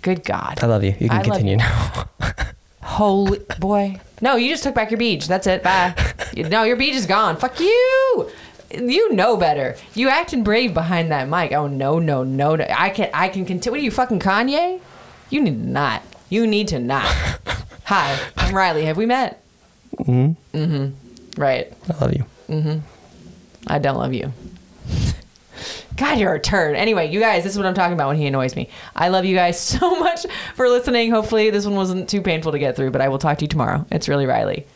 good 0.00 0.24
God. 0.24 0.58
I 0.62 0.66
love 0.66 0.82
you. 0.82 0.94
You 0.98 1.10
can 1.10 1.18
I 1.18 1.22
continue 1.22 1.56
now. 1.56 2.08
Holy 2.82 3.40
boy, 3.58 4.00
No, 4.22 4.36
you 4.36 4.50
just 4.50 4.62
took 4.62 4.74
back 4.74 4.90
your 4.90 4.96
beach. 4.98 5.28
That's 5.28 5.46
it. 5.46 5.62
Bye. 5.62 5.94
no, 6.34 6.62
your 6.62 6.76
beach 6.76 6.94
is 6.94 7.04
gone. 7.04 7.36
Fuck 7.36 7.60
you. 7.60 8.30
You 8.70 9.12
know 9.14 9.36
better. 9.36 9.76
You 9.94 10.08
acting 10.08 10.44
brave 10.44 10.74
behind 10.74 11.10
that 11.10 11.28
mic. 11.28 11.52
Oh 11.52 11.66
no, 11.66 11.98
no, 11.98 12.22
no, 12.22 12.56
no. 12.56 12.66
I 12.68 12.90
can 12.90 13.10
I 13.14 13.28
can 13.28 13.46
continue. 13.46 13.72
What 13.72 13.80
are 13.80 13.84
you 13.84 13.90
fucking 13.90 14.20
Kanye? 14.20 14.80
You 15.30 15.40
need 15.40 15.62
to 15.62 15.68
not. 15.68 16.02
You 16.28 16.46
need 16.46 16.68
to 16.68 16.78
not. 16.78 17.06
Hi, 17.84 18.18
I'm 18.36 18.54
Riley. 18.54 18.84
Have 18.84 18.98
we 18.98 19.06
met? 19.06 19.42
Mm-hmm. 19.96 20.56
Mm-hmm. 20.56 21.40
Right. 21.40 21.72
I 21.88 22.04
love 22.04 22.12
you. 22.12 22.24
Mm-hmm. 22.48 22.78
I 23.66 23.78
don't 23.78 23.96
love 23.96 24.12
you. 24.12 24.32
God, 25.96 26.18
you're 26.18 26.34
a 26.34 26.40
turd. 26.40 26.76
Anyway, 26.76 27.10
you 27.10 27.18
guys, 27.18 27.42
this 27.42 27.52
is 27.52 27.58
what 27.58 27.66
I'm 27.66 27.74
talking 27.74 27.94
about 27.94 28.08
when 28.08 28.16
he 28.16 28.26
annoys 28.26 28.54
me. 28.54 28.68
I 28.94 29.08
love 29.08 29.24
you 29.24 29.34
guys 29.34 29.58
so 29.60 29.98
much 29.98 30.26
for 30.54 30.68
listening. 30.68 31.10
Hopefully, 31.10 31.50
this 31.50 31.64
one 31.64 31.74
wasn't 31.74 32.08
too 32.08 32.22
painful 32.22 32.52
to 32.52 32.58
get 32.58 32.76
through, 32.76 32.90
but 32.92 33.00
I 33.00 33.08
will 33.08 33.18
talk 33.18 33.38
to 33.38 33.44
you 33.44 33.48
tomorrow. 33.48 33.84
It's 33.90 34.08
really 34.08 34.26
Riley. 34.26 34.66